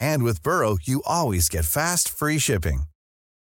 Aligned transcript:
And 0.00 0.22
with 0.24 0.42
Burrow, 0.42 0.78
you 0.82 1.02
always 1.06 1.48
get 1.48 1.64
fast, 1.64 2.08
free 2.08 2.38
shipping. 2.38 2.82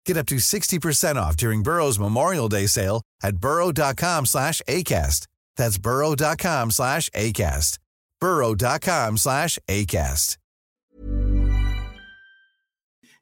Get 0.07 0.17
up 0.17 0.27
to 0.27 0.37
60% 0.37 1.17
off 1.17 1.37
during 1.37 1.63
Burrow's 1.63 1.99
Memorial 1.99 2.49
Day 2.49 2.67
sale 2.67 3.03
at 3.23 3.37
burrow.com 3.37 4.27
slash 4.27 4.63
ACAST. 4.69 5.27
That's 5.57 5.79
burrow.com 5.79 6.71
slash 6.71 7.11
ACAST. 7.11 7.79
burrow.com 8.21 9.17
slash 9.17 9.59
ACAST. 9.69 10.37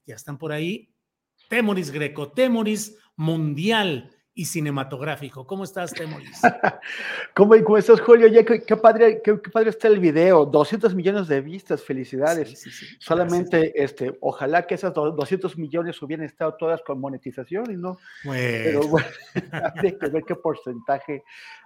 Ya 0.07 0.15
están 0.15 0.39
por 0.39 0.53
ahí. 0.53 0.89
Temoris 1.51 1.91
Greco, 1.91 2.33
Temoris 2.33 2.93
Mundial 3.19 4.09
y 4.39 4.45
cinematográfico. 4.45 5.45
¿Cómo 5.45 5.65
estás, 5.65 5.93
Temoris? 5.93 6.41
¿Cómo, 7.35 7.57
¿Cómo, 7.65 7.77
estás, 7.77 8.01
Julio? 8.01 8.29
Ya, 8.29 8.45
qué, 8.45 8.63
qué 8.63 8.77
padre, 8.77 9.21
qué, 9.21 9.41
qué, 9.43 9.51
padre 9.51 9.71
está 9.71 9.89
el 9.89 9.99
video. 9.99 10.47
200 10.47 10.95
millones 10.95 11.27
de 11.27 11.41
vistas, 11.41 11.83
felicidades. 11.83 12.51
Sí, 12.51 12.71
sí, 12.71 12.71
sí. 12.71 12.97
Solamente, 13.01 13.73
este, 13.83 14.17
ojalá 14.21 14.65
que 14.65 14.77
esas 14.77 14.95
200 14.95 15.59
millones 15.59 16.01
hubieran 16.03 16.25
estado 16.25 16.55
todas 16.55 16.81
con 16.83 17.01
monetización 17.01 17.69
y 17.73 17.77
no. 17.77 17.99
Bueno. 18.23 18.63
Pero 18.63 18.81
bueno, 18.87 19.07
hay 19.83 19.99
que 19.99 20.07
ver 20.09 20.23
qué 20.23 20.37
porcentaje 20.37 21.25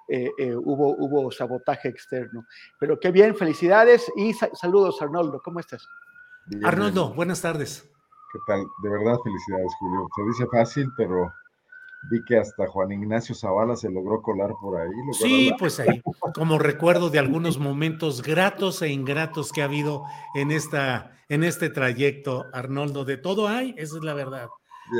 eh, 0.08 0.32
eh, 0.38 0.56
hubo, 0.56 0.96
hubo 0.96 1.30
sabotaje 1.30 1.88
externo. 1.88 2.46
Pero 2.80 2.98
qué 2.98 3.10
bien, 3.10 3.36
felicidades 3.36 4.10
y 4.16 4.32
sa 4.32 4.48
saludos, 4.54 5.02
Arnoldo. 5.02 5.42
¿Cómo 5.44 5.60
estás? 5.60 5.86
Bien, 6.46 6.64
Arnoldo, 6.64 7.04
bien. 7.08 7.16
buenas 7.16 7.42
tardes. 7.42 7.86
¿Qué 8.32 8.38
tal? 8.46 8.64
De 8.82 8.88
verdad, 8.88 9.18
felicidades, 9.22 9.72
Julio. 9.78 10.08
Se 10.16 10.22
dice 10.22 10.46
fácil, 10.50 10.90
pero 10.96 11.30
vi 12.10 12.22
que 12.24 12.38
hasta 12.38 12.66
Juan 12.66 12.92
Ignacio 12.92 13.34
Zavala 13.34 13.76
se 13.76 13.90
logró 13.90 14.22
colar 14.22 14.50
por 14.60 14.80
ahí. 14.80 14.90
Sí, 15.12 15.52
pues 15.58 15.80
ahí, 15.80 16.02
como 16.34 16.58
recuerdo 16.58 17.10
de 17.10 17.18
algunos 17.18 17.58
momentos 17.58 18.22
gratos 18.22 18.82
e 18.82 18.88
ingratos 18.88 19.52
que 19.52 19.62
ha 19.62 19.66
habido 19.66 20.04
en, 20.34 20.50
esta, 20.50 21.16
en 21.28 21.44
este 21.44 21.70
trayecto, 21.70 22.46
Arnoldo. 22.52 23.04
De 23.04 23.16
todo 23.16 23.48
hay, 23.48 23.74
esa 23.76 23.96
es 23.98 24.04
la 24.04 24.14
verdad. 24.14 24.48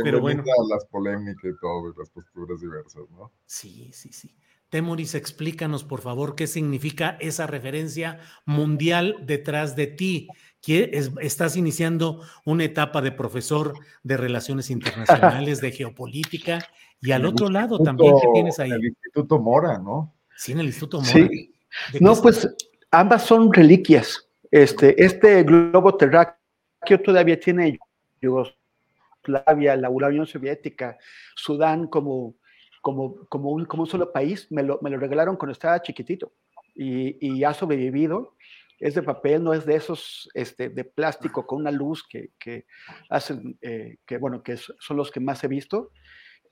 Pero 0.04 0.20
bueno. 0.20 0.42
las 0.70 0.86
polémicas 0.86 1.44
y 1.44 1.60
todo, 1.60 1.90
y 1.90 1.98
las 1.98 2.10
posturas 2.10 2.60
diversas, 2.60 3.02
¿no? 3.10 3.32
Sí, 3.46 3.90
sí, 3.92 4.12
sí. 4.12 4.34
Temoris, 4.72 5.14
explícanos, 5.14 5.84
por 5.84 6.00
favor, 6.00 6.34
qué 6.34 6.46
significa 6.46 7.18
esa 7.20 7.46
referencia 7.46 8.20
mundial 8.46 9.16
detrás 9.20 9.76
de 9.76 9.86
ti. 9.86 10.28
Estás 10.66 11.56
iniciando 11.56 12.22
una 12.46 12.64
etapa 12.64 13.02
de 13.02 13.12
profesor 13.12 13.74
de 14.02 14.16
Relaciones 14.16 14.70
Internacionales, 14.70 15.60
de 15.60 15.72
Geopolítica, 15.72 16.66
y 17.02 17.12
al 17.12 17.26
otro 17.26 17.48
lado 17.48 17.78
también, 17.78 18.14
¿qué 18.20 18.28
tienes 18.32 18.58
ahí? 18.58 18.70
El 18.70 18.84
Instituto 18.84 19.38
Mora, 19.38 19.78
¿no? 19.78 20.14
Sí, 20.36 20.52
en 20.52 20.60
el 20.60 20.66
Instituto 20.66 20.98
Mora. 20.98 21.12
Sí. 21.12 21.54
No, 22.00 22.14
pues 22.14 22.48
ambas 22.90 23.24
son 23.24 23.52
reliquias. 23.52 24.28
Este, 24.50 25.02
este 25.02 25.42
globo 25.42 25.96
terráqueo 25.96 27.00
todavía 27.04 27.38
tiene 27.40 27.78
Yugoslavia, 28.20 29.76
la 29.76 29.88
Unión 29.88 30.26
Soviética, 30.26 30.96
Sudán 31.34 31.86
como, 31.86 32.34
como, 32.80 33.16
como, 33.28 33.50
un, 33.50 33.64
como 33.64 33.82
un 33.82 33.88
solo 33.88 34.12
país. 34.12 34.46
Me 34.50 34.62
lo, 34.62 34.78
me 34.82 34.90
lo 34.90 34.98
regalaron 34.98 35.36
cuando 35.36 35.52
estaba 35.52 35.82
chiquitito 35.82 36.32
y, 36.74 37.16
y 37.26 37.44
ha 37.44 37.52
sobrevivido 37.52 38.34
es 38.82 38.96
de 38.96 39.02
papel, 39.02 39.44
no 39.44 39.54
es 39.54 39.64
de 39.64 39.76
esos 39.76 40.28
este, 40.34 40.68
de 40.68 40.82
plástico 40.82 41.46
con 41.46 41.60
una 41.60 41.70
luz 41.70 42.02
que, 42.02 42.32
que 42.36 42.66
hacen, 43.08 43.56
eh, 43.62 43.98
que 44.04 44.18
bueno, 44.18 44.42
que 44.42 44.56
son 44.56 44.96
los 44.96 45.12
que 45.12 45.20
más 45.20 45.44
he 45.44 45.48
visto. 45.48 45.92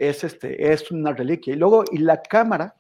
Es, 0.01 0.25
este, 0.25 0.73
es 0.73 0.91
una 0.91 1.13
reliquia. 1.13 1.55
Y 1.55 1.57
luego, 1.57 1.85
y 1.91 1.99
la 1.99 2.23
cámara 2.23 2.75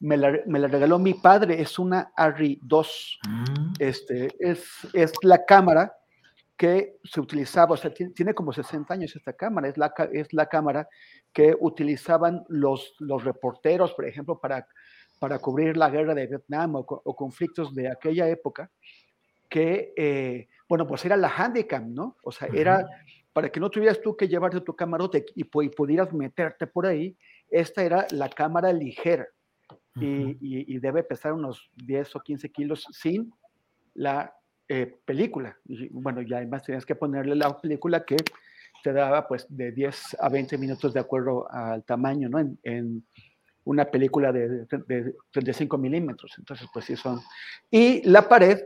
me 0.00 0.16
la, 0.16 0.38
me 0.46 0.58
la 0.58 0.68
regaló 0.68 0.98
mi 0.98 1.14
padre, 1.14 1.60
es 1.60 1.78
una 1.78 2.12
ARRI 2.16 2.60
2. 2.62 3.18
Mm. 3.28 3.72
Este, 3.78 4.28
es, 4.38 4.68
es 4.92 5.12
la 5.22 5.44
cámara 5.44 5.94
que 6.56 6.98
se 7.02 7.20
utilizaba, 7.20 7.72
o 7.72 7.76
sea, 7.76 7.92
tiene, 7.92 8.12
tiene, 8.12 8.34
como 8.34 8.52
60 8.52 8.94
años 8.94 9.16
esta 9.16 9.32
cámara, 9.32 9.68
es 9.68 9.78
la, 9.78 9.92
es 10.12 10.32
la 10.32 10.46
cámara 10.46 10.88
que 11.32 11.56
utilizaban 11.58 12.44
los, 12.48 12.94
los 13.00 13.24
reporteros, 13.24 13.94
por 13.94 14.06
ejemplo, 14.06 14.38
para 14.38 14.68
para 15.22 15.38
cubrir 15.38 15.76
la 15.76 15.88
guerra 15.88 16.16
de 16.16 16.26
Vietnam 16.26 16.74
o, 16.74 16.80
o 16.80 17.14
conflictos 17.14 17.72
de 17.76 17.88
aquella 17.88 18.28
época, 18.28 18.72
que, 19.48 19.92
eh, 19.96 20.48
bueno, 20.68 20.84
pues 20.84 21.04
era 21.04 21.16
la 21.16 21.28
handicam, 21.28 21.94
¿no? 21.94 22.16
O 22.24 22.32
sea, 22.32 22.48
era 22.52 22.84
para 23.32 23.50
que 23.50 23.60
no 23.60 23.70
tuvieras 23.70 24.00
tú 24.00 24.16
que 24.16 24.28
llevarte 24.28 24.60
tu 24.60 24.74
camarote 24.74 25.24
y, 25.34 25.42
y 25.42 25.68
pudieras 25.70 26.12
meterte 26.12 26.66
por 26.66 26.86
ahí, 26.86 27.16
esta 27.48 27.82
era 27.82 28.06
la 28.10 28.28
cámara 28.28 28.72
ligera 28.72 29.26
uh 29.70 30.00
-huh. 30.00 30.38
y, 30.40 30.74
y, 30.74 30.78
debe 30.78 31.02
pesar 31.02 31.32
unos 31.32 31.70
10 31.76 32.16
o 32.16 32.20
15 32.20 32.50
kilos 32.50 32.86
sin 32.92 33.32
la 33.94 34.34
eh, 34.68 34.96
película. 35.04 35.56
Y, 35.66 35.88
bueno, 35.88 36.22
y 36.22 36.32
además 36.32 36.62
tenías 36.62 36.86
que 36.86 36.94
ponerle 36.94 37.34
la 37.34 37.60
película 37.60 38.04
que 38.04 38.16
te 38.82 38.92
daba 38.92 39.28
pues 39.28 39.46
de 39.48 39.70
10 39.72 40.16
a 40.20 40.28
20 40.28 40.58
minutos 40.58 40.92
de 40.92 41.00
acuerdo 41.00 41.46
al 41.50 41.84
tamaño, 41.84 42.28
¿no? 42.28 42.38
En, 42.38 42.58
en 42.62 43.04
una 43.64 43.84
película 43.84 44.32
de, 44.32 44.66
de, 44.66 45.14
35 45.30 45.78
milímetros. 45.78 46.32
Entonces, 46.38 46.66
pues 46.72 46.86
sí 46.86 46.96
son. 46.96 47.20
Y 47.70 48.02
la 48.08 48.28
pared 48.28 48.64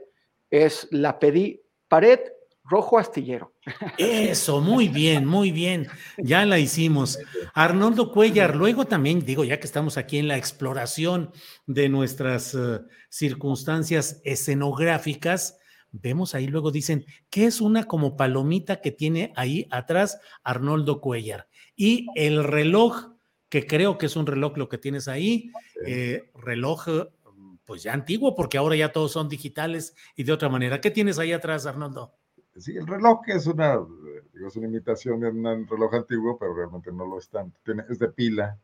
es, 0.50 0.88
la 0.90 1.18
pedí, 1.18 1.60
pared 1.88 2.20
rojo 2.68 2.98
astillero. 2.98 3.52
Eso, 3.98 4.60
muy 4.60 4.88
bien, 4.88 5.26
muy 5.26 5.50
bien. 5.50 5.88
Ya 6.18 6.44
la 6.44 6.58
hicimos. 6.58 7.18
Arnoldo 7.54 8.12
Cuellar, 8.12 8.56
luego 8.56 8.84
también 8.84 9.24
digo, 9.24 9.44
ya 9.44 9.58
que 9.58 9.66
estamos 9.66 9.96
aquí 9.96 10.18
en 10.18 10.28
la 10.28 10.36
exploración 10.36 11.30
de 11.66 11.88
nuestras 11.88 12.54
uh, 12.54 12.86
circunstancias 13.08 14.20
escenográficas, 14.24 15.58
vemos 15.92 16.34
ahí 16.34 16.46
luego 16.46 16.70
dicen, 16.70 17.06
¿qué 17.30 17.46
es 17.46 17.60
una 17.60 17.84
como 17.84 18.16
palomita 18.16 18.80
que 18.80 18.90
tiene 18.90 19.32
ahí 19.36 19.66
atrás 19.70 20.20
Arnoldo 20.42 21.00
Cuellar? 21.00 21.48
Y 21.74 22.06
el 22.14 22.44
reloj 22.44 23.16
que 23.48 23.66
creo 23.66 23.96
que 23.96 24.06
es 24.06 24.16
un 24.16 24.26
reloj 24.26 24.56
lo 24.56 24.68
que 24.68 24.78
tienes 24.78 25.08
ahí, 25.08 25.50
eh, 25.86 26.30
reloj 26.34 26.88
pues 27.64 27.82
ya 27.82 27.92
antiguo, 27.92 28.34
porque 28.34 28.58
ahora 28.58 28.76
ya 28.76 28.92
todos 28.92 29.12
son 29.12 29.28
digitales 29.28 29.94
y 30.14 30.24
de 30.24 30.32
otra 30.32 30.48
manera. 30.48 30.80
¿Qué 30.80 30.90
tienes 30.90 31.18
ahí 31.18 31.32
atrás, 31.32 31.66
Arnoldo? 31.66 32.14
Sí, 32.58 32.76
el 32.76 32.86
reloj 32.86 33.20
es 33.26 33.46
una, 33.46 33.78
es 34.46 34.56
una 34.56 34.66
imitación 34.66 35.20
de 35.20 35.28
un 35.28 35.66
reloj 35.66 35.94
antiguo, 35.94 36.38
pero 36.38 36.54
realmente 36.54 36.90
no 36.92 37.06
lo 37.06 37.18
es 37.18 37.28
tanto. 37.28 37.58
Tiene, 37.64 37.84
es 37.88 37.98
de 37.98 38.08
pila. 38.08 38.58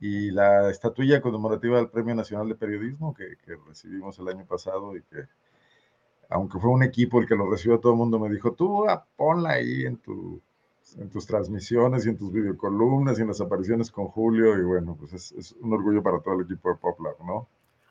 Y 0.00 0.30
la 0.30 0.70
estatuilla 0.70 1.20
conmemorativa 1.20 1.76
del 1.76 1.90
Premio 1.90 2.14
Nacional 2.14 2.48
de 2.48 2.54
Periodismo 2.54 3.12
que, 3.12 3.36
que, 3.44 3.56
recibimos 3.66 4.18
el 4.18 4.28
año 4.28 4.46
pasado 4.46 4.96
y 4.96 5.02
que, 5.02 5.26
aunque 6.30 6.58
fue 6.58 6.70
un 6.70 6.84
equipo 6.84 7.20
el 7.20 7.26
que 7.26 7.34
lo 7.34 7.50
recibió, 7.50 7.80
todo 7.80 7.92
el 7.92 7.98
mundo 7.98 8.18
me 8.18 8.30
dijo, 8.30 8.52
tú 8.52 8.88
ah, 8.88 9.04
ponla 9.16 9.50
ahí 9.54 9.86
en 9.86 9.96
tu 9.98 10.40
en 10.96 11.10
tus 11.10 11.26
transmisiones 11.26 12.06
y 12.06 12.08
en 12.08 12.16
tus 12.16 12.32
videocolumnas 12.32 13.18
y 13.18 13.22
en 13.22 13.28
las 13.28 13.40
apariciones 13.42 13.90
con 13.90 14.06
Julio 14.08 14.58
y 14.58 14.62
bueno, 14.62 14.96
pues 14.98 15.12
es, 15.12 15.32
es 15.32 15.52
un 15.60 15.72
orgullo 15.74 16.02
para 16.02 16.20
todo 16.20 16.34
el 16.34 16.46
equipo 16.46 16.70
de 16.70 16.76
PopLab, 16.76 17.22
¿no? 17.26 17.46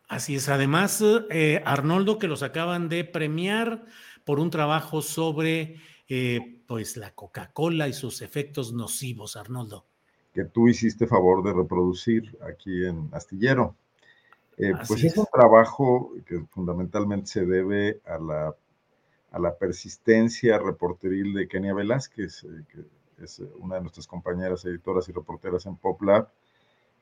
Así 0.08 0.36
es, 0.36 0.48
además, 0.48 1.04
eh, 1.30 1.62
Arnoldo, 1.66 2.18
que 2.18 2.28
los 2.28 2.42
acaban 2.42 2.88
de 2.88 3.04
premiar 3.04 3.86
por 4.28 4.42
un 4.42 4.50
trabajo 4.50 5.02
sobre 5.02 5.78
eh, 6.10 6.62
pues 6.68 6.98
la 6.98 7.16
Coca-Cola 7.16 7.88
y 7.88 7.94
sus 7.94 8.22
efectos 8.22 8.74
nocivos, 8.74 9.38
Arnoldo. 9.38 9.86
Que 10.34 10.44
tú 10.44 10.68
hiciste 10.68 11.08
favor 11.08 11.42
de 11.44 11.54
reproducir 11.54 12.38
aquí 12.46 12.86
en 12.86 13.10
Astillero. 13.14 13.76
Eh, 14.58 14.74
pues 14.86 15.04
es. 15.04 15.14
es 15.14 15.18
un 15.18 15.28
trabajo 15.32 16.12
que 16.26 16.42
fundamentalmente 16.50 17.28
se 17.28 17.46
debe 17.46 18.02
a 18.06 18.20
la 18.20 18.56
a 19.32 19.40
la 19.40 19.56
persistencia 19.58 20.58
reporteril 20.58 21.34
de 21.34 21.48
Kenia 21.48 21.74
Velázquez, 21.74 22.44
eh, 22.44 22.66
que 22.70 23.24
es 23.24 23.40
una 23.60 23.76
de 23.76 23.82
nuestras 23.82 24.08
compañeras 24.08 24.66
editoras 24.66 25.08
y 25.10 25.12
reporteras 25.12 25.66
en 25.66 25.76
PopLab, 25.78 26.30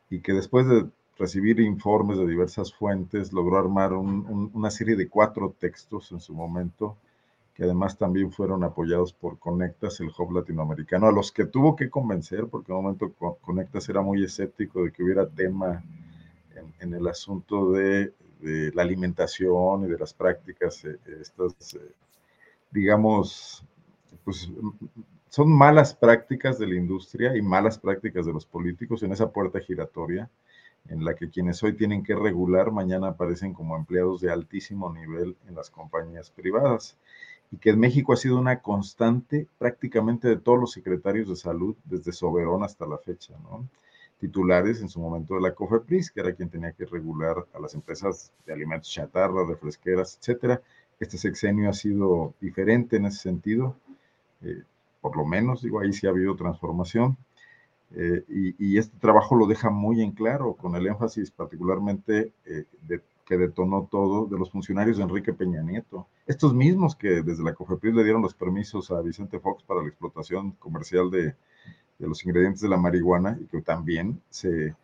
y 0.10 0.21
que 0.21 0.33
después 0.33 0.68
de 0.68 0.88
recibir 1.18 1.60
informes 1.60 2.18
de 2.18 2.28
diversas 2.28 2.74
fuentes, 2.74 3.31
logró 3.31 3.57
armar 3.57 3.94
una 3.94 4.69
serie 4.69 4.95
de 4.95 5.07
cuatro 5.07 5.56
textos 5.57 6.12
en 6.12 6.19
su 6.19 6.33
momento, 6.33 6.98
que 7.56 7.63
además 7.63 7.98
también 7.98 8.31
fueron 8.31 8.66
apoyados 8.66 9.13
por 9.13 9.40
Conectas, 9.40 10.02
el 10.02 10.12
hub 10.16 10.34
latinoamericano, 10.34 11.07
a 11.07 11.12
los 11.12 11.31
que 11.31 11.46
tuvo 11.46 11.74
que 11.75 11.90
convencer, 11.90 12.48
porque 12.48 12.72
en 12.72 12.78
un 12.78 12.84
momento 12.84 13.13
Conectas 13.42 13.88
era 13.88 14.02
muy 14.02 14.24
escéptico 14.25 14.84
de 14.84 14.92
que 14.92 15.02
hubiera 15.02 15.25
tema 15.25 15.81
en, 16.80 16.94
el 16.94 17.07
asunto 17.07 17.72
de, 17.72 18.13
la 18.42 18.81
alimentación 18.81 19.86
y 19.86 19.88
de 19.88 19.98
las 19.98 20.13
prácticas, 20.13 20.84
eh, 20.84 21.00
estas, 21.19 21.74
eh, 21.75 21.92
digamos, 22.72 23.66
pues 24.25 24.52
son 25.30 25.50
malas 25.52 25.96
prácticas 25.96 26.60
de 26.60 26.68
la 26.68 26.75
industria 26.75 27.36
y 27.36 27.42
malas 27.42 27.80
prácticas 27.80 28.25
de 28.25 28.34
los 28.34 28.46
políticos 28.46 29.02
en 29.04 29.13
esa 29.13 29.31
puerta 29.31 29.60
giratoria 29.62 30.30
en 30.90 31.04
la 31.04 31.16
que 31.16 31.30
quienes 31.30 31.63
hoy 31.63 31.74
tienen 31.74 32.04
que 32.04 32.16
regular 32.16 32.72
mañana 32.72 33.07
aparecen 33.07 33.54
como 33.54 33.75
empleados 33.75 34.22
de 34.22 34.31
altísimo 34.31 34.94
nivel 34.94 35.36
en 35.48 35.56
las 35.56 35.72
compañías 35.72 36.30
privadas 36.30 36.98
y 37.51 37.57
que 37.57 37.71
en 37.71 37.80
México 37.80 38.13
ha 38.13 38.18
sido 38.18 38.38
una 38.38 38.62
constante 38.62 39.47
prácticamente 39.57 40.27
de 40.27 40.38
todos 40.38 40.59
los 40.59 40.71
secretarios 40.71 41.30
de 41.30 41.36
salud 41.36 41.75
desde 41.86 42.12
Soberón 42.12 42.63
hasta 42.63 42.86
la 42.86 42.97
fecha, 42.97 43.33
¿no? 43.44 43.68
titulares 44.19 44.81
en 44.81 44.89
su 44.89 45.00
momento 45.00 45.36
de 45.36 45.42
la 45.42 45.53
COFEPRIS, 45.53 46.12
que 46.12 46.21
era 46.21 46.33
quien 46.33 46.50
tenía 46.50 46.71
que 46.71 46.86
regular 46.86 47.45
a 47.53 47.59
las 47.59 47.74
empresas 47.75 48.31
de 48.45 48.53
alimentos 48.53 48.89
chatarra, 48.89 49.45
refresqueras, 49.45 50.18
etcétera. 50.19 50.62
Este 51.00 51.18
sexenio 51.18 51.69
ha 51.69 51.74
sido 51.74 52.33
diferente 52.39 52.95
en 52.95 53.06
ese 53.06 53.19
sentido, 53.19 53.75
eh, 54.42 54.63
por 55.01 55.18
lo 55.18 55.25
menos, 55.25 55.62
digo, 55.62 55.80
ahí 55.80 55.92
sí 55.94 56.07
ha 56.07 56.12
habido 56.12 56.36
transformación. 56.36 57.18
Eh, 57.95 58.24
y, 58.57 58.77
este 58.77 58.97
trabajo 59.00 59.36
lo 59.36 59.45
deja 59.45 59.69
muy 59.69 60.01
en 60.01 60.12
claro, 60.12 60.53
con 60.53 60.75
el 60.75 60.88
énfasis 60.88 61.31
particularmente 61.31 62.31
eh, 62.45 62.65
que 63.25 63.38
detonó 63.38 63.88
todo 63.89 64.27
de 64.27 64.38
los 64.38 64.51
funcionarios 64.51 64.98
de 64.98 65.04
Enrique 65.04 65.33
Peña 65.33 65.62
Nieto. 65.62 66.07
Estos 66.27 66.54
mismos 66.54 66.95
que 66.95 67.22
desde 67.24 67.44
la 67.44 67.54
COFEPRIS 67.54 67.95
le 67.95 68.04
dieron 68.04 68.22
los 68.22 68.33
permisos 68.33 68.92
a 68.92 69.01
Vicente 69.01 69.39
Fox 69.39 69.63
para 69.63 69.81
la 69.81 69.88
explotación 69.88 70.51
comercial 70.51 71.10
de, 71.10 71.36
de 72.00 72.07
los 72.07 72.24
ingredientes 72.25 72.62
de 72.62 72.69
la 72.69 72.77
marihuana 72.77 73.38
y 73.42 73.45
que 73.45 73.62
también 73.62 74.22
se 74.30 74.75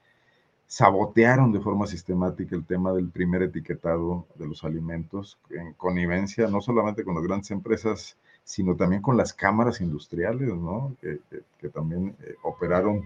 sabotearon 0.71 1.51
de 1.51 1.59
forma 1.59 1.85
sistemática 1.85 2.55
el 2.55 2.65
tema 2.65 2.93
del 2.93 3.09
primer 3.09 3.43
etiquetado 3.43 4.25
de 4.35 4.47
los 4.47 4.63
alimentos 4.63 5.37
en 5.49 5.73
connivencia 5.73 6.47
no 6.47 6.61
solamente 6.61 7.03
con 7.03 7.13
las 7.13 7.25
grandes 7.25 7.51
empresas, 7.51 8.17
sino 8.45 8.77
también 8.77 9.01
con 9.01 9.17
las 9.17 9.33
cámaras 9.33 9.81
industriales, 9.81 10.47
¿no? 10.55 10.95
que, 11.01 11.69
también 11.69 12.15
eh, 12.21 12.35
operaron 12.43 13.05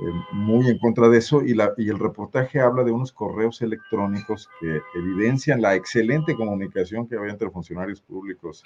eh, 0.00 0.10
muy 0.32 0.68
en 0.68 0.78
contra 0.78 1.08
de 1.08 1.18
eso 1.18 1.42
y, 1.42 1.54
la, 1.54 1.72
y 1.76 1.88
el 1.88 2.00
reportaje 2.00 2.60
habla 2.60 2.82
de 2.82 2.90
unos 2.90 3.12
correos 3.12 3.62
electrónicos 3.62 4.48
que 4.60 4.80
evidencian 4.94 5.62
la 5.62 5.76
excelente 5.76 6.34
comunicación 6.34 7.06
que 7.06 7.16
había 7.16 7.32
entre 7.32 7.50
funcionarios 7.50 8.00
públicos 8.00 8.64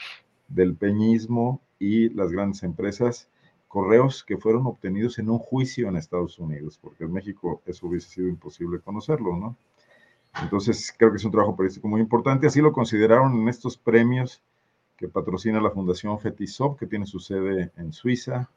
del 0.49 0.75
peñismo 0.75 1.61
y 1.79 2.09
las 2.11 2.33
grandes 2.33 2.63
empresas 2.63 3.29
correos 3.69 4.25
que 4.25 4.39
fueron 4.39 4.67
obtenidos 4.67 5.19
en 5.19 5.29
un 5.29 5.39
juicio 5.39 5.89
en 5.89 5.97
Estados 5.97 6.39
Unidos, 6.39 6.79
porque 6.81 7.05
en 7.05 7.13
México 7.13 7.61
eso 7.67 7.87
hubiese 7.87 8.09
sido 8.09 8.29
imposible 8.29 8.81
conocerlo, 8.81 9.37
¿no? 9.37 9.57
Entonces, 10.43 10.95
creo 10.97 11.11
que 11.11 11.19
es 11.19 11.25
un 11.25 11.33
trabajo 11.33 11.57
periodístico 11.57 11.89
muy 11.89 12.01
importante. 12.01 12.47
Así 12.47 12.61
lo 12.61 12.73
consideraron 12.73 13.35
en 13.35 13.49
estos 13.49 13.77
premios 13.77 14.43
que 14.97 15.09
patrocina 15.09 15.61
la 15.61 15.71
Fundación 15.71 16.19
Fetisov, 16.19 16.77
que 16.77 16.87
tiene 16.87 17.07
su 17.07 17.19
sede 17.19 17.71
en 17.77 17.93
Suiza 17.93 18.49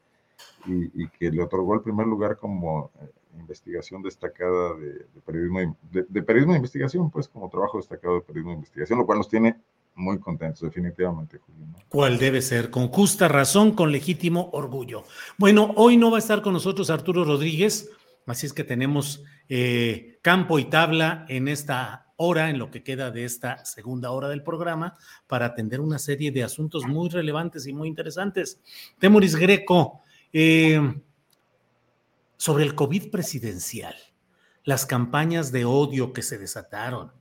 y, 0.66 1.08
que 1.08 1.30
le 1.30 1.42
otorgó 1.42 1.74
el 1.74 1.82
primer 1.82 2.06
lugar 2.06 2.36
como 2.36 2.90
eh, 3.00 3.10
investigación 3.38 4.02
destacada 4.02 4.74
de, 4.74 5.06
periodismo, 5.24 5.76
de, 5.90 6.04
de, 6.08 6.22
periodismo 6.22 6.52
de 6.52 6.58
investigación, 6.58 7.10
pues 7.10 7.28
como 7.28 7.48
trabajo 7.48 7.78
destacado 7.78 8.16
de 8.16 8.20
periodismo 8.20 8.50
de 8.50 8.56
investigación, 8.56 8.98
lo 8.98 9.06
cual 9.06 9.18
nos 9.18 9.28
tiene 9.28 9.56
muy 9.94 10.18
contentos, 10.18 10.62
definitivamente, 10.62 11.38
Julio. 11.38 11.66
¿Cuál 11.88 12.18
debe 12.18 12.40
ser? 12.40 12.70
Con 12.70 12.88
justa 12.88 13.28
razón, 13.28 13.72
con 13.72 13.92
legítimo 13.92 14.50
orgullo. 14.52 15.04
Bueno, 15.36 15.72
hoy 15.76 15.96
no 15.96 16.10
va 16.10 16.16
a 16.16 16.20
estar 16.20 16.42
con 16.42 16.54
nosotros 16.54 16.90
Arturo 16.90 17.24
Rodríguez, 17.24 17.90
así 18.26 18.46
es 18.46 18.52
que 18.52 18.64
tenemos 18.64 19.22
eh, 19.48 20.18
campo 20.22 20.58
y 20.58 20.64
tabla 20.64 21.26
en 21.28 21.48
esta 21.48 22.12
hora, 22.16 22.50
en 22.50 22.58
lo 22.58 22.70
que 22.70 22.82
queda 22.82 23.10
de 23.10 23.24
esta 23.24 23.64
segunda 23.64 24.10
hora 24.12 24.28
del 24.28 24.42
programa, 24.42 24.94
para 25.26 25.46
atender 25.46 25.80
una 25.80 25.98
serie 25.98 26.30
de 26.30 26.44
asuntos 26.44 26.86
muy 26.86 27.08
relevantes 27.08 27.66
y 27.66 27.72
muy 27.72 27.88
interesantes. 27.88 28.60
Temoris 28.98 29.36
Greco, 29.36 30.01
eh, 30.32 30.80
sobre 32.36 32.64
el 32.64 32.74
COVID 32.74 33.10
presidencial, 33.10 33.94
las 34.64 34.86
campañas 34.86 35.52
de 35.52 35.64
odio 35.64 36.12
que 36.12 36.22
se 36.22 36.38
desataron, 36.38 37.12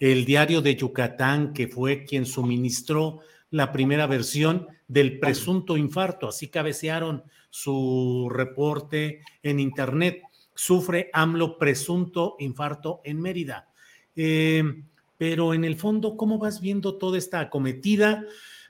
el 0.00 0.24
diario 0.24 0.62
de 0.62 0.76
Yucatán, 0.76 1.52
que 1.52 1.68
fue 1.68 2.04
quien 2.04 2.26
suministró 2.26 3.20
la 3.50 3.72
primera 3.72 4.06
versión 4.06 4.68
del 4.86 5.18
presunto 5.18 5.76
infarto. 5.76 6.28
Así 6.28 6.48
cabecearon 6.48 7.24
su 7.50 8.28
reporte 8.30 9.22
en 9.42 9.60
Internet. 9.60 10.22
Sufre 10.54 11.10
AMLO 11.12 11.58
presunto 11.58 12.36
infarto 12.38 13.00
en 13.04 13.20
Mérida. 13.20 13.68
Eh, 14.14 14.82
pero 15.16 15.54
en 15.54 15.64
el 15.64 15.76
fondo, 15.76 16.16
¿cómo 16.16 16.38
vas 16.38 16.60
viendo 16.60 16.96
toda 16.96 17.18
esta 17.18 17.40
acometida? 17.40 18.24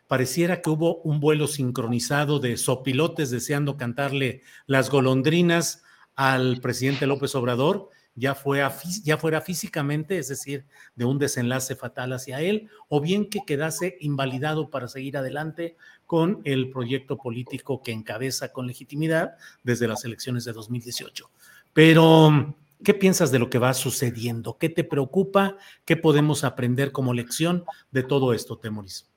Pareciera 0.08 0.62
que 0.62 0.70
hubo 0.70 0.96
un 1.02 1.20
vuelo 1.20 1.46
sincronizado 1.46 2.40
de 2.40 2.56
sopilotes 2.56 3.30
deseando 3.30 3.76
cantarle 3.76 4.42
las 4.66 4.90
golondrinas 4.90 5.84
al 6.16 6.60
presidente 6.60 7.06
López 7.06 7.34
Obrador 7.34 7.90
ya, 8.18 8.34
fue 8.34 8.66
ya 9.04 9.16
fuera 9.16 9.40
físicamente, 9.40 10.18
es 10.18 10.28
decir, 10.28 10.66
de 10.96 11.04
un 11.04 11.18
desenlace 11.18 11.76
fatal 11.76 12.12
hacia 12.12 12.40
él, 12.40 12.68
o 12.88 13.00
bien 13.00 13.30
que 13.30 13.44
quedase 13.46 13.96
invalidado 14.00 14.70
para 14.70 14.88
seguir 14.88 15.16
adelante 15.16 15.76
con 16.04 16.40
el 16.44 16.70
proyecto 16.70 17.16
político 17.16 17.82
que 17.82 17.92
encabeza 17.92 18.52
con 18.52 18.66
legitimidad 18.66 19.36
desde 19.62 19.86
las 19.86 20.04
elecciones 20.04 20.44
de 20.44 20.52
2018. 20.52 21.30
Pero, 21.72 22.56
¿qué 22.82 22.94
piensas 22.94 23.30
de 23.30 23.38
lo 23.38 23.50
que 23.50 23.58
va 23.58 23.72
sucediendo? 23.72 24.58
¿Qué 24.58 24.68
te 24.68 24.82
preocupa? 24.82 25.56
¿Qué 25.84 25.96
podemos 25.96 26.42
aprender 26.42 26.90
como 26.90 27.14
lección 27.14 27.64
de 27.92 28.02
todo 28.02 28.32
esto, 28.32 28.58
Temoris? 28.58 29.08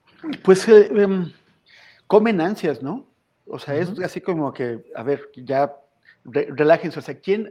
Pues 0.42 0.68
eh, 0.68 0.90
em, 0.94 1.32
comen 2.06 2.40
ansias, 2.40 2.82
¿no? 2.82 3.06
O 3.46 3.58
sea, 3.58 3.74
es 3.76 3.90
así 4.00 4.20
como 4.20 4.52
que, 4.52 4.84
a 4.94 5.02
ver, 5.02 5.30
ya 5.34 5.74
relájense. 6.24 6.98
O 6.98 7.02
sea, 7.02 7.18
¿quién 7.18 7.50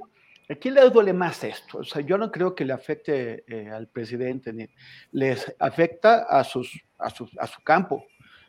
¿A 0.52 0.56
quién 0.56 0.74
le 0.74 0.90
duele 0.90 1.14
más 1.14 1.46
esto? 1.46 1.78
O 1.78 1.84
sea, 1.86 2.02
yo 2.02 2.18
no 2.18 2.30
creo 2.30 2.54
que 2.54 2.66
le 2.66 2.74
afecte 2.74 3.46
eh, 3.48 3.70
al 3.70 3.88
presidente, 3.88 4.52
ni 4.52 4.68
les 5.14 5.56
afecta 5.60 6.24
a, 6.24 6.44
sus, 6.44 6.84
a, 7.00 7.06
a 7.06 7.48
su 7.48 7.64
campo, 7.64 8.06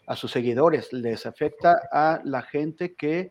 a 0.06 0.16
sus 0.16 0.32
seguidores, 0.32 0.92
les 0.92 1.26
afecta 1.26 1.80
a 1.92 2.20
la 2.24 2.42
gente 2.42 2.96
que, 2.96 3.30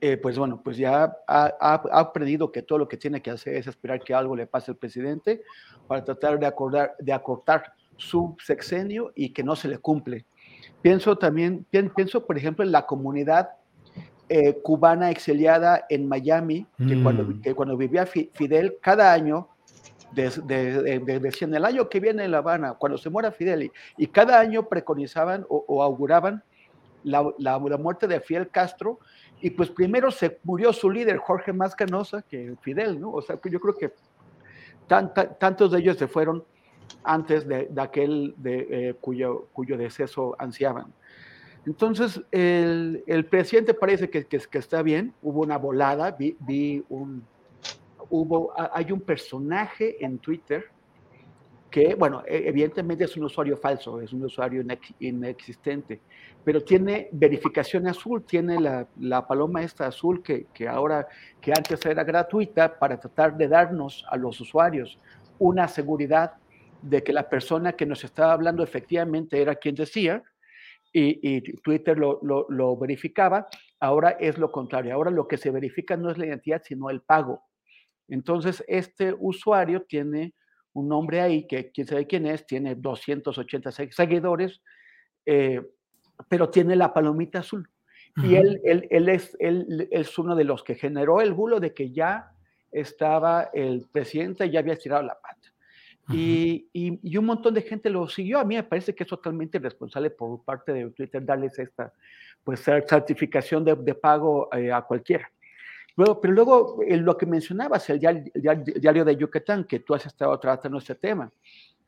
eh, 0.00 0.16
pues 0.16 0.36
bueno, 0.36 0.60
pues 0.64 0.76
ya 0.78 1.16
ha, 1.28 1.74
aprendido 1.92 2.50
que 2.50 2.62
todo 2.62 2.78
lo 2.78 2.88
que 2.88 2.96
tiene 2.96 3.22
que 3.22 3.30
hacer 3.30 3.54
es 3.54 3.68
esperar 3.68 4.00
que 4.00 4.14
algo 4.14 4.34
le 4.34 4.48
pase 4.48 4.72
al 4.72 4.78
presidente 4.78 5.44
para 5.86 6.04
tratar 6.04 6.40
de, 6.40 6.46
acordar, 6.46 6.96
de 6.98 7.12
acortar 7.12 7.72
su 7.96 8.36
sexenio 8.44 9.12
y 9.14 9.30
que 9.30 9.42
no 9.42 9.56
se 9.56 9.68
le 9.68 9.78
cumple. 9.78 10.26
Pienso 10.80 11.16
también, 11.16 11.64
pienso 11.70 12.26
por 12.26 12.36
ejemplo 12.36 12.64
en 12.64 12.72
la 12.72 12.86
comunidad 12.86 13.50
eh, 14.28 14.58
cubana 14.62 15.10
exiliada 15.10 15.84
en 15.90 16.08
Miami, 16.08 16.66
que, 16.78 17.02
cuando, 17.02 17.24
mm. 17.24 17.54
cuando, 17.54 17.76
vivía 17.76 18.06
Fidel, 18.06 18.78
cada 18.80 19.12
año, 19.12 19.48
decían 20.12 21.54
el 21.54 21.64
año 21.64 21.88
que 21.88 22.00
viene 22.00 22.24
en 22.24 22.30
La 22.30 22.38
Habana, 22.38 22.74
cuando 22.74 22.96
se 22.96 23.10
muera 23.10 23.30
Fidel, 23.30 23.70
y, 23.96 24.06
cada 24.06 24.40
año 24.40 24.68
preconizaban 24.68 25.44
o, 25.48 25.82
auguraban 25.82 26.42
la, 27.04 27.30
la, 27.38 27.58
muerte 27.58 28.06
de 28.06 28.20
Fidel 28.20 28.48
Castro, 28.48 29.00
y 29.40 29.50
pues 29.50 29.68
primero 29.68 30.10
se 30.10 30.38
murió 30.44 30.72
su 30.72 30.88
líder, 30.88 31.18
Jorge 31.18 31.52
Más 31.52 31.74
Canosa, 31.74 32.22
que 32.22 32.54
Fidel, 32.62 33.00
¿no? 33.00 33.12
O 33.12 33.20
sea, 33.20 33.38
yo 33.44 33.60
creo 33.60 33.76
que 33.76 33.92
tantos 35.38 35.72
de 35.72 35.78
ellos 35.78 35.96
se 35.96 36.08
fueron 36.08 36.44
antes 37.04 37.46
de, 37.46 37.68
aquel 37.76 38.34
de, 38.36 38.66
eh, 38.70 38.94
cuyo, 39.00 39.48
cuyo 39.52 39.76
deceso 39.76 40.34
ansiaban. 40.38 40.92
Entonces, 41.64 42.20
el, 42.32 43.26
presidente 43.30 43.72
parece 43.74 44.10
que, 44.10 44.26
está 44.52 44.82
bien, 44.82 45.14
hubo 45.22 45.42
una 45.42 45.58
volada, 45.58 46.16
vi, 46.18 46.84
un, 46.88 47.24
hubo, 48.10 48.52
hay 48.56 48.90
un 48.90 49.00
personaje 49.00 50.04
en 50.04 50.18
Twitter 50.18 50.64
que, 51.70 51.94
bueno, 51.94 52.24
e, 52.26 52.48
evidentemente 52.48 53.04
es 53.04 53.16
un 53.16 53.24
usuario 53.24 53.56
falso, 53.56 54.00
es 54.00 54.12
un 54.12 54.24
usuario 54.24 54.64
inexistente, 54.98 56.00
pero 56.44 56.64
tiene 56.64 57.08
verificación 57.12 57.86
azul, 57.86 58.24
tiene 58.24 58.58
la, 58.60 59.26
paloma 59.26 59.62
esta 59.62 59.86
azul 59.86 60.20
que, 60.20 60.46
que, 60.52 60.66
ahora, 60.66 61.06
que 61.40 61.52
antes 61.52 61.86
era 61.86 62.02
gratuita 62.02 62.76
para 62.76 62.98
tratar 62.98 63.36
de 63.36 63.46
darnos 63.46 64.04
a 64.10 64.16
los 64.16 64.40
usuarios 64.40 64.98
una 65.38 65.66
seguridad 65.66 66.34
de 66.82 67.02
que 67.02 67.12
la 67.12 67.28
persona 67.28 67.72
que 67.72 67.86
nos 67.86 68.04
estaba 68.04 68.32
hablando 68.32 68.62
efectivamente 68.62 69.40
era 69.40 69.54
quien 69.54 69.74
decía, 69.74 70.22
y, 70.92 71.40
Twitter 71.62 71.96
lo, 71.98 72.76
verificaba. 72.76 73.48
Ahora 73.80 74.10
es 74.10 74.38
lo 74.38 74.52
contrario. 74.52 74.94
Ahora 74.94 75.10
lo 75.10 75.26
que 75.26 75.38
se 75.38 75.50
verifica 75.50 75.96
no 75.96 76.10
es 76.10 76.18
la 76.18 76.26
identidad, 76.26 76.62
sino 76.64 76.90
el 76.90 77.00
pago. 77.00 77.44
Entonces, 78.08 78.62
este 78.68 79.14
usuario 79.18 79.82
tiene 79.82 80.34
un 80.74 80.88
nombre 80.88 81.20
ahí 81.20 81.46
que 81.46 81.70
quién 81.70 81.86
sabe 81.86 82.06
quién 82.06 82.26
es, 82.26 82.46
tiene 82.46 82.74
286 82.74 83.94
seguidores, 83.94 84.62
eh, 85.26 85.62
pero 86.28 86.50
tiene 86.50 86.76
la 86.76 86.92
palomita 86.92 87.40
azul. 87.40 87.68
Y 88.16 88.34
él, 88.34 88.60
él, 88.64 88.86
él, 88.90 89.08
es, 89.08 89.34
él, 89.40 89.88
es 89.90 90.18
uno 90.18 90.36
de 90.36 90.44
los 90.44 90.62
que 90.62 90.74
generó 90.74 91.22
el 91.22 91.32
bulo 91.32 91.60
de 91.60 91.72
que 91.72 91.92
ya 91.92 92.32
estaba 92.70 93.48
el 93.54 93.86
presidente, 93.90 94.50
ya 94.50 94.60
había 94.60 94.74
estirado 94.74 95.02
la 95.02 95.18
pata. 95.18 95.51
Y, 96.08 96.68
y, 96.72 97.16
un 97.16 97.24
montón 97.24 97.54
de 97.54 97.62
gente 97.62 97.88
lo 97.88 98.08
siguió. 98.08 98.38
A 98.38 98.44
mí 98.44 98.56
me 98.56 98.64
parece 98.64 98.94
que 98.94 99.04
es 99.04 99.08
totalmente 99.08 99.58
irresponsable 99.58 100.10
por 100.10 100.42
parte 100.42 100.72
de 100.72 100.90
Twitter 100.90 101.24
darles 101.24 101.58
esta 101.58 101.92
pues, 102.42 102.60
certificación 102.60 103.64
de, 103.64 103.76
de 103.76 103.94
pago 103.94 104.48
eh, 104.52 104.72
a 104.72 104.82
cualquiera. 104.82 105.30
Luego, 105.96 106.20
pero 106.20 106.32
luego 106.32 106.82
eh, 106.82 106.96
lo 106.96 107.16
que 107.16 107.26
mencionabas, 107.26 107.88
el 107.90 107.98
diario, 107.98 109.04
de 109.04 109.16
Yucatán, 109.16 109.64
que 109.64 109.80
tú 109.80 109.94
has 109.94 110.06
estado 110.06 110.38
tratando 110.38 110.78
este 110.78 110.94
tema. 110.94 111.30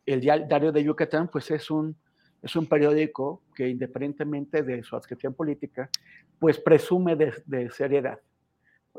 El 0.05 0.21
diario 0.21 0.71
de 0.71 0.85
Yucatán, 0.85 1.29
pues 1.29 1.51
es 1.51 1.71
un, 1.71 1.97
es 2.43 2.55
un 2.57 2.67
periódico 2.67 3.43
que 3.55 3.69
independientemente 3.69 4.63
de 4.63 4.83
su 4.83 4.97
adscripción 4.97 5.33
política, 5.33 5.89
pues 6.39 6.59
presume 6.59 7.17
de, 7.17 7.71
seriedad. 7.71 8.19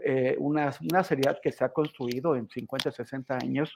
Eh, 0.03 0.35
una, 0.39 0.73
una, 0.91 1.03
seriedad 1.03 1.39
que 1.41 1.51
se 1.51 1.63
ha 1.63 1.69
construido 1.69 2.35
en 2.35 2.49
50, 2.49 2.91
60 2.91 3.35
años 3.35 3.75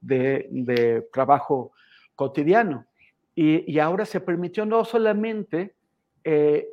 de, 0.00 0.48
de 0.50 1.06
trabajo 1.12 1.72
cotidiano. 2.16 2.84
Y, 3.34 3.72
y, 3.72 3.78
ahora 3.78 4.04
se 4.04 4.20
permitió 4.20 4.66
no 4.66 4.84
solamente 4.84 5.74
eh, 6.24 6.68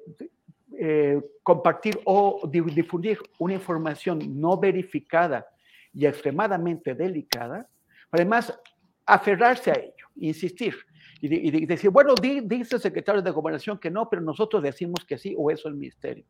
eh, 0.77 1.21
compartir 1.43 1.99
o 2.05 2.41
difundir 2.49 3.19
una 3.37 3.53
información 3.53 4.19
no 4.39 4.57
verificada 4.57 5.45
y 5.93 6.05
extremadamente 6.05 6.93
delicada, 6.93 7.67
además 8.11 8.57
aferrarse 9.05 9.71
a 9.71 9.75
ello, 9.75 10.07
insistir 10.15 10.75
y, 11.21 11.65
decir, 11.65 11.89
bueno, 11.89 12.13
dice 12.15 12.75
el 12.75 12.81
secretario 12.81 13.21
de 13.21 13.31
Gobernación 13.31 13.77
que 13.77 13.91
no, 13.91 14.09
pero 14.09 14.21
nosotros 14.21 14.63
decimos 14.63 15.03
que 15.05 15.17
sí, 15.17 15.35
o 15.37 15.51
eso 15.51 15.67
el 15.67 15.75
ministerio. 15.75 16.23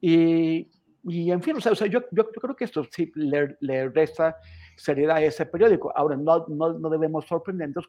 Y, 0.00 0.68
y 1.04 1.30
en 1.30 1.42
fin, 1.42 1.56
o 1.56 1.60
sea, 1.60 1.72
yo, 1.86 2.00
yo, 2.10 2.30
creo 2.30 2.56
que 2.56 2.64
esto 2.64 2.84
sí 2.90 3.10
le, 3.14 3.56
le, 3.60 3.88
resta 3.88 4.36
seriedad 4.76 5.16
a 5.16 5.22
ese 5.22 5.46
periódico. 5.46 5.92
Ahora, 5.96 6.16
no, 6.16 6.46
no, 6.48 6.72
no, 6.72 6.90
debemos 6.90 7.26
sorprendernos, 7.26 7.88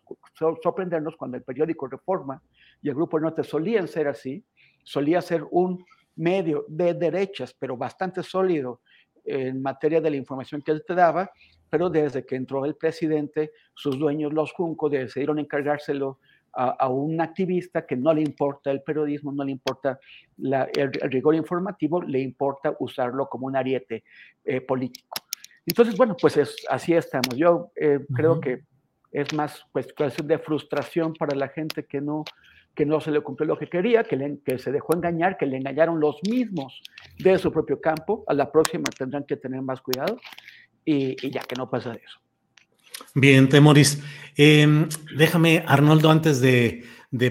sorprendernos 0.62 1.16
cuando 1.16 1.38
el 1.38 1.44
periódico 1.44 1.88
Reforma 1.88 2.42
y 2.82 2.90
el 2.90 2.96
Grupo 2.96 3.20
Norte 3.20 3.44
solían 3.44 3.88
ser 3.88 4.08
así, 4.08 4.44
solía 4.84 5.22
ser 5.22 5.44
un 5.52 5.84
medio 6.16 6.66
de 6.68 6.94
derechas, 6.94 7.56
pero 7.58 7.78
bastante 7.78 8.24
sólido 8.24 8.82
en 9.26 9.62
materia 9.62 10.02
de 10.02 10.10
la 10.10 10.18
información 10.18 10.62
que 10.62 10.72
él 10.72 10.84
te 10.86 10.96
daba, 10.96 11.32
pero 11.70 11.90
desde 11.90 12.26
que 12.26 12.36
entró 12.36 12.66
el 12.66 12.76
presidente, 12.76 13.52
sus 13.74 13.98
dueños, 13.98 14.34
los 14.34 14.52
Junco, 14.54 14.90
decidieron 14.90 15.40
encargárselo 15.40 16.20
a, 16.54 16.90
un 16.90 17.22
activista 17.22 17.86
que 17.86 17.96
no 17.96 18.14
le 18.14 18.22
importa 18.22 18.72
el 18.72 18.82
periodismo, 18.82 19.32
no 19.32 19.44
le 19.44 19.52
importa 19.52 20.00
el, 20.38 20.92
rigor 21.12 21.36
informativo, 21.36 22.02
le 22.02 22.20
importa 22.20 22.76
usarlo 22.80 23.28
como 23.28 23.48
un 23.48 23.56
ariete 23.56 24.04
eh, 24.44 24.62
político. 24.62 25.22
Entonces, 25.66 25.96
bueno, 25.96 26.16
pues 26.20 26.38
es, 26.38 26.56
así 26.70 26.94
estamos. 26.94 27.36
Yo 27.36 27.72
eh, 27.76 28.00
creo 28.16 28.40
que 28.40 28.64
es 29.12 29.34
más 29.34 29.66
pues, 29.72 29.94
cuestión 29.94 30.28
de 30.28 30.40
frustración 30.40 31.14
para 31.14 31.36
la 31.36 31.50
gente 31.50 31.86
que 31.86 32.02
no, 32.02 32.24
que 32.76 32.86
no 32.86 33.00
se 33.00 33.12
le 33.12 33.22
cumplió 33.22 33.48
lo 33.48 33.58
que 33.58 33.68
quería, 33.68 34.04
que, 34.04 34.40
que 34.46 34.58
se 34.60 34.72
dejó 34.72 34.96
engañar, 34.96 35.38
que 35.38 35.46
le 35.46 35.58
engañaron 35.58 36.00
los 36.00 36.20
mismos 36.28 36.82
de 37.18 37.38
su 37.38 37.52
propio 37.52 37.80
campo. 37.82 38.24
A 38.28 38.34
la 38.34 38.52
próxima 38.52 38.86
tendrán 38.98 39.26
que 39.26 39.38
tener 39.38 39.62
más 39.62 39.82
cuidado 39.82 40.18
y, 40.86 41.30
ya 41.30 41.42
que 41.42 41.56
no 41.56 41.70
pasa 41.70 41.94
eso. 41.94 42.20
Bien, 43.14 43.50
Temoris. 43.50 44.00
Em, 44.38 44.88
déjame, 45.16 45.64
Arnoldo, 45.68 46.10
antes 46.10 46.40
de, 46.42 46.84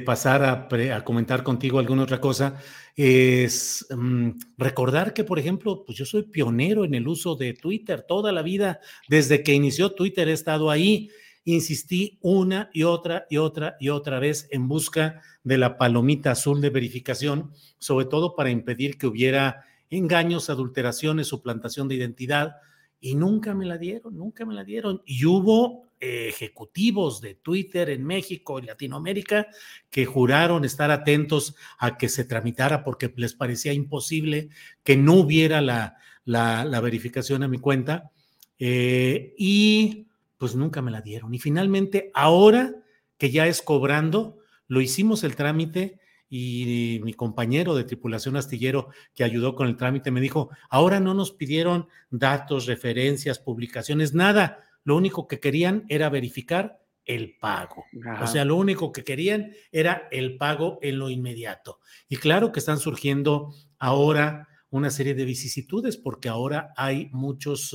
pasar 0.04 0.42
a, 0.44 1.04
comentar 1.04 1.42
contigo 1.42 1.78
alguna 1.78 2.02
otra 2.02 2.20
cosa, 2.20 2.60
es 2.96 3.86
mm, 3.90 4.30
recordar 4.58 5.14
que, 5.14 5.24
por 5.24 5.38
ejemplo, 5.38 5.84
pues 5.84 5.96
yo 5.96 6.04
soy 6.04 6.24
pionero 6.24 6.84
en 6.84 6.94
el 6.94 7.06
uso 7.06 7.36
de 7.36 7.54
Twitter 7.54 8.04
toda 8.06 8.32
la 8.32 8.42
vida. 8.42 8.80
Desde 9.08 9.42
que 9.42 9.54
inició 9.54 9.92
Twitter 9.92 10.28
he 10.28 10.32
estado 10.32 10.70
ahí 10.70 11.10
insistí 11.44 12.18
una 12.20 12.68
y 12.74 12.82
otra 12.82 13.26
y 13.30 13.38
otra 13.38 13.76
y 13.80 13.88
otra 13.88 14.18
vez 14.18 14.48
en 14.50 14.68
busca 14.68 15.22
de 15.44 15.56
la 15.56 15.78
palomita 15.78 16.32
azul 16.32 16.60
de 16.60 16.68
verificación, 16.68 17.52
sobre 17.78 18.04
todo 18.04 18.36
para 18.36 18.50
impedir 18.50 18.98
que 18.98 19.06
hubiera 19.06 19.64
engaños, 19.88 20.50
adulteraciones, 20.50 21.28
suplantación 21.28 21.88
de 21.88 21.94
identidad, 21.94 22.56
y 23.00 23.14
nunca 23.14 23.54
me 23.54 23.66
la 23.66 23.78
dieron, 23.78 24.16
nunca 24.16 24.44
me 24.44 24.54
la 24.54 24.64
dieron. 24.64 25.02
Y 25.06 25.24
hubo 25.24 25.88
ejecutivos 26.00 27.20
de 27.20 27.34
Twitter 27.34 27.90
en 27.90 28.04
México 28.04 28.58
y 28.58 28.62
Latinoamérica 28.62 29.48
que 29.90 30.06
juraron 30.06 30.64
estar 30.64 30.90
atentos 30.90 31.56
a 31.78 31.96
que 31.96 32.08
se 32.08 32.24
tramitara 32.24 32.84
porque 32.84 33.12
les 33.16 33.34
parecía 33.34 33.72
imposible 33.72 34.50
que 34.84 34.96
no 34.96 35.14
hubiera 35.14 35.60
la, 35.60 35.96
la, 36.24 36.80
verificación 36.80 37.42
a 37.42 37.48
mi 37.48 37.58
cuenta. 37.58 38.10
Eh, 38.58 39.34
y 39.36 40.06
pues 40.36 40.54
nunca 40.54 40.82
me 40.82 40.90
la 40.90 41.00
dieron. 41.00 41.34
Y 41.34 41.38
finalmente, 41.38 42.10
ahora 42.14 42.74
que 43.16 43.30
ya 43.30 43.46
es 43.46 43.62
cobrando, 43.62 44.38
lo 44.68 44.80
hicimos 44.80 45.24
el 45.24 45.34
trámite 45.34 45.98
y 46.28 47.00
mi 47.02 47.14
compañero 47.14 47.74
de 47.74 47.84
tripulación 47.84 48.36
astillero 48.36 48.88
que 49.14 49.24
ayudó 49.24 49.54
con 49.54 49.66
el 49.66 49.76
trámite 49.76 50.10
me 50.10 50.20
dijo, 50.20 50.50
ahora 50.68 51.00
no 51.00 51.14
nos 51.14 51.32
pidieron 51.32 51.88
datos, 52.10 52.66
referencias, 52.66 53.38
publicaciones, 53.38 54.14
nada. 54.14 54.62
Lo 54.84 54.96
único 54.96 55.26
que 55.26 55.40
querían 55.40 55.84
era 55.88 56.08
verificar 56.10 56.80
el 57.04 57.36
pago. 57.38 57.86
O 58.22 58.26
sea, 58.26 58.44
lo 58.44 58.56
único 58.56 58.92
que 58.92 59.02
querían 59.02 59.52
era 59.72 60.08
el 60.10 60.36
pago 60.36 60.78
en 60.82 60.98
lo 60.98 61.08
inmediato. 61.08 61.80
Y 62.08 62.16
claro 62.16 62.52
que 62.52 62.60
están 62.60 62.78
surgiendo 62.78 63.54
ahora 63.78 64.48
una 64.70 64.90
serie 64.90 65.14
de 65.14 65.24
vicisitudes 65.24 65.96
porque 65.96 66.28
ahora 66.28 66.72
hay 66.76 67.08
muchos... 67.12 67.74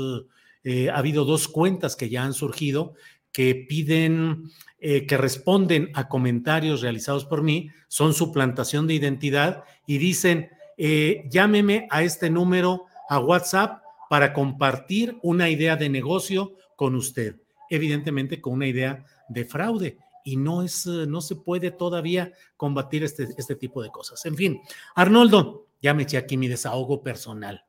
Eh, 0.66 0.90
ha 0.90 0.98
habido 0.98 1.26
dos 1.26 1.50
cuentas 1.50 1.98
que 1.98 2.08
ya 2.08 2.24
han 2.24 2.34
surgido 2.34 2.94
que 3.34 3.56
piden, 3.68 4.52
eh, 4.80 5.06
que 5.06 5.18
responden 5.18 5.90
a 5.96 6.08
comentarios 6.08 6.82
realizados 6.82 7.26
por 7.26 7.42
mí, 7.42 7.70
son 7.90 8.14
suplantación 8.14 8.88
de 8.88 8.94
identidad 8.94 9.64
y 9.86 9.98
dicen, 9.98 10.52
eh, 10.78 11.26
llámeme 11.30 11.88
a 11.90 12.04
este 12.04 12.30
número 12.30 12.86
a 13.10 13.20
WhatsApp 13.20 13.82
para 14.10 14.32
compartir 14.32 15.18
una 15.24 15.50
idea 15.50 15.76
de 15.76 15.90
negocio 15.90 16.54
con 16.76 16.96
usted, 16.96 17.38
evidentemente 17.70 18.40
con 18.40 18.54
una 18.54 18.68
idea 18.68 19.04
de 19.28 19.46
fraude 19.46 19.98
y 20.24 20.38
no 20.38 20.62
es, 20.62 20.86
no 20.86 21.20
se 21.20 21.36
puede 21.36 21.72
todavía 21.72 22.32
combatir 22.56 23.04
este, 23.04 23.28
este 23.36 23.56
tipo 23.56 23.82
de 23.82 23.90
cosas. 23.90 24.26
En 24.26 24.36
fin, 24.36 24.62
Arnoldo, 24.96 25.66
ya 25.82 25.94
me 25.94 26.04
eché 26.04 26.18
aquí 26.18 26.38
mi 26.38 26.48
desahogo 26.48 27.02
personal. 27.02 27.66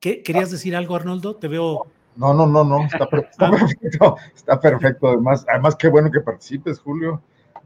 ¿Qué, 0.00 0.22
¿Querías 0.22 0.50
decir 0.50 0.76
algo, 0.76 0.94
Arnoldo? 0.94 1.36
Te 1.36 1.48
veo 1.48 1.90
no, 2.18 2.34
no, 2.34 2.46
no, 2.46 2.64
no, 2.64 2.84
está, 2.84 3.06
perfecto, 3.10 4.16
está 4.34 4.60
perfecto. 4.60 5.08
Además, 5.08 5.46
además, 5.48 5.76
qué 5.76 5.86
bueno 5.86 6.10
que 6.10 6.20
participes, 6.20 6.80
Julio. 6.80 7.22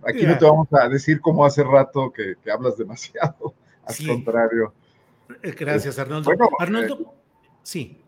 Aquí 0.06 0.26
no 0.26 0.36
te 0.36 0.44
vamos 0.44 0.68
a 0.72 0.88
decir 0.88 1.20
como 1.20 1.44
hace 1.44 1.64
rato 1.64 2.12
que, 2.12 2.36
hablas 2.50 2.76
demasiado, 2.76 3.54
al 3.86 4.06
contrario. 4.06 4.74
Eh, 5.42 5.54
gracias, 5.58 5.98
Arnoldo. 5.98 6.30
Arnoldo, 6.58 6.98
eh, 7.00 7.06
sí. 7.62 8.02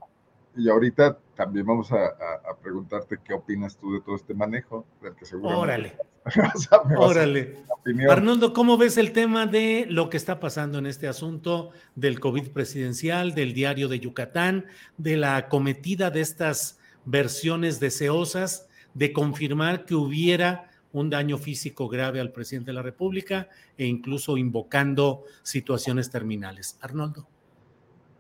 Y 0.55 0.69
ahorita 0.69 1.19
también 1.35 1.65
vamos 1.65 1.91
a, 1.93 2.15
preguntarte 2.63 3.19
qué 3.25 3.33
opinas 3.33 3.77
tú 3.77 3.95
de 3.95 4.01
todo 4.03 4.17
este 4.17 4.35
manejo, 4.35 4.85
del 5.01 5.15
que 5.15 5.25
Órale. 5.37 5.97
Órale. 6.97 7.65
Arnoldo, 8.09 8.53
¿cómo 8.53 8.79
ves 8.79 8.97
el 8.97 9.13
tema 9.13 9.47
de 9.47 9.87
lo 9.89 10.09
que 10.09 10.17
está 10.17 10.41
pasando 10.41 10.79
en 10.79 10.87
este 10.87 11.07
asunto 11.07 11.71
del 11.95 12.19
COVID 12.19 12.49
presidencial, 12.49 13.35
del 13.35 13.53
diario 13.53 13.89
de 13.89 14.01
Yucatán, 14.01 14.65
de 14.97 15.17
la 15.17 15.37
acometida 15.37 16.11
de 16.11 16.23
estas 16.23 16.79
versiones 17.05 17.81
deseosas 17.81 18.69
de 18.95 19.13
confirmar 19.13 19.85
que 19.85 19.95
hubiera 19.95 20.71
un 20.93 21.11
daño 21.11 21.37
físico 21.37 21.89
grave 21.89 22.21
al 22.21 22.33
presidente 22.33 22.71
de 22.71 22.75
la 22.75 22.83
República 22.83 23.49
e 23.77 23.85
incluso 23.85 24.39
invocando 24.39 25.25
situaciones 25.43 26.11
terminales? 26.11 26.79
Arnoldo 26.81 27.27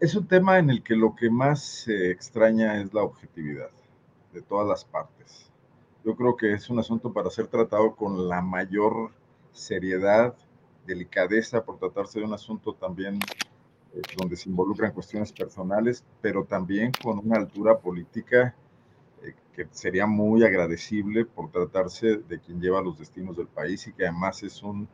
es 0.04 0.14
un 0.14 0.26
tema 0.26 0.58
en 0.58 0.68
el 0.68 0.82
que 0.82 0.94
lo 0.94 1.14
que 1.14 1.30
más 1.30 1.62
se 1.62 2.10
extraña 2.10 2.80
es 2.80 2.92
la 2.92 3.02
objetividad 3.02 3.70
de 4.32 4.42
todas 4.42 4.68
las 4.68 4.84
partes. 4.84 5.50
Yo 6.04 6.14
creo 6.14 6.36
que 6.36 6.52
es 6.52 6.68
un 6.68 6.78
asunto 6.78 7.12
para 7.14 7.30
ser 7.30 7.46
tratado 7.46 7.96
con 7.96 8.28
la 8.28 8.42
mayor 8.42 9.10
seriedad, 9.52 10.34
delicadeza, 10.86 11.64
por 11.64 11.78
tratarse 11.78 12.18
de 12.20 12.26
un 12.26 12.34
asunto 12.34 12.74
también 12.74 13.18
eh, 13.94 14.02
donde 14.18 14.36
se 14.36 14.50
involucran 14.50 14.92
cuestiones 14.92 15.32
personales, 15.32 16.04
pero 16.20 16.44
también 16.44 16.92
con 17.02 17.20
una 17.20 17.38
altura 17.38 17.78
política 17.78 18.54
eh, 19.22 19.34
que 19.54 19.66
sería 19.70 20.06
muy 20.06 20.44
agradecible 20.44 21.24
por 21.24 21.50
tratarse 21.50 22.18
de 22.18 22.38
quien 22.38 22.60
lleva 22.60 22.82
los 22.82 22.98
destinos 22.98 23.38
del 23.38 23.46
país 23.46 23.86
y 23.86 23.94
que 23.94 24.06
además 24.06 24.42
es 24.42 24.62
un, 24.62 24.86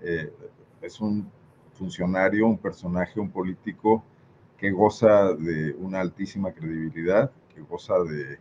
eh, 0.00 0.32
es 0.80 1.00
un 1.00 1.28
funcionario, 1.72 2.46
un 2.46 2.58
personaje, 2.58 3.18
un 3.18 3.32
político 3.32 4.04
que 4.58 4.70
goza 4.70 5.32
de 5.32 5.74
una 5.80 6.00
altísima 6.00 6.52
credibilidad, 6.52 7.32
que 7.52 7.62
goza 7.62 7.98
de 8.04 8.38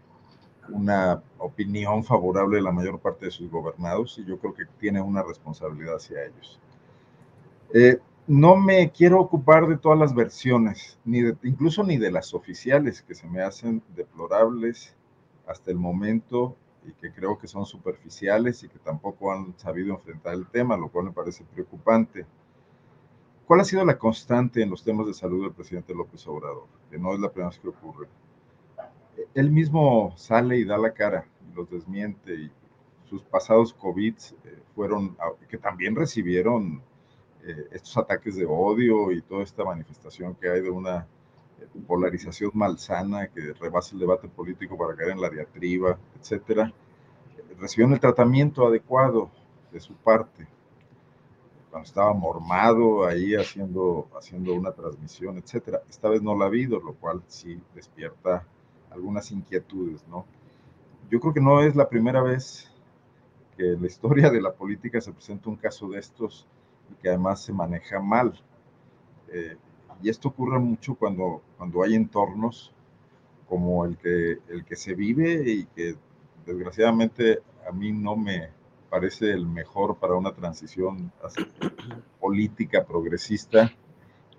una 0.71 1.21
opinión 1.37 2.03
favorable 2.03 2.57
de 2.57 2.63
la 2.63 2.71
mayor 2.71 2.99
parte 2.99 3.25
de 3.25 3.31
sus 3.31 3.49
gobernados 3.49 4.17
y 4.17 4.25
yo 4.25 4.39
creo 4.39 4.53
que 4.53 4.65
tiene 4.79 5.01
una 5.01 5.23
responsabilidad 5.23 5.95
hacia 5.95 6.25
ellos. 6.25 6.59
Eh, 7.73 7.99
no 8.27 8.55
me 8.55 8.91
quiero 8.91 9.19
ocupar 9.19 9.67
de 9.67 9.77
todas 9.77 9.97
las 9.97 10.13
versiones, 10.13 10.97
ni 11.03 11.19
incluso 11.43 11.83
ni 11.83 11.97
de 11.97 12.11
las 12.11 12.33
oficiales 12.33 13.01
que 13.01 13.15
se 13.15 13.27
me 13.27 13.41
hacen 13.41 13.81
deplorables 13.95 14.95
hasta 15.47 15.71
el 15.71 15.77
momento 15.77 16.55
y 16.85 16.93
que 16.93 17.11
creo 17.11 17.37
que 17.37 17.47
son 17.47 17.65
superficiales 17.65 18.63
y 18.63 18.69
que 18.69 18.79
tampoco 18.79 19.31
han 19.31 19.57
sabido 19.57 19.93
enfrentar 19.93 20.33
el 20.33 20.47
tema, 20.47 20.77
lo 20.77 20.89
cual 20.89 21.05
me 21.05 21.11
parece 21.11 21.43
preocupante. 21.43 22.25
¿Cuál 23.45 23.59
ha 23.59 23.65
sido 23.65 23.83
la 23.83 23.97
constante 23.97 24.61
en 24.61 24.69
los 24.69 24.83
temas 24.83 25.07
de 25.07 25.13
salud 25.13 25.43
del 25.43 25.53
presidente 25.53 25.93
López 25.93 26.25
Obrador? 26.27 26.67
Que 26.89 26.97
no 26.97 27.13
es 27.13 27.19
la 27.19 27.29
primera 27.29 27.49
vez 27.49 27.59
que 27.59 27.67
ocurre. 27.67 28.07
Él 29.33 29.51
mismo 29.51 30.13
sale 30.17 30.57
y 30.57 30.65
da 30.65 30.77
la 30.77 30.93
cara 30.93 31.25
y 31.49 31.55
los 31.55 31.69
desmiente 31.69 32.33
y 32.33 32.51
sus 33.05 33.23
pasados 33.23 33.73
COVID 33.73 34.13
eh, 34.45 34.59
fueron, 34.75 35.17
que 35.49 35.57
también 35.57 35.95
recibieron 35.95 36.81
eh, 37.43 37.67
estos 37.71 37.97
ataques 37.97 38.35
de 38.35 38.45
odio 38.45 39.11
y 39.11 39.21
toda 39.21 39.43
esta 39.43 39.63
manifestación 39.63 40.35
que 40.35 40.49
hay 40.49 40.61
de 40.61 40.69
una 40.69 41.07
polarización 41.87 42.51
malsana 42.53 43.27
que 43.27 43.53
rebasa 43.53 43.93
el 43.93 43.99
debate 43.99 44.27
político 44.27 44.77
para 44.77 44.95
caer 44.95 45.11
en 45.11 45.21
la 45.21 45.29
diatriba, 45.29 45.97
etcétera, 46.19 46.73
recibieron 47.59 47.93
el 47.93 47.99
tratamiento 47.99 48.67
adecuado 48.67 49.29
de 49.71 49.79
su 49.79 49.93
parte. 49.93 50.47
Cuando 51.69 51.87
estaba 51.87 52.13
mormado 52.13 53.05
ahí 53.05 53.35
haciendo, 53.35 54.09
haciendo 54.17 54.53
una 54.53 54.71
transmisión, 54.71 55.37
etcétera. 55.37 55.81
Esta 55.89 56.09
vez 56.09 56.21
no 56.21 56.35
la 56.37 56.45
ha 56.45 56.47
habido, 56.47 56.79
lo 56.79 56.93
cual 56.93 57.23
sí 57.27 57.61
despierta 57.73 58.45
algunas 58.91 59.31
inquietudes, 59.31 60.05
¿no? 60.07 60.25
Yo 61.09 61.19
creo 61.19 61.33
que 61.33 61.41
no 61.41 61.61
es 61.61 61.75
la 61.75 61.89
primera 61.89 62.21
vez 62.21 62.71
que 63.57 63.73
en 63.73 63.81
la 63.81 63.87
historia 63.87 64.29
de 64.29 64.41
la 64.41 64.53
política 64.53 65.01
se 65.01 65.11
presenta 65.11 65.49
un 65.49 65.57
caso 65.57 65.89
de 65.89 65.99
estos 65.99 66.47
y 66.89 66.95
que 67.01 67.09
además 67.09 67.41
se 67.41 67.53
maneja 67.53 67.99
mal. 67.99 68.33
Eh, 69.29 69.57
y 70.01 70.09
esto 70.09 70.29
ocurre 70.29 70.59
mucho 70.59 70.95
cuando, 70.95 71.41
cuando 71.57 71.83
hay 71.83 71.95
entornos 71.95 72.73
como 73.47 73.85
el 73.85 73.97
que, 73.97 74.39
el 74.47 74.63
que 74.63 74.75
se 74.75 74.93
vive 74.93 75.43
y 75.45 75.65
que 75.65 75.95
desgraciadamente 76.45 77.41
a 77.67 77.71
mí 77.71 77.91
no 77.91 78.15
me 78.15 78.49
parece 78.89 79.31
el 79.31 79.45
mejor 79.45 79.97
para 79.97 80.15
una 80.15 80.33
transición 80.33 81.11
política 82.19 82.85
progresista, 82.85 83.71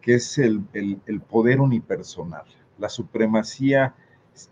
que 0.00 0.14
es 0.14 0.38
el, 0.38 0.62
el, 0.73 1.00
el, 1.06 1.21
poder 1.21 1.61
unipersonal, 1.61 2.44
la 2.78 2.88
supremacía, 2.88 3.94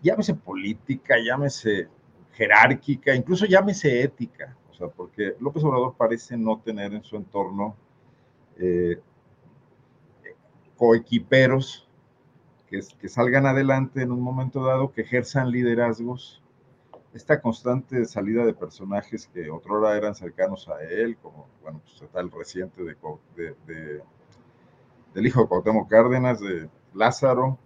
llámese 0.01 0.33
política, 0.33 1.15
llámese 1.23 1.87
jerárquica, 2.33 3.15
incluso 3.15 3.45
llámese 3.45 4.03
ética, 4.03 4.55
o 4.69 4.73
sea, 4.73 4.87
porque 4.87 5.35
López 5.39 5.63
Obrador 5.63 5.95
parece 5.97 6.37
no 6.37 6.59
tener 6.59 6.93
en 6.93 7.03
su 7.03 7.15
entorno 7.15 7.75
eh, 8.57 8.99
coequiperos 10.77 11.87
que, 12.67 13.09
salgan 13.09 13.45
adelante 13.45 14.01
en 14.01 14.11
un 14.11 14.21
momento 14.21 14.63
dado, 14.63 14.93
que 14.93 15.01
ejerzan 15.01 15.51
liderazgos. 15.51 16.41
Esta 17.13 17.41
constante 17.41 18.05
salida 18.05 18.45
de 18.45 18.53
personajes 18.53 19.27
que 19.27 19.51
otrora 19.51 19.97
eran 19.97 20.15
cercanos 20.15 20.69
a 20.69 20.81
él, 20.81 21.17
como, 21.17 21.49
bueno, 21.61 21.81
pues 21.83 22.01
está 22.01 22.21
el 22.21 22.31
reciente 22.31 22.81
de, 22.83 22.95
del 25.13 25.27
hijo 25.27 25.41
de 25.41 25.47
Cuauhtémoc 25.49 25.89
Cárdenas, 25.89 26.39
de 26.39 26.69
Lázaro, 26.93 27.57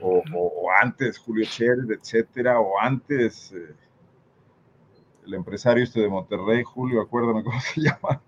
o, 0.00 0.22
o, 0.34 0.70
antes 0.70 1.18
Julio 1.18 1.44
Scherer, 1.44 1.90
etcétera, 1.90 2.60
o 2.60 2.78
antes 2.80 3.52
eh, 3.52 3.74
el 5.26 5.34
empresario 5.34 5.84
este 5.84 6.00
de 6.00 6.08
Monterrey, 6.08 6.62
Julio, 6.62 7.00
acuérdame 7.00 7.42
cómo 7.42 7.60
se 7.74 7.82
llama, 7.82 8.20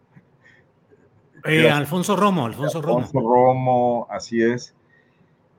eh, 1.45 1.71
Alfonso 1.71 2.17
Romo, 2.17 2.47
Alfonso 2.47 2.83
Romo. 2.83 2.99
Alfonso 2.99 3.21
Romo, 3.21 4.07
así 4.11 4.43
es. 4.43 4.75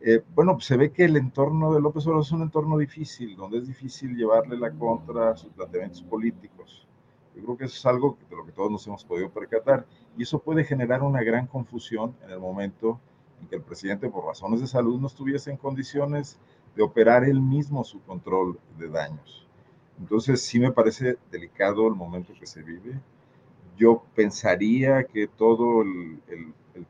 Eh, 0.01 0.23
bueno, 0.33 0.53
pues 0.53 0.65
se 0.65 0.77
ve 0.77 0.91
que 0.91 1.05
el 1.05 1.15
entorno 1.15 1.73
de 1.73 1.81
López 1.81 2.05
Obrador 2.05 2.23
es 2.23 2.31
un 2.31 2.41
entorno 2.41 2.77
difícil, 2.77 3.35
donde 3.35 3.59
es 3.59 3.67
difícil 3.67 4.15
llevarle 4.15 4.57
la 4.57 4.71
contra 4.71 5.31
a 5.31 5.35
sus 5.35 5.51
planteamientos 5.53 6.01
políticos. 6.03 6.87
Yo 7.35 7.43
creo 7.43 7.57
que 7.57 7.65
eso 7.65 7.75
es 7.75 7.85
algo 7.85 8.17
de 8.29 8.35
lo 8.35 8.45
que 8.45 8.51
todos 8.51 8.71
nos 8.71 8.85
hemos 8.87 9.05
podido 9.05 9.29
percatar 9.29 9.85
y 10.17 10.23
eso 10.23 10.39
puede 10.39 10.63
generar 10.63 11.01
una 11.01 11.23
gran 11.23 11.47
confusión 11.47 12.15
en 12.25 12.31
el 12.31 12.39
momento 12.39 12.99
en 13.41 13.47
que 13.47 13.55
el 13.55 13.61
presidente, 13.61 14.09
por 14.09 14.25
razones 14.25 14.61
de 14.61 14.67
salud, 14.67 14.99
no 14.99 15.07
estuviese 15.07 15.51
en 15.51 15.57
condiciones 15.57 16.37
de 16.75 16.83
operar 16.83 17.23
él 17.23 17.41
mismo 17.41 17.83
su 17.83 18.01
control 18.03 18.59
de 18.77 18.89
daños. 18.89 19.47
Entonces, 19.99 20.41
sí 20.41 20.59
me 20.59 20.71
parece 20.71 21.17
delicado 21.31 21.87
el 21.87 21.95
momento 21.95 22.33
que 22.39 22.47
se 22.47 22.63
vive 22.63 22.99
yo 23.81 24.03
pensaría 24.15 25.03
que 25.05 25.27
todo 25.27 25.81
el, 25.81 26.21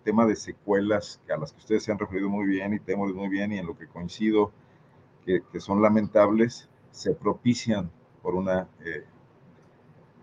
tema 0.03 0.25
de 0.25 0.35
secuelas, 0.35 1.21
a 1.33 1.37
las 1.37 1.53
que 1.53 1.59
ustedes 1.59 1.83
se 1.83 1.91
han 1.91 1.99
referido 1.99 2.29
muy 2.29 2.45
bien 2.45 2.73
y 2.73 2.79
tenemos 2.79 3.13
muy 3.13 3.29
bien 3.29 3.51
y 3.51 3.57
en 3.57 3.65
lo 3.65 3.77
que 3.77 3.87
coincido, 3.87 4.51
que, 5.25 5.41
son 5.59 5.81
lamentables, 5.81 6.69
se 6.91 7.13
propician 7.13 7.89
por 8.21 8.35
una, 8.35 8.67
eh, 8.83 9.05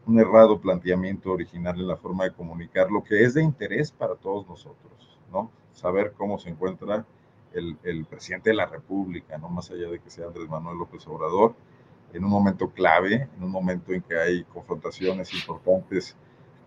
un 0.07 0.19
errado 0.19 0.61
planteamiento 0.61 1.33
original 1.33 1.79
en 1.81 1.89
la 1.89 1.97
forma 1.97 2.25
de 2.25 2.33
comunicar, 2.33 2.91
lo 2.91 3.03
que 3.03 3.25
es 3.25 3.35
de 3.35 3.43
interés 3.43 3.91
para 3.91 4.15
todos 4.15 4.47
nosotros, 4.49 5.19
¿no? 5.33 5.51
Saber 5.79 6.13
cómo 6.17 6.39
se 6.39 6.51
encuentra 6.51 7.07
el, 7.53 7.79
el 7.85 8.05
presidente 8.05 8.51
de 8.51 8.57
la 8.57 8.67
República, 8.67 9.39
no 9.39 9.49
más 9.49 9.71
allá 9.71 9.89
de 9.89 10.01
que 10.01 10.11
sea 10.11 10.27
Andrés 10.27 10.49
Manuel 10.49 10.77
López 10.77 11.07
Obrador, 11.07 11.55
en 12.13 12.25
un 12.25 12.31
momento 12.31 12.71
clave, 12.71 13.29
en 13.37 13.45
un 13.45 13.51
momento 13.51 13.93
en 13.93 14.03
que 14.03 14.19
hay 14.19 14.45
confrontaciones 14.45 15.33
importantes 15.35 16.17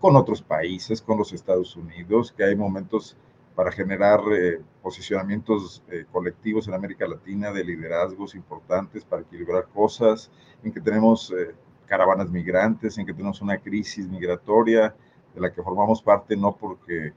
con 0.00 0.16
otros 0.16 0.40
países, 0.40 1.02
con 1.02 1.18
los 1.18 1.32
Estados 1.34 1.76
Unidos, 1.76 2.32
que 2.32 2.44
hay 2.44 2.56
momentos 2.56 3.16
para 3.54 3.70
generar 3.70 4.20
eh, 4.32 4.60
posicionamientos 4.82 5.82
eh, 5.90 6.06
colectivos 6.10 6.66
en 6.66 6.74
América 6.74 7.06
Latina 7.06 7.52
de 7.52 7.64
liderazgos 7.64 8.34
importantes 8.34 9.04
para 9.04 9.22
equilibrar 9.22 9.68
cosas, 9.68 10.30
en 10.64 10.72
que 10.72 10.80
tenemos 10.80 11.30
eh, 11.32 11.54
caravanas 11.86 12.30
migrantes, 12.30 12.96
en 12.96 13.04
que 13.04 13.12
tenemos 13.12 13.42
una 13.42 13.58
crisis 13.58 14.08
migratoria 14.08 14.94
de 15.34 15.40
la 15.40 15.52
que 15.52 15.62
formamos 15.62 16.02
parte 16.02 16.34
no 16.34 16.56
porque 16.56 17.12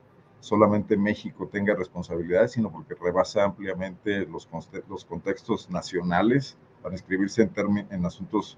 solamente 0.45 0.95
México 0.95 1.49
tenga 1.51 1.73
responsabilidades, 1.73 2.51
sino 2.51 2.71
porque 2.71 2.93
rebasa 2.93 3.43
ampliamente 3.43 4.27
los, 4.27 4.47
los 4.87 5.03
contextos 5.03 5.71
nacionales 5.71 6.55
para 6.83 6.93
inscribirse 6.93 7.41
en, 7.41 7.87
en 7.89 8.05
asuntos 8.05 8.55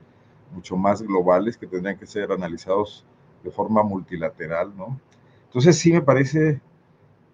mucho 0.51 0.75
más 0.75 1.01
globales 1.01 1.55
que 1.55 1.65
tendrían 1.65 1.97
que 1.97 2.05
ser 2.05 2.29
analizados 2.33 3.05
de 3.41 3.51
forma 3.51 3.83
multilateral, 3.83 4.75
¿no? 4.75 4.99
Entonces 5.45 5.77
sí 5.77 5.93
me 5.93 6.01
parece 6.01 6.59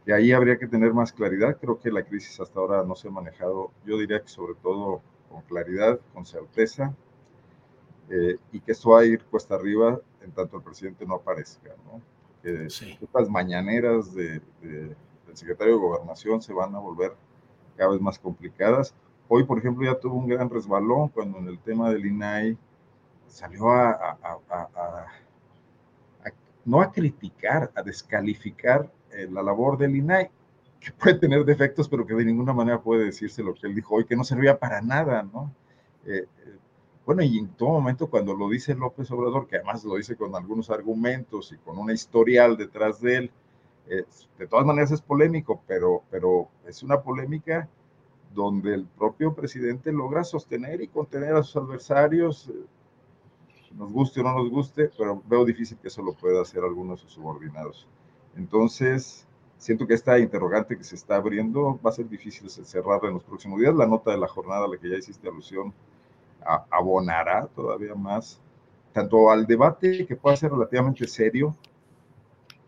que 0.05 0.13
ahí 0.13 0.31
habría 0.31 0.59
que 0.59 0.67
tener 0.67 0.93
más 0.93 1.11
claridad. 1.11 1.57
Creo 1.59 1.79
que 1.79 1.89
la 1.89 2.03
crisis 2.03 2.39
hasta 2.39 2.59
ahora 2.59 2.83
no 2.83 2.93
se 2.93 3.07
ha 3.07 3.11
manejado, 3.11 3.71
yo 3.87 3.97
diría 3.97 4.21
que 4.21 4.27
sobre 4.27 4.53
todo 4.53 5.01
con 5.31 5.41
claridad, 5.41 5.99
con 6.13 6.27
certeza, 6.27 6.93
eh, 8.09 8.37
y 8.51 8.59
que 8.59 8.73
esto 8.73 8.91
va 8.91 8.99
a 8.99 9.05
ir 9.05 9.23
cuesta 9.23 9.55
arriba 9.55 9.99
en 10.21 10.31
tanto 10.31 10.57
el 10.57 10.63
presidente 10.63 11.07
no 11.07 11.15
aparezca, 11.15 11.71
¿no? 11.87 12.01
Que 12.43 12.65
estas 12.65 13.29
mañaneras 13.29 14.13
de, 14.13 14.41
del 14.61 14.95
secretario 15.33 15.75
de 15.75 15.79
Gobernación 15.79 16.41
se 16.41 16.53
van 16.53 16.75
a 16.75 16.79
volver 16.79 17.13
cada 17.77 17.91
vez 17.91 18.01
más 18.01 18.19
complicadas. 18.19 18.93
Hoy, 19.29 19.45
por 19.45 19.57
ejemplo, 19.57 19.85
ya 19.85 19.99
tuvo 19.99 20.17
un 20.17 20.27
gran 20.27 20.49
resbalón 20.49 21.09
cuando 21.09 21.39
en 21.39 21.47
el 21.47 21.57
tema 21.59 21.89
del 21.89 22.05
INAI 22.05 22.57
salió 23.27 23.71
a 23.71 24.19
no 26.65 26.81
a 26.81 26.91
criticar, 26.91 27.71
a 27.75 27.81
descalificar 27.81 28.89
eh, 29.11 29.27
la 29.29 29.43
labor 29.43 29.77
del 29.77 29.95
INAI, 29.95 30.29
que 30.79 30.91
puede 30.99 31.15
tener 31.15 31.43
defectos, 31.45 31.87
pero 31.87 32.05
que 32.05 32.13
de 32.13 32.25
ninguna 32.25 32.53
manera 32.53 32.81
puede 32.81 33.05
decirse 33.05 33.43
lo 33.43 33.53
que 33.53 33.67
él 33.67 33.75
dijo 33.75 33.95
hoy, 33.95 34.05
que 34.05 34.15
no 34.15 34.23
servía 34.23 34.57
para 34.57 34.81
nada, 34.81 35.23
¿no? 35.23 35.53
Eh, 36.05 36.25
eh, 36.45 36.57
bueno, 37.05 37.21
y 37.21 37.37
en 37.37 37.49
todo 37.49 37.69
momento 37.69 38.09
cuando 38.09 38.33
lo 38.33 38.49
dice 38.49 38.75
López 38.75 39.11
Obrador, 39.11 39.47
que 39.47 39.57
además 39.57 39.83
lo 39.83 39.95
dice 39.95 40.15
con 40.15 40.35
algunos 40.35 40.69
argumentos 40.69 41.51
y 41.51 41.57
con 41.57 41.77
una 41.77 41.93
historial 41.93 42.55
detrás 42.57 43.01
de 43.01 43.17
él, 43.17 43.31
de 44.39 44.47
todas 44.47 44.65
maneras 44.65 44.91
es 44.91 45.01
polémico, 45.01 45.61
pero, 45.67 46.03
pero 46.09 46.47
es 46.65 46.83
una 46.83 47.01
polémica 47.01 47.67
donde 48.33 48.73
el 48.73 48.85
propio 48.85 49.33
presidente 49.33 49.91
logra 49.91 50.23
sostener 50.23 50.81
y 50.81 50.87
contener 50.87 51.35
a 51.35 51.43
sus 51.43 51.57
adversarios, 51.57 52.49
nos 53.77 53.91
guste 53.91 54.21
o 54.21 54.23
no 54.23 54.35
nos 54.35 54.49
guste, 54.49 54.89
pero 54.97 55.21
veo 55.27 55.45
difícil 55.45 55.77
que 55.77 55.87
eso 55.87 56.01
lo 56.01 56.13
pueda 56.13 56.41
hacer 56.41 56.63
algunos 56.63 56.99
de 56.99 57.03
sus 57.03 57.13
subordinados. 57.13 57.87
Entonces, 58.35 59.27
siento 59.57 59.87
que 59.87 59.93
esta 59.93 60.17
interrogante 60.19 60.77
que 60.77 60.83
se 60.83 60.95
está 60.95 61.15
abriendo 61.15 61.79
va 61.85 61.89
a 61.89 61.93
ser 61.93 62.07
difícil 62.07 62.49
cerrarla 62.49 63.09
en 63.09 63.15
los 63.15 63.23
próximos 63.23 63.59
días. 63.59 63.75
La 63.75 63.87
nota 63.87 64.11
de 64.11 64.17
la 64.17 64.27
jornada 64.27 64.65
a 64.65 64.67
la 64.67 64.77
que 64.77 64.89
ya 64.89 64.97
hiciste 64.97 65.27
alusión 65.27 65.73
abonará 66.69 67.47
todavía 67.47 67.95
más, 67.95 68.39
tanto 68.91 69.29
al 69.31 69.45
debate 69.45 70.05
que 70.05 70.15
pueda 70.15 70.35
ser 70.35 70.51
relativamente 70.51 71.07
serio, 71.07 71.55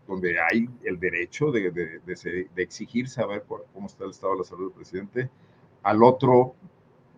donde 0.08 0.38
hay 0.40 0.70
el 0.84 1.00
derecho 1.00 1.52
de, 1.52 1.72
de, 1.72 2.50
exigir 2.58 3.10
saber 3.10 3.44
cómo 3.48 3.88
está 3.88 4.04
el 4.06 4.12
estado 4.12 4.34
de 4.34 4.40
la 4.40 4.46
salud 4.46 4.68
del 4.68 4.76
presidente, 4.76 5.30
al 5.84 6.04
otro 6.04 6.56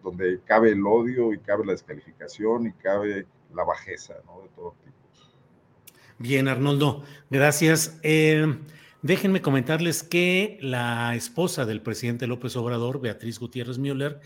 donde 0.04 0.40
cabe 0.46 0.72
el 0.72 0.86
odio 0.86 1.34
y 1.34 1.40
cabe 1.40 1.66
la 1.66 1.74
descalificación 1.74 2.68
y 2.68 2.74
cabe 2.74 3.26
la 3.54 3.64
bajeza, 3.64 4.16
¿no? 4.26 4.42
De 4.42 4.50
todo 4.50 4.76
tipo. 4.84 4.98
Bien, 6.20 6.48
Arnoldo, 6.48 7.04
gracias. 7.30 8.00
Eh, 8.04 8.58
déjenme 9.02 9.42
comentarles 9.42 10.04
que 10.04 10.58
la 10.62 11.16
esposa 11.16 11.66
del 11.66 11.82
presidente 11.82 12.26
López 12.26 12.56
Obrador, 12.56 13.00
Beatriz 13.00 13.40
Gutiérrez 13.40 13.78
Müller, 13.78 14.20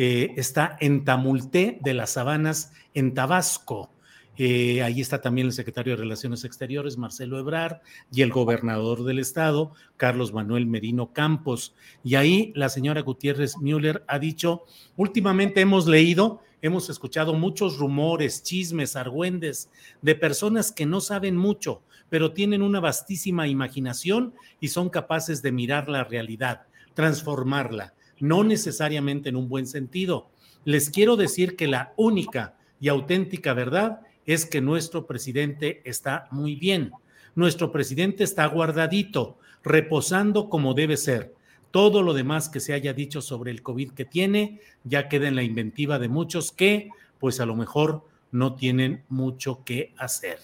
eh, 0.00 0.34
está 0.36 0.76
en 0.78 1.04
Tamulté 1.04 1.80
de 1.82 1.92
las 1.92 2.10
Sabanas, 2.10 2.72
en 2.94 3.14
Tabasco. 3.14 3.90
Eh, 4.36 4.80
ahí 4.84 5.00
está 5.00 5.20
también 5.20 5.48
el 5.48 5.52
secretario 5.52 5.94
de 5.94 6.02
Relaciones 6.02 6.44
Exteriores, 6.44 6.96
Marcelo 6.96 7.36
Ebrard, 7.36 7.78
y 8.12 8.22
el 8.22 8.30
gobernador 8.30 9.02
del 9.02 9.18
estado, 9.18 9.72
Carlos 9.96 10.32
Manuel 10.32 10.66
Merino 10.66 11.12
Campos. 11.12 11.74
Y 12.04 12.14
ahí 12.14 12.52
la 12.54 12.68
señora 12.68 13.00
Gutiérrez 13.00 13.58
Müller 13.58 14.04
ha 14.06 14.20
dicho, 14.20 14.62
últimamente 14.96 15.62
hemos 15.62 15.88
leído, 15.88 16.42
hemos 16.62 16.88
escuchado 16.90 17.34
muchos 17.34 17.78
rumores, 17.78 18.44
chismes, 18.44 18.94
argüendes 18.94 19.68
de 20.00 20.14
personas 20.14 20.70
que 20.70 20.86
no 20.86 21.00
saben 21.00 21.36
mucho, 21.36 21.82
pero 22.08 22.32
tienen 22.32 22.62
una 22.62 22.78
vastísima 22.78 23.48
imaginación 23.48 24.32
y 24.60 24.68
son 24.68 24.90
capaces 24.90 25.42
de 25.42 25.50
mirar 25.50 25.88
la 25.88 26.04
realidad, 26.04 26.68
transformarla, 26.94 27.94
no 28.20 28.44
necesariamente 28.44 29.28
en 29.28 29.36
un 29.36 29.48
buen 29.48 29.66
sentido. 29.66 30.28
Les 30.64 30.90
quiero 30.90 31.16
decir 31.16 31.56
que 31.56 31.66
la 31.66 31.92
única 31.96 32.56
y 32.80 32.88
auténtica 32.88 33.54
verdad 33.54 34.00
es 34.26 34.44
que 34.44 34.60
nuestro 34.60 35.06
presidente 35.06 35.80
está 35.84 36.28
muy 36.30 36.54
bien. 36.54 36.92
Nuestro 37.34 37.72
presidente 37.72 38.24
está 38.24 38.46
guardadito, 38.46 39.38
reposando 39.62 40.48
como 40.48 40.74
debe 40.74 40.96
ser. 40.96 41.34
Todo 41.70 42.02
lo 42.02 42.14
demás 42.14 42.48
que 42.48 42.60
se 42.60 42.72
haya 42.72 42.92
dicho 42.92 43.20
sobre 43.20 43.50
el 43.50 43.62
COVID 43.62 43.92
que 43.92 44.04
tiene 44.04 44.60
ya 44.84 45.08
queda 45.08 45.28
en 45.28 45.36
la 45.36 45.42
inventiva 45.42 45.98
de 45.98 46.08
muchos 46.08 46.52
que, 46.52 46.90
pues 47.18 47.40
a 47.40 47.46
lo 47.46 47.54
mejor, 47.56 48.04
no 48.30 48.54
tienen 48.54 49.04
mucho 49.08 49.64
que 49.64 49.94
hacer. 49.96 50.38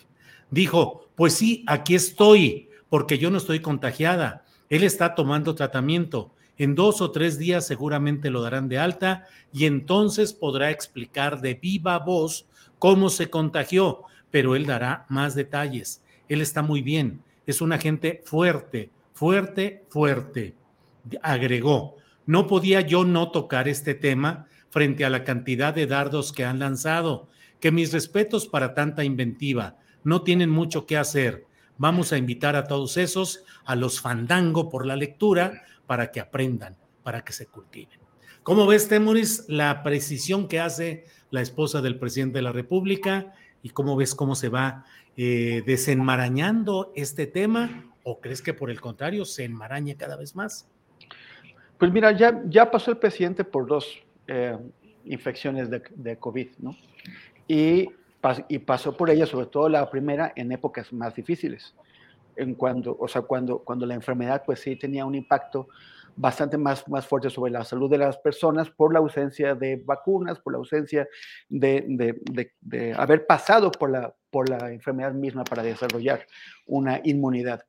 Dijo, 0.50 1.08
pues 1.14 1.34
sí, 1.34 1.64
aquí 1.66 1.94
estoy, 1.94 2.68
porque 2.88 3.18
yo 3.18 3.30
no 3.30 3.38
estoy 3.38 3.60
contagiada. 3.60 4.44
Él 4.68 4.82
está 4.82 5.14
tomando 5.14 5.54
tratamiento. 5.54 6.33
En 6.56 6.74
dos 6.74 7.00
o 7.00 7.10
tres 7.10 7.38
días 7.38 7.66
seguramente 7.66 8.30
lo 8.30 8.42
darán 8.42 8.68
de 8.68 8.78
alta 8.78 9.26
y 9.52 9.64
entonces 9.66 10.32
podrá 10.32 10.70
explicar 10.70 11.40
de 11.40 11.54
viva 11.54 11.98
voz 11.98 12.46
cómo 12.78 13.10
se 13.10 13.28
contagió, 13.28 14.02
pero 14.30 14.54
él 14.54 14.66
dará 14.66 15.06
más 15.08 15.34
detalles. 15.34 16.02
Él 16.28 16.40
está 16.40 16.62
muy 16.62 16.80
bien, 16.82 17.22
es 17.46 17.60
una 17.60 17.78
gente 17.78 18.22
fuerte, 18.24 18.90
fuerte, 19.12 19.84
fuerte. 19.88 20.54
Agregó, 21.22 21.96
no 22.26 22.46
podía 22.46 22.80
yo 22.80 23.04
no 23.04 23.30
tocar 23.30 23.68
este 23.68 23.94
tema 23.94 24.46
frente 24.70 25.04
a 25.04 25.10
la 25.10 25.24
cantidad 25.24 25.74
de 25.74 25.86
dardos 25.86 26.32
que 26.32 26.44
han 26.44 26.58
lanzado, 26.58 27.28
que 27.60 27.70
mis 27.70 27.92
respetos 27.92 28.46
para 28.46 28.74
tanta 28.74 29.04
inventiva, 29.04 29.76
no 30.02 30.22
tienen 30.22 30.50
mucho 30.50 30.86
que 30.86 30.96
hacer. 30.96 31.46
Vamos 31.78 32.12
a 32.12 32.18
invitar 32.18 32.56
a 32.56 32.64
todos 32.64 32.96
esos 32.96 33.44
a 33.64 33.74
los 33.74 34.00
fandango 34.00 34.68
por 34.68 34.86
la 34.86 34.96
lectura 34.96 35.62
para 35.86 36.10
que 36.10 36.20
aprendan, 36.20 36.76
para 37.02 37.22
que 37.22 37.32
se 37.32 37.46
cultiven. 37.46 37.98
¿Cómo 38.42 38.66
ves, 38.66 38.88
Temoris, 38.88 39.46
la 39.48 39.82
precisión 39.82 40.48
que 40.48 40.60
hace 40.60 41.06
la 41.30 41.40
esposa 41.40 41.80
del 41.80 41.98
presidente 41.98 42.38
de 42.38 42.42
la 42.42 42.52
República 42.52 43.32
y 43.62 43.70
cómo 43.70 43.96
ves 43.96 44.14
cómo 44.14 44.34
se 44.34 44.50
va 44.50 44.84
eh, 45.16 45.62
desenmarañando 45.66 46.92
este 46.94 47.26
tema 47.26 47.90
o 48.02 48.20
crees 48.20 48.42
que 48.42 48.52
por 48.52 48.70
el 48.70 48.80
contrario 48.80 49.24
se 49.24 49.44
enmaraña 49.44 49.94
cada 49.96 50.16
vez 50.16 50.36
más? 50.36 50.68
Pues 51.78 51.90
mira, 51.90 52.12
ya, 52.12 52.42
ya 52.46 52.70
pasó 52.70 52.90
el 52.90 52.98
presidente 52.98 53.44
por 53.44 53.66
dos 53.66 53.98
eh, 54.26 54.56
infecciones 55.04 55.68
de, 55.70 56.16
COVID, 56.18 56.48
¿no? 56.58 56.76
Y, 57.48 57.88
y 58.48 58.58
pasó 58.58 58.96
por 58.96 59.10
ella, 59.10 59.26
sobre 59.26 59.46
todo 59.46 59.68
la 59.68 59.90
primera, 59.90 60.32
en 60.36 60.52
épocas 60.52 60.92
más 60.92 61.14
difíciles, 61.14 61.74
en 62.36 62.54
cuando, 62.54 62.96
o 62.98 63.08
sea, 63.08 63.22
cuando, 63.22 63.58
cuando 63.60 63.86
la 63.86 63.94
enfermedad 63.94 64.42
pues 64.44 64.60
sí 64.60 64.76
tenía 64.76 65.04
un 65.04 65.14
impacto 65.14 65.68
bastante 66.16 66.56
más, 66.56 66.88
más 66.88 67.06
fuerte 67.06 67.30
sobre 67.30 67.52
la 67.52 67.64
salud 67.64 67.90
de 67.90 67.98
las 67.98 68.18
personas 68.18 68.70
por 68.70 68.92
la 68.92 69.00
ausencia 69.00 69.54
de 69.54 69.82
vacunas, 69.84 70.38
por 70.38 70.52
la 70.52 70.58
ausencia 70.58 71.08
de, 71.48 71.84
de, 72.60 72.94
haber 72.94 73.26
pasado 73.26 73.70
por 73.70 73.90
la, 73.90 74.14
por 74.30 74.48
la 74.48 74.72
enfermedad 74.72 75.12
misma 75.12 75.44
para 75.44 75.62
desarrollar 75.62 76.26
una 76.66 77.00
inmunidad. 77.04 77.64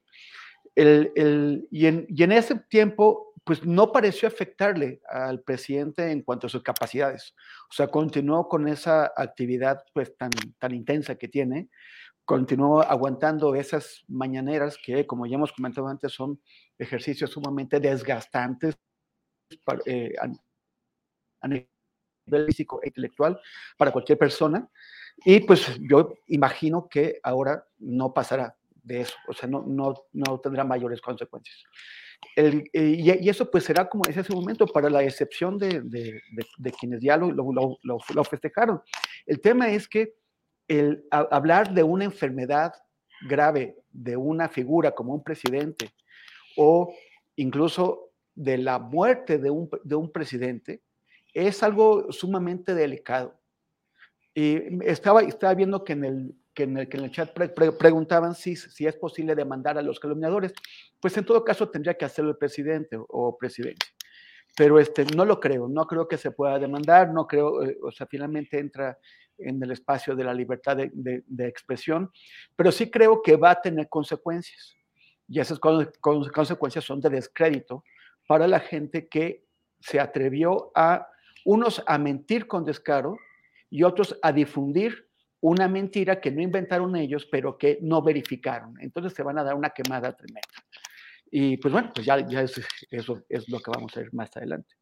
El, 0.75 1.11
el, 1.15 1.67
y, 1.71 1.87
en, 1.87 2.05
y, 2.09 2.23
en, 2.23 2.33
ese 2.33 2.55
tiempo, 2.55 3.33
pues 3.43 3.65
no 3.65 3.91
pareció 3.91 4.27
afectarle 4.27 4.99
al 5.09 5.41
presidente 5.41 6.11
en 6.11 6.21
cuanto 6.21 6.47
a 6.47 6.49
sus 6.49 6.63
capacidades. 6.63 7.33
O 7.69 7.73
sea, 7.73 7.87
continuó 7.87 8.49
con 8.49 8.67
esa 8.67 9.13
actividad 9.15 9.83
pues 9.93 10.15
tan, 10.17 10.31
tan 10.59 10.73
intensa 10.73 11.15
que 11.15 11.29
tiene, 11.29 11.69
continuó 12.25 12.81
aguantando 12.81 13.55
esas 13.55 14.03
mañaneras 14.07 14.77
que, 14.83 15.05
como 15.05 15.25
ya 15.25 15.35
hemos 15.35 15.53
comentado 15.53 15.87
antes, 15.87 16.11
son 16.11 16.41
ejercicios 16.77 17.29
sumamente 17.29 17.79
desgastantes 17.79 18.75
para, 19.63 19.79
eh, 19.85 20.13
a, 21.41 21.47
nivel 21.47 21.67
físico 22.47 22.81
e 22.83 22.87
intelectual 22.87 23.39
para 23.77 23.91
cualquier 23.91 24.17
persona. 24.17 24.67
Y 25.23 25.39
pues 25.41 25.79
yo 25.79 26.15
imagino 26.27 26.89
que 26.89 27.19
ahora 27.23 27.65
no 27.77 28.13
pasará 28.13 28.57
de 28.83 29.01
eso, 29.01 29.15
o 29.27 29.33
sea, 29.33 29.47
no, 29.47 29.63
no, 29.65 29.93
no 30.13 30.39
tendrá 30.39 30.63
mayores 30.63 31.01
consecuencias. 31.01 31.63
Eh, 32.35 32.63
y, 32.73 33.29
eso 33.29 33.49
pues 33.49 33.63
será 33.63 33.87
como 33.87 34.03
ese 34.07 34.23
momento 34.33 34.67
para 34.67 34.89
la 34.89 35.03
excepción 35.03 35.57
de, 35.57 35.81
de, 35.81 36.21
de, 36.57 36.71
quienes 36.71 37.01
ya 37.01 37.17
lo, 37.17 37.31
lo, 37.31 37.77
lo, 37.83 38.23
festejaron. 38.23 38.81
El 39.25 39.41
tema 39.41 39.69
es 39.69 39.87
que 39.87 40.15
el 40.67 41.05
hablar 41.11 41.73
de 41.73 41.83
una 41.83 42.05
enfermedad 42.05 42.73
grave 43.27 43.77
de 43.91 44.17
una 44.17 44.49
figura 44.49 44.91
como 44.91 45.13
un 45.13 45.23
presidente 45.23 45.91
o 46.57 46.93
incluso 47.35 48.11
de 48.33 48.57
la 48.57 48.79
muerte 48.79 49.37
de 49.37 49.49
un, 49.49 49.69
de 49.83 49.95
un 49.95 50.11
presidente 50.11 50.81
es 51.33 51.63
algo 51.63 52.11
sumamente 52.11 52.73
delicado. 52.73 53.39
Y 54.33 54.83
estaba, 54.85 55.21
estaba 55.21 55.53
viendo 55.53 55.83
que 55.83 55.93
en 55.93 56.05
el, 56.05 56.35
que 56.53 56.63
en 56.63 56.77
el, 56.77 56.89
que 56.89 56.97
en 56.97 57.03
el 57.03 57.11
chat 57.11 57.31
preguntaban 57.77 58.35
si, 58.35 58.55
si 58.55 58.87
es 58.87 58.95
posible 58.95 59.35
demandar 59.35 59.77
a 59.77 59.81
los 59.81 59.99
calumniadores. 59.99 60.53
Pues 60.99 61.15
en 61.17 61.25
todo 61.25 61.43
caso 61.43 61.69
tendría 61.69 61.93
que 61.93 62.05
hacerlo 62.05 62.31
el 62.31 62.37
presidente 62.37 62.97
o, 62.97 63.37
presidente. 63.37 63.85
Pero 64.57 64.79
este, 64.79 65.05
no 65.15 65.25
lo 65.25 65.39
creo, 65.39 65.67
no 65.67 65.85
creo 65.85 66.07
que 66.07 66.17
se 66.17 66.31
pueda 66.31 66.57
demandar, 66.57 67.11
no 67.11 67.27
creo, 67.27 67.63
eh, 67.63 67.77
o 67.83 67.91
sea, 67.91 68.07
finalmente 68.07 68.57
entra 68.57 68.97
en 69.37 69.61
el 69.61 69.71
espacio 69.71 70.15
de 70.15 70.23
la 70.23 70.33
libertad 70.33 70.77
de, 70.77 71.47
expresión, 71.47 72.11
pero 72.55 72.71
sí 72.71 72.89
creo 72.89 73.21
que 73.21 73.35
va 73.35 73.51
a 73.51 73.61
tener 73.61 73.89
consecuencias. 73.89 74.75
Y 75.27 75.39
esas 75.39 75.59
consecuencias 75.59 76.83
son 76.83 77.01
de 77.01 77.09
descrédito 77.09 77.83
para 78.27 78.47
la 78.47 78.59
gente 78.59 79.07
que 79.07 79.45
se 79.79 79.99
atrevió 79.99 80.71
a, 80.75 81.07
unos 81.45 81.83
a 81.87 81.97
mentir 81.97 82.47
con 82.47 82.65
descaro 82.65 83.17
y 83.69 83.83
otros 83.83 84.17
a 84.21 84.31
difundir 84.31 85.09
una 85.41 85.67
mentira 85.67 86.19
que 86.19 86.31
no 86.31 86.41
inventaron 86.41 86.95
ellos, 86.95 87.27
pero 87.31 87.57
que 87.57 87.77
no 87.81 88.01
verificaron. 88.01 88.75
Entonces 88.79 89.13
se 89.13 89.23
van 89.23 89.37
a 89.37 89.43
dar 89.43 89.55
una 89.55 89.69
quemada 89.69 90.15
tremenda. 90.15 90.47
Y 91.29 91.57
pues 91.57 91.71
bueno, 91.71 91.91
pues 91.93 92.05
ya, 92.05 92.25
ya 92.27 92.41
eso 92.41 92.61
es 93.29 93.49
lo 93.49 93.59
que 93.59 93.71
vamos 93.71 93.95
a 93.95 93.99
ver 93.99 94.13
más 94.13 94.35
adelante. 94.37 94.75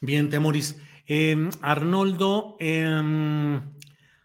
Bien, 0.00 0.28
Temoris. 0.28 0.76
Em, 1.06 1.50
Arnoldo, 1.60 2.56
em, 2.60 3.60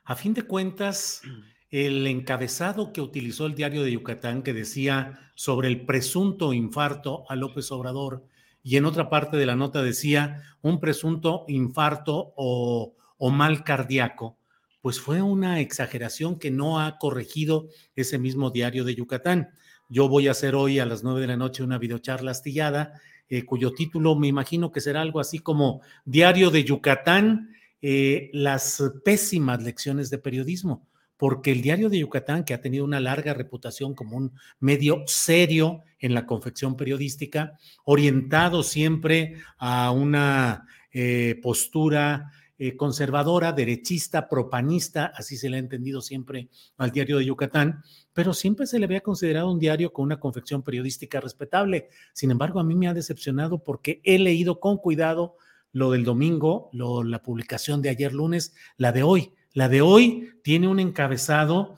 a 0.03 0.15
fin 0.15 0.33
de 0.33 0.43
cuentas, 0.43 1.21
el 1.69 2.07
encabezado 2.07 2.91
que 2.93 3.01
utilizó 3.01 3.45
el 3.45 3.55
diario 3.55 3.83
de 3.83 3.91
Yucatán 3.91 4.41
que 4.41 4.53
decía 4.53 5.19
sobre 5.35 5.67
el 5.67 5.85
presunto 5.85 6.53
infarto 6.53 7.25
a 7.29 7.35
López 7.35 7.71
Obrador 7.71 8.25
y 8.63 8.77
en 8.77 8.85
otra 8.85 9.09
parte 9.09 9.37
de 9.37 9.45
la 9.45 9.55
nota 9.55 9.83
decía 9.83 10.41
un 10.61 10.79
presunto 10.79 11.45
infarto 11.47 12.33
o, 12.35 12.95
o 13.17 13.29
mal 13.29 13.63
cardíaco, 13.63 14.37
pues 14.81 14.99
fue 14.99 15.21
una 15.21 15.59
exageración 15.59 16.39
que 16.39 16.49
no 16.49 16.79
ha 16.79 16.97
corregido 16.97 17.67
ese 17.95 18.17
mismo 18.17 18.49
diario 18.49 18.83
de 18.83 18.95
Yucatán. 18.95 19.49
Yo 19.89 20.07
voy 20.07 20.27
a 20.27 20.31
hacer 20.31 20.55
hoy 20.55 20.79
a 20.79 20.85
las 20.85 21.03
nueve 21.03 21.21
de 21.21 21.27
la 21.27 21.37
noche 21.37 21.63
una 21.63 21.77
videocharla 21.77 22.31
astillada 22.31 22.93
eh, 23.29 23.45
cuyo 23.45 23.73
título 23.73 24.15
me 24.15 24.27
imagino 24.27 24.71
que 24.71 24.81
será 24.81 25.01
algo 25.01 25.19
así 25.19 25.39
como 25.39 25.81
Diario 26.05 26.49
de 26.49 26.63
Yucatán, 26.63 27.51
eh, 27.81 28.29
las 28.33 28.83
pésimas 29.05 29.63
lecciones 29.63 30.09
de 30.09 30.17
periodismo, 30.17 30.87
porque 31.15 31.51
el 31.51 31.61
Diario 31.61 31.89
de 31.89 31.99
Yucatán, 31.99 32.43
que 32.43 32.53
ha 32.53 32.61
tenido 32.61 32.83
una 32.83 32.99
larga 32.99 33.33
reputación 33.33 33.93
como 33.93 34.17
un 34.17 34.33
medio 34.59 35.03
serio 35.05 35.83
en 35.99 36.13
la 36.13 36.25
confección 36.25 36.75
periodística, 36.75 37.57
orientado 37.85 38.63
siempre 38.63 39.35
a 39.57 39.91
una 39.91 40.65
eh, 40.91 41.39
postura 41.43 42.31
eh, 42.61 42.75
conservadora, 42.75 43.53
derechista, 43.53 44.27
propanista, 44.27 45.13
así 45.15 45.37
se 45.37 45.49
le 45.49 45.55
ha 45.55 45.59
entendido 45.59 46.01
siempre 46.01 46.49
al 46.75 46.91
diario 46.91 47.17
de 47.17 47.25
Yucatán, 47.25 47.81
pero 48.11 48.33
siempre 48.33 48.67
se 48.67 48.79
le 48.79 48.85
había 48.85 48.99
considerado 48.99 49.49
un 49.49 49.59
diario 49.59 49.93
con 49.93 50.03
una 50.03 50.19
confección 50.19 50.61
periodística 50.61 51.21
respetable. 51.21 51.87
Sin 52.11 52.31
embargo, 52.31 52.59
a 52.59 52.65
mí 52.65 52.75
me 52.75 52.89
ha 52.89 52.93
decepcionado 52.93 53.63
porque 53.63 54.01
he 54.03 54.19
leído 54.19 54.59
con 54.59 54.75
cuidado 54.75 55.37
lo 55.71 55.91
del 55.91 56.03
domingo, 56.03 56.69
lo, 56.73 57.01
la 57.01 57.21
publicación 57.21 57.81
de 57.81 57.91
ayer 57.91 58.13
lunes, 58.13 58.53
la 58.75 58.91
de 58.91 59.03
hoy. 59.03 59.33
La 59.53 59.69
de 59.69 59.81
hoy 59.81 60.29
tiene 60.43 60.67
un 60.67 60.81
encabezado 60.81 61.77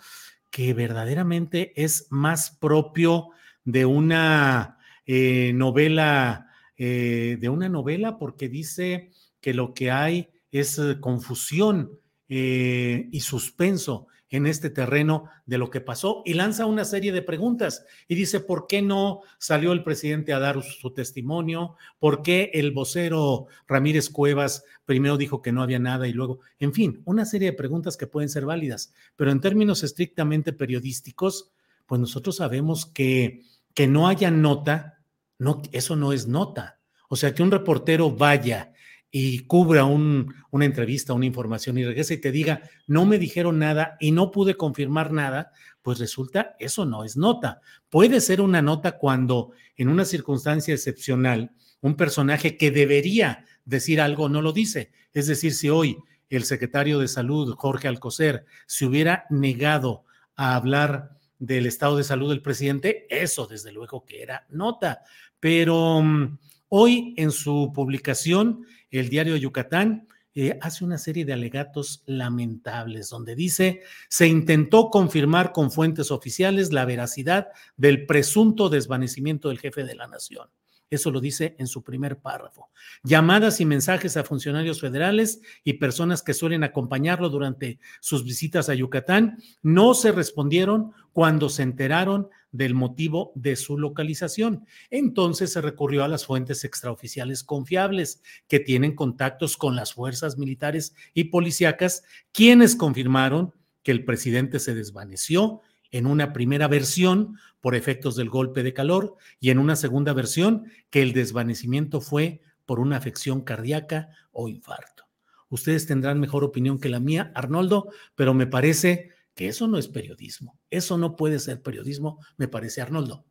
que 0.50 0.74
verdaderamente 0.74 1.74
es 1.82 2.08
más 2.10 2.58
propio 2.60 3.30
de 3.63 3.86
una 3.86 4.80
eh, 5.06 5.52
novela, 5.54 6.48
eh, 6.76 7.38
de 7.39 7.50
una 7.50 7.70
novela, 7.70 8.17
porque 8.17 8.50
dice 8.50 9.12
que 9.39 9.54
lo 9.54 9.76
que 9.76 9.91
hay 9.91 10.30
es 10.52 10.78
eh, 10.80 10.98
confusión 11.00 12.00
eh, 12.30 13.08
y 13.12 13.20
suspenso 13.22 14.08
en 14.30 14.48
este 14.48 14.70
terreno 14.70 15.26
de 15.46 15.58
lo 15.58 15.70
que 15.70 15.82
pasó 15.82 16.22
y 16.26 16.36
lanza 16.36 16.66
una 16.66 16.86
serie 16.86 17.12
de 17.12 17.22
preguntas 17.22 17.86
y 18.08 18.16
dice, 18.16 18.40
¿por 18.40 18.66
qué 18.66 18.82
no 18.82 19.22
salió 19.38 19.74
el 19.74 19.84
presidente 19.84 20.32
a 20.32 20.40
dar 20.40 20.64
su 20.64 20.92
testimonio? 20.92 21.76
¿Por 22.00 22.22
qué 22.22 22.50
el 22.54 22.72
vocero 22.72 23.48
Ramírez 23.68 24.10
Cuevas 24.10 24.64
primero 24.86 25.18
dijo 25.18 25.42
que 25.42 25.52
no 25.52 25.62
había 25.62 25.80
nada 25.80 26.08
y 26.08 26.14
luego, 26.14 26.40
en 26.60 26.74
fin, 26.74 27.02
una 27.04 27.26
serie 27.26 27.52
de 27.52 27.58
preguntas 27.58 27.98
que 27.98 28.08
pueden 28.08 28.30
ser 28.30 28.46
válidas, 28.46 28.94
pero 29.18 29.32
en 29.32 29.42
términos 29.42 29.84
estrictamente 29.84 30.54
periodísticos, 30.54 31.52
pues 31.86 32.00
nosotros 32.00 32.38
sabemos 32.38 32.86
que 32.86 33.42
que 33.74 33.88
no 33.88 34.08
haya 34.08 34.32
nota, 34.32 35.00
no, 35.38 35.62
eso 35.72 35.96
no 35.96 36.14
es 36.14 36.28
nota. 36.28 36.80
O 37.10 37.16
sea, 37.16 37.34
que 37.34 37.44
un 37.44 37.52
reportero 37.52 38.12
vaya 38.12 38.71
y 39.12 39.39
cubra 39.39 39.84
una 39.84 40.65
entrevista, 40.65 41.13
una 41.13 41.26
información 41.26 41.78
y 41.78 41.84
regrese 41.84 42.13
y 42.13 42.21
te 42.21 42.32
diga, 42.32 42.62
no 42.88 43.06
me 43.06 43.19
dijeron 43.19 43.60
nada 43.60 43.97
y 44.00 44.12
no 44.12 44.32
pude 44.32 44.56
confirmar 44.56 45.12
nada, 45.12 45.52
pues 45.82 46.00
resulta, 46.00 46.56
eso 46.60 46.86
no 46.86 47.04
es 47.04 47.17
nota. 47.17 47.60
Puede 47.89 48.21
ser 48.21 48.39
una 48.39 48.62
nota 48.62 48.97
cuando 48.97 49.52
en 49.76 49.89
una 49.89 50.06
circunstancia 50.06 50.74
excepcional, 50.74 51.52
un 51.82 51.95
personaje 51.95 52.56
que 52.56 52.71
debería 52.71 53.45
decir 53.65 54.00
algo 54.00 54.30
no 54.30 54.41
lo 54.41 54.54
dice. 54.54 54.91
Es 55.13 55.28
decir, 55.28 55.54
si 55.54 55.69
hoy 55.69 55.97
el 56.30 56.45
secretario 56.45 57.00
de 57.00 57.10
salud, 57.10 57.54
Jorge 57.56 57.89
Alcocer, 57.89 58.45
se 58.65 58.86
hubiera 58.86 59.26
negado 59.30 60.06
a 60.36 60.56
hablar 60.56 61.17
del 61.38 61.65
estado 61.65 61.97
de 61.97 62.04
salud 62.06 62.30
del 62.30 62.41
presidente, 62.41 63.08
eso 63.10 63.47
desde 63.47 63.74
luego 63.74 64.06
que 64.06 64.21
era 64.21 64.45
nota. 64.50 65.02
Pero 65.39 66.02
mm, 66.02 66.38
hoy 66.74 67.14
en 67.18 67.32
su 67.32 67.72
publicación, 67.76 68.66
el 68.92 69.10
diario 69.10 69.36
Yucatán 69.36 70.08
eh, 70.34 70.58
hace 70.62 70.86
una 70.86 70.98
serie 70.98 71.26
de 71.26 71.34
alegatos 71.34 72.02
lamentables 72.06 73.10
donde 73.10 73.36
dice, 73.36 73.82
se 74.08 74.28
intentó 74.28 74.90
confirmar 74.90 75.52
con 75.52 75.70
fuentes 75.70 76.12
oficiales 76.12 76.72
la 76.72 76.86
veracidad 76.86 77.50
del 77.76 78.06
presunto 78.06 78.70
desvanecimiento 78.70 79.50
del 79.50 79.60
jefe 79.60 79.84
de 79.84 79.96
la 79.96 80.08
nación. 80.08 80.48
Eso 80.90 81.12
lo 81.12 81.20
dice 81.20 81.56
en 81.60 81.68
su 81.68 81.84
primer 81.84 82.20
párrafo. 82.20 82.70
Llamadas 83.04 83.60
y 83.60 83.66
mensajes 83.66 84.16
a 84.16 84.24
funcionarios 84.24 84.80
federales 84.80 85.42
y 85.66 85.74
personas 85.74 86.24
que 86.24 86.34
suelen 86.34 86.64
acompañarlo 86.64 87.30
durante 87.30 87.80
sus 88.00 88.24
visitas 88.24 88.70
a 88.70 88.76
Yucatán 88.76 89.38
no 89.62 89.94
se 89.94 90.14
respondieron 90.14 90.94
cuando 91.12 91.50
se 91.50 91.64
enteraron 91.64 92.30
del 92.52 92.74
motivo 92.74 93.32
de 93.36 93.56
su 93.56 93.78
localización. 93.78 94.66
Entonces 94.90 95.54
se 95.54 95.62
recurrió 95.62 96.04
a 96.04 96.08
las 96.08 96.26
fuentes 96.26 96.64
extraoficiales 96.64 97.44
confiables 97.44 98.22
que 98.48 98.60
tienen 98.60 98.96
contactos 98.96 99.58
con 99.58 99.76
las 99.76 99.94
fuerzas 99.94 100.38
militares 100.38 100.94
y 101.14 101.26
policíacas, 101.26 102.04
quienes 102.32 102.76
confirmaron 102.76 103.54
que 103.84 103.92
el 103.92 104.06
presidente 104.06 104.60
se 104.60 104.76
desvaneció 104.76 105.62
en 105.92 106.06
una 106.06 106.34
primera 106.34 106.68
versión 106.68 107.38
por 107.60 107.76
efectos 107.76 108.16
del 108.16 108.30
golpe 108.30 108.64
de 108.64 108.74
calor 108.74 109.16
y 109.40 109.50
en 109.50 109.60
una 109.60 109.76
segunda 109.76 110.14
versión 110.14 110.66
que 110.90 111.02
el 111.02 111.14
desvanecimiento 111.14 112.02
fue 112.02 112.42
por 112.66 112.80
una 112.80 112.98
afección 112.98 113.42
cardíaca 113.42 114.10
o 114.32 114.48
infarto. 114.48 115.06
Ustedes 115.50 115.86
tendrán 115.86 116.20
mejor 116.20 116.46
opinión 116.46 116.80
que 116.80 116.88
la 116.88 117.02
mía, 117.02 117.32
Arnoldo, 117.36 117.90
pero 118.16 118.34
me 118.34 118.48
parece 118.48 119.10
eso 119.48 119.68
no 119.68 119.78
es 119.78 119.88
periodismo. 119.88 120.58
Eso 120.70 120.98
no 120.98 121.16
puede 121.16 121.40
ser 121.40 121.62
periodismo, 121.62 122.20
me 122.38 122.48
parece, 122.48 122.82
Arnoldo. 122.82 123.26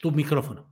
Tu 0.00 0.12
micrófono. 0.12 0.68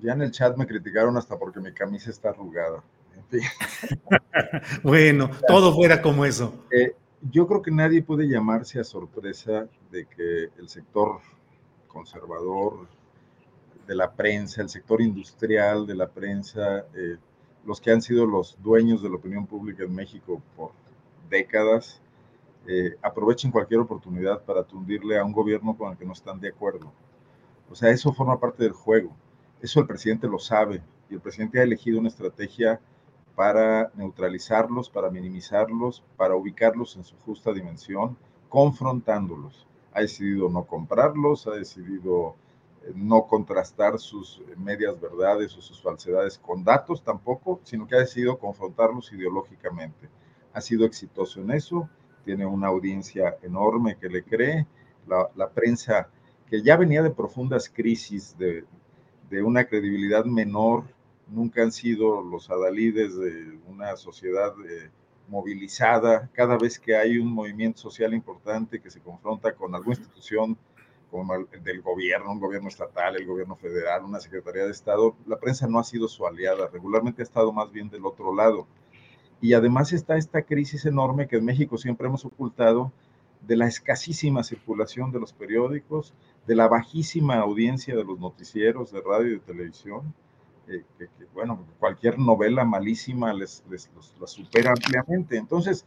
Ya 0.00 0.12
en 0.12 0.22
el 0.22 0.30
chat 0.30 0.56
me 0.56 0.66
criticaron 0.66 1.16
hasta 1.16 1.38
porque 1.38 1.60
mi 1.60 1.72
camisa 1.72 2.10
está 2.10 2.30
arrugada. 2.30 2.82
bueno, 4.82 5.30
todo 5.46 5.74
fuera 5.74 6.00
como 6.00 6.24
eso. 6.24 6.64
Eh, 6.70 6.94
yo 7.30 7.46
creo 7.46 7.62
que 7.62 7.70
nadie 7.70 8.02
puede 8.02 8.28
llamarse 8.28 8.80
a 8.80 8.84
sorpresa 8.84 9.68
de 9.90 10.06
que 10.06 10.48
el 10.58 10.68
sector 10.68 11.20
conservador 11.86 12.88
de 13.86 13.94
la 13.94 14.12
prensa, 14.12 14.62
el 14.62 14.68
sector 14.68 15.02
industrial 15.02 15.86
de 15.86 15.94
la 15.94 16.08
prensa, 16.08 16.86
eh, 16.94 17.16
los 17.64 17.80
que 17.80 17.90
han 17.90 18.00
sido 18.00 18.24
los 18.24 18.56
dueños 18.62 19.02
de 19.02 19.10
la 19.10 19.16
opinión 19.16 19.46
pública 19.46 19.84
en 19.84 19.94
México 19.94 20.40
por 20.56 20.72
décadas, 21.28 22.00
eh, 22.66 22.96
aprovechen 23.02 23.50
cualquier 23.50 23.80
oportunidad 23.80 24.42
para 24.42 24.64
tundirle 24.64 25.18
a 25.18 25.24
un 25.24 25.32
gobierno 25.32 25.76
con 25.76 25.92
el 25.92 25.98
que 25.98 26.04
no 26.04 26.12
están 26.12 26.40
de 26.40 26.48
acuerdo. 26.48 26.92
O 27.70 27.74
sea, 27.74 27.90
eso 27.90 28.12
forma 28.12 28.38
parte 28.38 28.62
del 28.62 28.72
juego. 28.72 29.10
Eso 29.60 29.80
el 29.80 29.86
presidente 29.86 30.26
lo 30.26 30.38
sabe 30.38 30.82
y 31.08 31.14
el 31.14 31.20
presidente 31.20 31.60
ha 31.60 31.62
elegido 31.62 31.98
una 31.98 32.08
estrategia 32.08 32.80
para 33.34 33.90
neutralizarlos, 33.94 34.90
para 34.90 35.10
minimizarlos, 35.10 36.02
para 36.16 36.36
ubicarlos 36.36 36.96
en 36.96 37.04
su 37.04 37.16
justa 37.18 37.52
dimensión, 37.52 38.16
confrontándolos. 38.48 39.66
Ha 39.92 40.00
decidido 40.00 40.48
no 40.48 40.64
comprarlos, 40.64 41.46
ha 41.46 41.52
decidido 41.52 42.34
eh, 42.82 42.92
no 42.94 43.26
contrastar 43.26 43.98
sus 43.98 44.40
eh, 44.40 44.56
medias 44.56 45.00
verdades 45.00 45.56
o 45.56 45.60
sus 45.60 45.80
falsedades 45.80 46.38
con 46.38 46.64
datos 46.64 47.02
tampoco, 47.02 47.60
sino 47.64 47.86
que 47.86 47.96
ha 47.96 48.00
decidido 48.00 48.38
confrontarlos 48.38 49.12
ideológicamente. 49.12 50.08
Ha 50.52 50.60
sido 50.60 50.84
exitoso 50.84 51.40
en 51.40 51.52
eso, 51.52 51.88
tiene 52.24 52.46
una 52.46 52.68
audiencia 52.68 53.36
enorme 53.42 53.96
que 53.96 54.08
le 54.08 54.22
cree, 54.22 54.66
la, 55.06 55.50
prensa 55.50 56.08
que 56.48 56.62
ya 56.62 56.76
venía 56.76 57.02
de 57.02 57.10
profundas 57.10 57.68
crisis, 57.68 58.36
de, 58.38 58.64
de 59.28 59.42
una 59.42 59.64
credibilidad 59.64 60.24
menor 60.24 60.84
nunca 61.30 61.62
han 61.62 61.72
sido 61.72 62.22
los 62.22 62.50
adalides 62.50 63.16
de 63.16 63.58
una 63.68 63.96
sociedad 63.96 64.52
eh, 64.68 64.90
movilizada. 65.28 66.28
Cada 66.32 66.58
vez 66.58 66.78
que 66.78 66.96
hay 66.96 67.18
un 67.18 67.32
movimiento 67.32 67.80
social 67.80 68.12
importante 68.14 68.80
que 68.80 68.90
se 68.90 69.00
confronta 69.00 69.54
con 69.54 69.74
alguna 69.74 69.96
institución 69.96 70.58
como 71.10 71.34
el 71.34 71.46
del 71.62 71.82
gobierno, 71.82 72.30
un 72.30 72.40
gobierno 72.40 72.68
estatal, 72.68 73.16
el 73.16 73.26
gobierno 73.26 73.56
federal, 73.56 74.04
una 74.04 74.20
secretaría 74.20 74.64
de 74.64 74.70
Estado, 74.70 75.16
la 75.26 75.38
prensa 75.38 75.66
no 75.66 75.80
ha 75.80 75.84
sido 75.84 76.06
su 76.06 76.24
aliada, 76.24 76.68
regularmente 76.68 77.22
ha 77.22 77.24
estado 77.24 77.52
más 77.52 77.72
bien 77.72 77.90
del 77.90 78.06
otro 78.06 78.32
lado. 78.32 78.68
Y 79.40 79.54
además 79.54 79.92
está 79.92 80.16
esta 80.16 80.42
crisis 80.42 80.84
enorme 80.84 81.26
que 81.26 81.36
en 81.36 81.44
México 81.44 81.78
siempre 81.78 82.08
hemos 82.08 82.24
ocultado 82.24 82.92
de 83.46 83.56
la 83.56 83.66
escasísima 83.66 84.42
circulación 84.42 85.12
de 85.12 85.20
los 85.20 85.32
periódicos, 85.32 86.12
de 86.46 86.54
la 86.54 86.68
bajísima 86.68 87.36
audiencia 87.36 87.96
de 87.96 88.04
los 88.04 88.18
noticieros 88.18 88.92
de 88.92 89.00
radio 89.00 89.28
y 89.28 89.34
de 89.34 89.40
televisión, 89.40 90.14
que, 90.66 90.84
bueno, 91.34 91.64
cualquier 91.78 92.18
novela 92.18 92.64
malísima 92.64 93.32
les, 93.32 93.64
les 93.70 93.90
la 94.20 94.26
supera 94.26 94.70
ampliamente. 94.70 95.36
Entonces, 95.36 95.84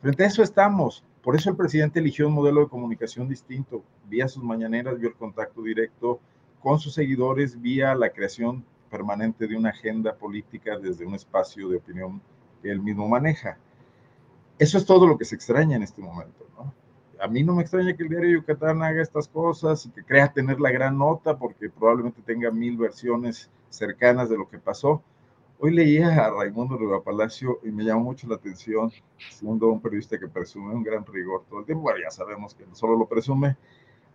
frente 0.00 0.24
a 0.24 0.26
eso 0.26 0.42
estamos. 0.42 1.04
Por 1.22 1.36
eso 1.36 1.50
el 1.50 1.56
presidente 1.56 1.98
eligió 1.98 2.28
un 2.28 2.34
modelo 2.34 2.60
de 2.60 2.68
comunicación 2.68 3.28
distinto, 3.28 3.82
vía 4.08 4.28
sus 4.28 4.42
mañaneras, 4.42 4.98
vía 4.98 5.10
el 5.10 5.16
contacto 5.16 5.62
directo 5.62 6.20
con 6.60 6.78
sus 6.78 6.94
seguidores, 6.94 7.60
vía 7.60 7.94
la 7.94 8.10
creación 8.10 8.64
permanente 8.90 9.46
de 9.46 9.56
una 9.56 9.70
agenda 9.70 10.14
política 10.14 10.78
desde 10.78 11.04
un 11.04 11.14
espacio 11.14 11.68
de 11.68 11.76
opinión 11.76 12.20
él 12.62 12.80
mismo 12.82 13.08
maneja. 13.08 13.58
Eso 14.58 14.78
es 14.78 14.86
todo 14.86 15.06
lo 15.06 15.18
que 15.18 15.24
se 15.24 15.34
extraña 15.34 15.76
en 15.76 15.82
este 15.82 16.00
momento, 16.00 16.46
a 17.20 17.28
mí 17.28 17.42
no 17.42 17.54
me 17.54 17.62
extraña 17.62 17.96
que 17.96 18.02
el 18.02 18.08
diario 18.08 18.40
Yucatán 18.40 18.82
haga 18.82 19.02
estas 19.02 19.28
cosas 19.28 19.86
y 19.86 19.90
que 19.90 20.04
crea 20.04 20.32
tener 20.32 20.60
la 20.60 20.70
gran 20.70 20.98
nota 20.98 21.36
porque 21.36 21.70
probablemente 21.70 22.20
tenga 22.22 22.50
mil 22.50 22.76
versiones 22.76 23.50
cercanas 23.70 24.28
de 24.28 24.36
lo 24.36 24.48
que 24.48 24.58
pasó. 24.58 25.02
Hoy 25.58 25.72
leía 25.72 26.08
a 26.08 26.30
Raimundo 26.30 26.76
Riva 26.76 27.02
Palacio 27.02 27.60
y 27.62 27.70
me 27.70 27.84
llamó 27.84 28.04
mucho 28.04 28.28
la 28.28 28.36
atención, 28.36 28.92
siendo 29.30 29.68
un 29.68 29.80
periodista 29.80 30.18
que 30.18 30.28
presume 30.28 30.74
un 30.74 30.82
gran 30.82 31.06
rigor 31.06 31.44
todo 31.48 31.60
el 31.60 31.66
tiempo, 31.66 31.84
bueno, 31.84 32.00
ya 32.02 32.10
sabemos 32.10 32.54
que 32.54 32.66
no 32.66 32.74
solo 32.74 32.96
lo 32.96 33.06
presume, 33.06 33.56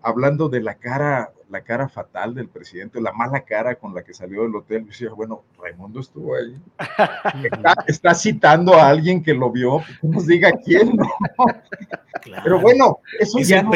hablando 0.02 0.50
de 0.50 0.62
la 0.62 0.76
cara, 0.76 1.32
la 1.50 1.62
cara 1.62 1.90
fatal 1.90 2.34
del 2.34 2.48
presidente, 2.48 3.02
la 3.02 3.12
mala 3.12 3.42
cara 3.42 3.76
con 3.76 3.94
la 3.94 4.04
que 4.04 4.14
salió 4.14 4.44
del 4.44 4.56
hotel. 4.56 4.82
Yo 4.82 4.88
decía, 4.88 5.10
bueno, 5.12 5.44
Raimundo 5.62 6.00
estuvo 6.00 6.36
ahí. 6.36 6.56
Está, 7.88 8.14
citando 8.14 8.74
a 8.74 8.90
alguien 8.90 9.24
que 9.24 9.34
lo 9.34 9.52
vio, 9.52 9.80
que 10.02 10.08
nos 10.08 10.28
diga 10.28 10.52
quién, 10.64 10.96
¿no? 10.96 11.10
Pero 12.44 12.60
bueno, 12.60 13.00
eso 13.20 13.40
ya 13.40 13.64
no, 13.64 13.72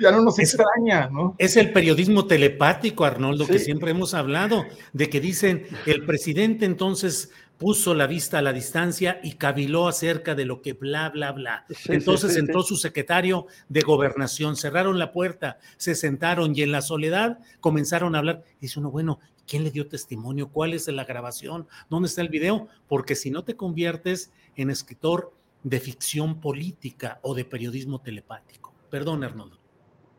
ya 0.00 0.10
no, 0.10 0.22
nos 0.22 0.38
extraña, 0.38 1.08
¿no? 1.08 1.34
Es 1.38 1.56
el 1.56 1.72
periodismo 1.72 2.26
telepático, 2.26 3.04
Arnoldo, 3.04 3.46
que 3.46 3.58
siempre 3.58 3.92
hemos 3.92 4.12
hablado, 4.12 4.64
de 4.92 5.08
que 5.08 5.20
dicen, 5.20 5.66
el 5.86 6.04
presidente 6.04 6.66
entonces 6.66 7.30
puso 7.58 7.94
la 7.94 8.06
vista 8.06 8.38
a 8.38 8.42
la 8.42 8.52
distancia 8.52 9.20
y 9.22 9.34
caviló 9.34 9.88
acerca 9.88 10.34
de 10.34 10.44
lo 10.44 10.60
que 10.60 10.72
bla, 10.72 11.10
bla, 11.10 11.32
bla. 11.32 11.66
Entonces 11.86 12.36
entró 12.36 12.62
su 12.62 12.76
secretario 12.76 13.46
de 13.68 13.80
gobernación, 13.80 14.56
cerraron 14.56 14.98
la 14.98 15.12
puerta, 15.12 15.58
se 15.76 15.94
sentaron 15.94 16.54
y 16.56 16.62
en 16.62 16.72
la 16.72 16.82
soledad 16.82 17.38
comenzaron 17.60 18.14
a 18.14 18.18
hablar. 18.18 18.42
Dice 18.60 18.80
uno, 18.80 18.90
bueno, 18.90 19.20
¿quién 19.46 19.64
le 19.64 19.70
dio 19.70 19.88
testimonio? 19.88 20.48
¿Cuál 20.48 20.74
es 20.74 20.88
la 20.88 21.04
grabación? 21.04 21.66
¿Dónde 21.88 22.08
está 22.08 22.22
el 22.22 22.28
video? 22.28 22.68
Porque 22.88 23.14
si 23.14 23.30
no 23.30 23.44
te 23.44 23.56
conviertes 23.56 24.32
en 24.56 24.70
escritor 24.70 25.32
de 25.62 25.80
ficción 25.80 26.40
política 26.40 27.20
o 27.22 27.34
de 27.34 27.44
periodismo 27.44 28.00
telepático. 28.00 28.74
Perdón, 28.90 29.24
Arnoldo. 29.24 29.58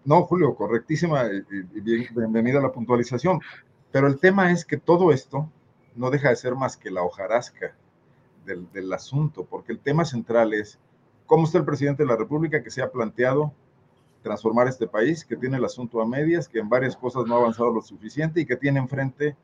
No, 0.04 0.24
Julio, 0.24 0.56
correctísima 0.56 1.30
bienvenida 2.16 2.60
a 2.60 2.64
la 2.64 2.72
puntualización. 2.72 3.40
Pero 3.92 4.08
el 4.08 4.20
tema 4.20 4.52
es 4.52 4.66
que 4.66 4.78
todo 4.78 5.12
esto 5.12 5.50
no 5.96 6.10
deja 6.10 6.30
de 6.30 6.36
ser 6.36 6.56
más 6.56 6.78
que 6.78 6.92
la 6.92 7.04
hojarasca 7.04 7.76
del, 8.46 8.94
asunto, 8.94 9.46
porque 9.46 9.72
el 9.72 9.80
tema 9.80 10.06
central 10.06 10.54
es 10.54 10.78
cómo 11.26 11.46
está 11.46 11.58
el 11.58 11.66
presidente 11.66 12.04
de 12.04 12.10
la 12.10 12.16
República 12.16 12.62
que 12.62 12.70
se 12.70 12.82
ha 12.82 12.92
planteado 12.92 13.52
transformar 14.22 14.68
este 14.68 14.88
país, 14.88 15.26
que 15.26 15.36
tiene 15.36 15.58
el 15.58 15.66
asunto 15.66 16.02
a 16.02 16.06
medias, 16.06 16.48
que 16.48 16.60
en 16.60 16.70
varias 16.70 16.96
cosas 16.96 17.26
no 17.26 17.36
ha 17.36 17.40
avanzado 17.40 17.72
lo 17.72 17.82
suficiente 17.82 18.42
y 18.42 18.46
que 18.46 18.56
tiene 18.56 18.80
enfrente 18.80 19.36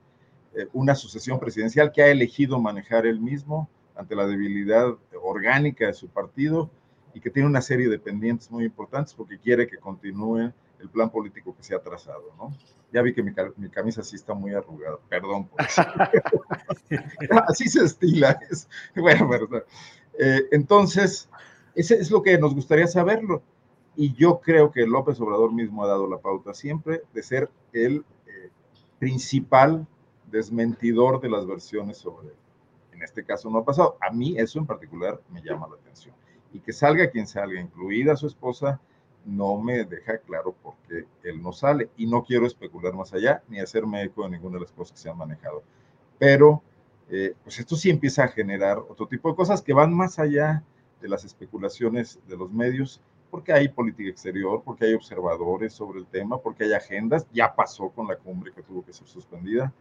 eh, 0.54 0.68
una 0.74 0.96
sucesión 0.96 1.40
presidencial 1.40 1.92
que 1.92 2.04
ha 2.04 2.08
elegido 2.08 2.60
manejar 2.60 3.06
él 3.06 3.20
mismo 3.20 3.70
ante 3.96 4.16
la 4.16 4.28
debilidad 4.28 4.96
orgánica 5.24 5.88
de 5.88 5.94
su 5.94 6.08
partido 6.10 6.70
y 7.14 7.20
que 7.20 7.30
tiene 7.30 7.48
una 7.48 7.62
serie 7.62 7.90
de 7.90 8.00
pendientes 8.00 8.50
muy 8.52 8.66
importantes 8.66 9.14
porque 9.14 9.38
quiere 9.38 9.68
que 9.68 9.78
continúe 9.78 10.52
el 10.82 10.90
plan 10.90 11.10
político 11.10 11.56
que 11.56 11.64
se 11.64 11.76
ha 11.76 11.82
trazado, 11.82 12.34
¿no? 12.38 12.56
Ya 12.92 13.02
vi 13.02 13.14
que 13.14 13.24
mi, 13.24 13.34
camisa 13.70 14.04
sí 14.04 14.16
está 14.18 14.34
muy 14.34 14.54
arrugada, 14.54 14.98
perdón 15.08 15.48
por 15.48 15.62
eso. 15.62 15.82
Así 17.48 17.70
se 17.70 17.86
estila, 17.86 18.38
es, 18.50 18.68
bueno, 18.96 19.30
verdad. 19.30 19.64
Eh, 20.20 20.48
entonces, 20.52 21.30
ese 21.74 21.96
es 21.96 22.12
lo 22.12 22.22
que 22.22 22.38
nos 22.38 22.54
gustaría 22.54 22.88
saberlo. 22.88 23.42
Y 23.96 24.14
yo 24.14 24.42
creo 24.42 24.72
que 24.72 24.86
López 24.86 25.20
Obrador 25.22 25.54
mismo 25.54 25.84
ha 25.84 25.88
dado 25.88 26.10
la 26.10 26.18
pauta 26.18 26.54
siempre 26.54 27.04
de 27.14 27.24
ser 27.24 27.50
el 27.72 28.06
eh, 28.26 28.50
principal 29.00 29.88
desmentidor 30.30 31.22
de 31.22 31.30
las 31.30 31.46
versiones 31.46 31.98
sobre 31.98 32.30
él. 32.30 32.36
En 32.94 33.04
este 33.04 33.24
caso 33.24 33.50
no 33.50 33.60
ha 33.60 33.66
pasado. 33.66 33.98
A 34.02 34.12
mí 34.12 34.38
eso 34.38 34.60
en 34.60 34.66
particular 34.66 35.22
me 35.30 35.42
llama 35.42 35.68
la 35.70 35.76
atención. 35.76 36.16
Y 36.54 36.60
que 36.60 36.74
salga 36.74 37.10
quien 37.10 37.28
salga, 37.28 37.60
incluida 37.60 38.16
su 38.16 38.28
esposa, 38.28 38.82
no 39.26 39.60
me 39.60 39.84
deja 39.86 40.18
claro 40.20 40.54
por 40.62 40.76
qué 40.88 41.06
él 41.24 41.42
no 41.42 41.54
sale. 41.54 41.90
Y 41.98 42.08
no 42.08 42.24
quiero 42.24 42.46
especular 42.46 42.94
más 42.94 43.14
allá 43.14 43.44
ni 43.48 43.60
hacerme 43.60 44.04
eco 44.04 44.24
de 44.24 44.32
ninguna 44.32 44.56
de 44.56 44.62
las 44.62 44.72
cosas 44.72 44.94
que 44.94 44.98
se 44.98 45.10
han 45.10 45.18
manejado. 45.18 45.64
Pero, 46.18 46.62
eh, 47.10 47.34
pues 47.44 47.60
esto 47.60 47.76
sí 47.76 47.90
empieza 47.90 48.24
a 48.24 48.28
generar 48.28 48.78
otro 48.80 49.08
tipo 49.08 49.30
de 49.30 49.36
cosas 49.36 49.62
que 49.62 49.74
van 49.74 49.94
más 49.94 50.20
allá 50.20 50.64
de 51.02 51.10
las 51.10 51.26
especulaciones 51.26 52.20
de 52.28 52.38
los 52.38 52.52
medios, 52.52 53.02
porque 53.30 53.54
hay 53.54 53.70
política 53.70 54.10
exterior, 54.10 54.62
porque 54.64 54.86
hay 54.86 54.94
observadores 54.94 55.74
sobre 55.74 56.00
el 56.00 56.06
tema, 56.06 56.38
porque 56.38 56.66
hay 56.66 56.74
agendas. 56.74 57.26
Ya 57.32 57.56
pasó 57.56 57.90
con 57.90 58.08
la 58.08 58.18
cumbre 58.18 58.52
que 58.54 58.62
tuvo 58.62 58.84
que 58.86 58.94
ser 58.94 59.08
suspendida. 59.08 59.74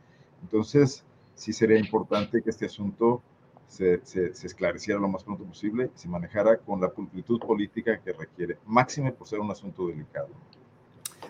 Entonces, 0.43 1.05
sí 1.35 1.53
sería 1.53 1.79
importante 1.79 2.43
que 2.43 2.51
este 2.51 2.67
asunto 2.67 3.23
se, 3.71 4.01
esclareciera 4.45 4.99
lo 4.99 5.09
más 5.09 5.23
pronto 5.23 5.45
posible 5.45 5.91
y 5.95 5.99
se 5.99 6.09
manejara 6.09 6.59
con 6.59 6.81
la 6.81 6.91
pulcritud 6.91 7.39
política 7.39 8.01
que 8.03 8.13
requiere, 8.13 8.59
máxime 8.67 9.13
por 9.13 9.29
ser 9.29 9.39
un 9.39 9.51
asunto 9.51 9.87
delicado. 9.87 10.29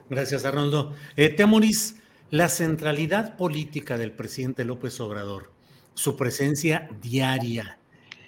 Gracias, 0.08 0.44
Arnoldo. 0.44 0.94
Eh, 1.16 1.28
Temoris, 1.28 1.96
la 2.30 2.48
centralidad 2.48 3.36
política 3.36 3.98
del 3.98 4.12
presidente 4.12 4.64
López 4.64 4.98
Obrador, 5.00 5.52
su 5.94 6.16
presencia 6.16 6.88
diaria, 7.02 7.78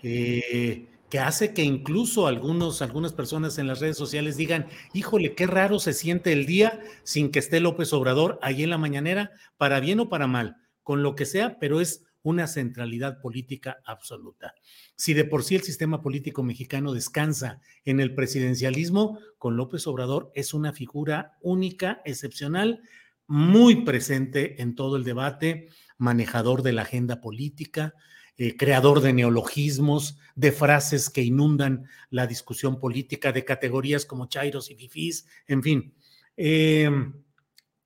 eh, 0.02 0.88
que 1.08 1.18
hace 1.18 1.54
que 1.54 1.62
incluso 1.62 2.26
algunos, 2.26 2.82
algunas 2.82 3.12
personas 3.12 3.58
en 3.58 3.66
las 3.66 3.80
redes 3.80 3.96
sociales 3.96 4.36
digan, 4.36 4.66
híjole, 4.92 5.34
qué 5.34 5.46
raro 5.46 5.78
se 5.78 5.92
siente 5.94 6.32
el 6.32 6.46
día 6.46 6.80
sin 7.02 7.30
que 7.30 7.38
esté 7.38 7.60
López 7.60 7.92
Obrador 7.92 8.38
ahí 8.42 8.62
en 8.62 8.70
la 8.70 8.78
mañanera, 8.78 9.30
para 9.56 9.80
bien 9.80 10.00
o 10.00 10.08
para 10.08 10.26
mal, 10.26 10.56
con 10.82 11.02
lo 11.02 11.14
que 11.14 11.24
sea, 11.24 11.58
pero 11.58 11.80
es 11.80 12.04
una 12.22 12.46
centralidad 12.46 13.20
política 13.20 13.78
absoluta. 13.84 14.54
Si 14.96 15.14
de 15.14 15.24
por 15.24 15.42
sí 15.44 15.56
el 15.56 15.62
sistema 15.62 16.02
político 16.02 16.42
mexicano 16.42 16.92
descansa 16.92 17.60
en 17.84 18.00
el 18.00 18.14
presidencialismo, 18.14 19.18
con 19.38 19.56
López 19.56 19.86
Obrador 19.86 20.30
es 20.34 20.54
una 20.54 20.72
figura 20.72 21.38
única, 21.40 22.00
excepcional, 22.04 22.82
muy 23.26 23.84
presente 23.84 24.60
en 24.62 24.74
todo 24.74 24.96
el 24.96 25.04
debate, 25.04 25.68
manejador 25.98 26.62
de 26.62 26.72
la 26.72 26.82
agenda 26.82 27.20
política, 27.20 27.94
eh, 28.36 28.56
creador 28.56 29.00
de 29.00 29.12
neologismos, 29.12 30.18
de 30.34 30.52
frases 30.52 31.10
que 31.10 31.22
inundan 31.22 31.86
la 32.10 32.26
discusión 32.26 32.80
política, 32.80 33.30
de 33.30 33.44
categorías 33.44 34.06
como 34.06 34.26
chairos 34.26 34.70
y 34.70 34.74
fifís, 34.74 35.26
en 35.46 35.62
fin. 35.62 35.94
Em, 36.36 37.12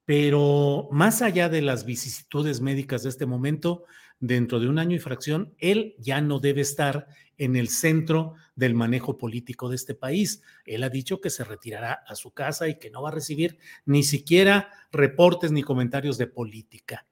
pero 0.05 0.89
más 0.93 1.21
allá 1.21 1.49
de 1.49 1.63
las 1.63 1.85
vicisitudes 1.85 2.61
médicas 2.61 3.03
de 3.03 3.09
este 3.09 3.27
momento, 3.27 3.85
dentro 4.21 4.61
de 4.61 4.69
un 4.69 4.79
año 4.79 4.97
y 4.97 4.99
fracción, 4.99 5.55
él 5.59 5.95
ya 5.99 6.21
no 6.21 6.39
debe 6.39 6.63
estar 6.63 7.09
en 7.39 7.57
el 7.57 7.69
centro 7.69 8.35
del 8.55 8.75
manejo 8.75 9.19
político 9.19 9.69
de 9.69 9.77
este 9.77 9.95
país. 9.95 10.43
Él 10.65 10.83
ha 10.83 10.89
dicho 10.89 11.21
que 11.21 11.31
se 11.31 11.45
retirará 11.45 12.05
a 12.07 12.15
su 12.15 12.33
casa 12.33 12.69
y 12.69 12.79
que 12.79 12.91
no 12.91 13.03
va 13.03 13.11
a 13.11 13.13
recibir 13.13 13.59
ni 13.85 14.03
siquiera 14.03 14.71
reportes 14.91 15.53
ni 15.53 15.63
comentarios 15.63 16.19
de 16.19 16.27
política. 16.27 17.07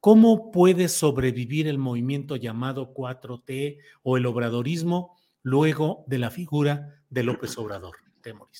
¿Cómo 0.00 0.50
puede 0.50 0.88
sobrevivir 0.88 1.68
el 1.68 1.78
movimiento 1.78 2.36
llamado 2.36 2.94
4T 2.94 3.78
o 4.02 4.16
el 4.16 4.26
obradorismo 4.26 5.18
luego 5.42 6.04
de 6.06 6.18
la 6.18 6.30
figura 6.30 7.02
de 7.10 7.22
López 7.22 7.56
Obrador? 7.58 7.96
Temoris. 8.22 8.59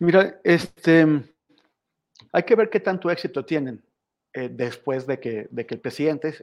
Mira, 0.00 0.40
este, 0.44 1.06
hay 2.32 2.42
que 2.44 2.54
ver 2.54 2.70
qué 2.70 2.78
tanto 2.78 3.10
éxito 3.10 3.44
tienen 3.44 3.82
eh, 4.32 4.48
después 4.48 5.06
de 5.06 5.18
que, 5.18 5.48
de 5.50 5.66
que 5.66 5.74
el 5.74 5.80
presidente, 5.80 6.34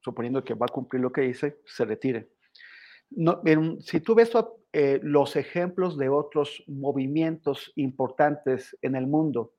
suponiendo 0.00 0.44
que 0.44 0.52
va 0.52 0.66
a 0.66 0.72
cumplir 0.72 1.00
lo 1.00 1.10
que 1.10 1.22
dice, 1.22 1.58
se 1.64 1.86
retire. 1.86 2.28
No, 3.10 3.40
si 3.80 4.00
tú 4.00 4.14
ves 4.14 4.30
eh, 4.74 5.00
los 5.02 5.36
ejemplos 5.36 5.96
de 5.96 6.10
otros 6.10 6.62
movimientos 6.66 7.72
importantes 7.76 8.76
en 8.82 8.94
el 8.94 9.06
mundo, 9.06 9.54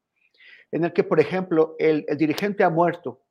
en 0.71 0.83
el 0.83 0.93
que, 0.93 1.03
por 1.03 1.19
ejemplo, 1.19 1.75
el, 1.79 2.05
dirigente 2.15 2.63
ha 2.63 2.69
muerto 2.69 3.23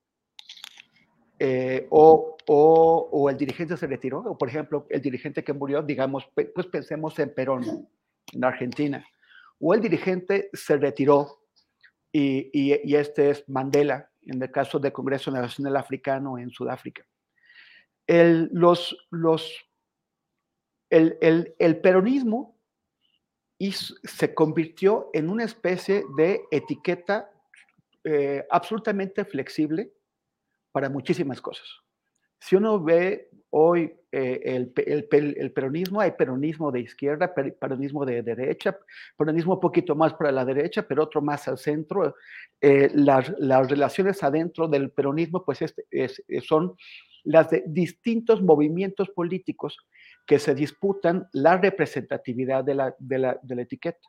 eh, 1.38 1.86
o, 1.90 2.36
o, 2.48 3.08
o, 3.12 3.30
el 3.30 3.36
dirigente 3.36 3.76
se 3.76 3.86
retiró, 3.86 4.18
o 4.18 4.36
por 4.36 4.48
ejemplo, 4.48 4.84
el 4.90 5.00
dirigente 5.00 5.44
que 5.44 5.52
murió, 5.52 5.80
digamos, 5.80 6.28
pues 6.34 6.66
pensemos 6.66 7.16
en 7.20 7.32
Perón, 7.32 7.88
en 8.32 8.44
Argentina 8.44 9.06
o 9.60 9.74
el 9.74 9.80
dirigente 9.80 10.50
se 10.52 10.76
retiró 10.76 11.38
y, 12.12 12.72
este 12.94 13.30
es 13.30 13.48
Mandela, 13.48 14.10
en 14.22 14.42
el 14.42 14.50
caso 14.50 14.78
del 14.78 14.92
Congreso 14.92 15.30
Nacional 15.30 15.76
Africano 15.76 16.38
en 16.38 16.50
Sudáfrica. 16.50 17.06
El 18.06 18.50
peronismo 21.82 22.58
se 24.04 24.34
convirtió 24.34 25.10
en 25.12 25.28
una 25.28 25.44
especie 25.44 26.04
de 26.16 26.42
etiqueta 26.50 27.30
eh, 28.04 28.46
absolutamente 28.50 29.24
flexible 29.24 29.92
para 30.72 30.88
muchísimas 30.88 31.40
cosas. 31.40 31.66
Si 32.40 32.56
uno 32.56 32.82
ve 32.82 33.30
hoy 33.50 33.97
eh, 34.10 34.40
el, 34.44 34.72
el, 34.76 35.52
peronismo, 35.52 36.00
hay 36.00 36.12
peronismo 36.12 36.72
de 36.72 36.80
izquierda, 36.80 37.34
peronismo 37.34 38.06
de, 38.06 38.22
derecha, 38.22 38.78
peronismo 39.16 39.54
un 39.54 39.60
poquito 39.60 39.94
más 39.94 40.14
para 40.14 40.32
la 40.32 40.44
derecha, 40.44 40.82
pero 40.82 41.04
otro 41.04 41.20
más 41.20 41.46
al 41.46 41.58
centro. 41.58 42.14
Eh, 42.60 42.90
las, 42.94 43.32
las, 43.38 43.68
relaciones 43.68 44.22
adentro 44.22 44.66
del 44.66 44.90
peronismo, 44.90 45.44
pues 45.44 45.60
es, 45.62 46.22
son 46.46 46.74
las 47.24 47.50
de 47.50 47.64
distintos 47.66 48.42
movimientos 48.42 49.10
políticos 49.10 49.76
que 50.26 50.38
se 50.38 50.54
disputan 50.54 51.28
la 51.32 51.58
representatividad 51.58 52.64
de 52.64 52.74
la, 52.74 52.94
de 52.98 53.18
la, 53.18 53.38
de 53.42 53.54
la 53.56 53.62
etiqueta. 53.62 54.08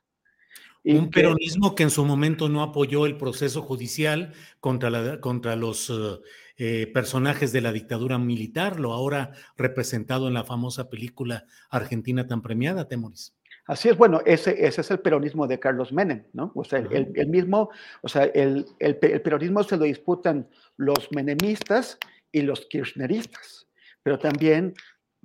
Un 0.84 1.10
peronismo 1.10 1.76
que 1.76 1.84
en 1.84 1.90
su 1.90 2.06
momento 2.06 2.48
no 2.48 2.64
apoyó 2.64 3.06
el 3.06 3.18
proceso 3.18 3.62
judicial 3.62 4.34
contra, 4.62 4.90
la, 4.90 5.20
contra 5.20 5.56
los 5.58 5.90
eh, 5.90 6.20
eh, 6.62 6.88
personajes 6.94 7.52
de 7.52 7.62
la 7.62 7.72
dictadura 7.72 8.18
militar, 8.18 8.80
lo 8.80 8.94
ahora 8.94 9.32
representado 9.58 10.28
en 10.28 10.34
la 10.34 10.44
famosa 10.44 10.90
película 10.90 11.46
argentina 11.70 12.28
tan 12.28 12.42
premiada, 12.42 12.88
Temoris. 12.88 13.34
Así 13.66 13.88
es, 13.90 13.98
bueno, 13.98 14.22
ese, 14.26 14.66
ese 14.66 14.82
es 14.82 14.92
el 14.92 15.00
peronismo 15.00 15.48
de 15.48 15.60
Carlos 15.60 15.94
Menem, 15.94 16.26
¿no? 16.34 16.52
O 16.56 16.64
sea, 16.64 16.80
el, 16.80 17.12
el 17.16 17.28
mismo, 17.28 17.70
o 18.02 18.10
sea, 18.10 18.24
el, 18.24 18.66
el, 18.80 18.98
peronismo 18.98 19.64
se 19.64 19.78
lo 19.78 19.86
disputan 19.86 20.50
los 20.76 21.12
menemistas 21.12 21.98
y 22.32 22.42
los 22.42 22.66
kirchneristas, 22.66 23.68
pero 24.04 24.20
también 24.20 24.74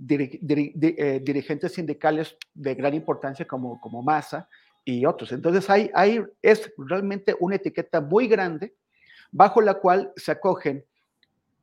eh, 0.08 1.20
dirigentes 1.22 1.72
sindicales 1.72 2.36
de 2.54 2.74
gran 2.74 2.94
importancia 2.94 3.46
como, 3.46 3.80
como 3.80 4.02
Massa, 4.02 4.48
y 4.84 5.06
otros. 5.06 5.32
Entonces 5.32 5.68
hay, 5.70 5.90
hay, 5.94 6.22
es 6.42 6.72
realmente 6.76 7.34
una 7.40 7.56
etiqueta 7.56 8.00
muy 8.00 8.28
grande 8.28 8.74
bajo 9.32 9.60
la 9.60 9.74
cual 9.74 10.12
se 10.16 10.30
acogen 10.32 10.84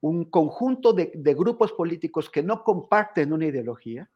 un 0.02 0.26
conjunto 0.26 0.94
de, 0.94 1.12
grupos 1.36 1.72
políticos 1.74 2.30
que 2.30 2.44
no 2.44 2.64
comparten 2.64 3.34
una 3.34 3.46
ideología 3.46 4.10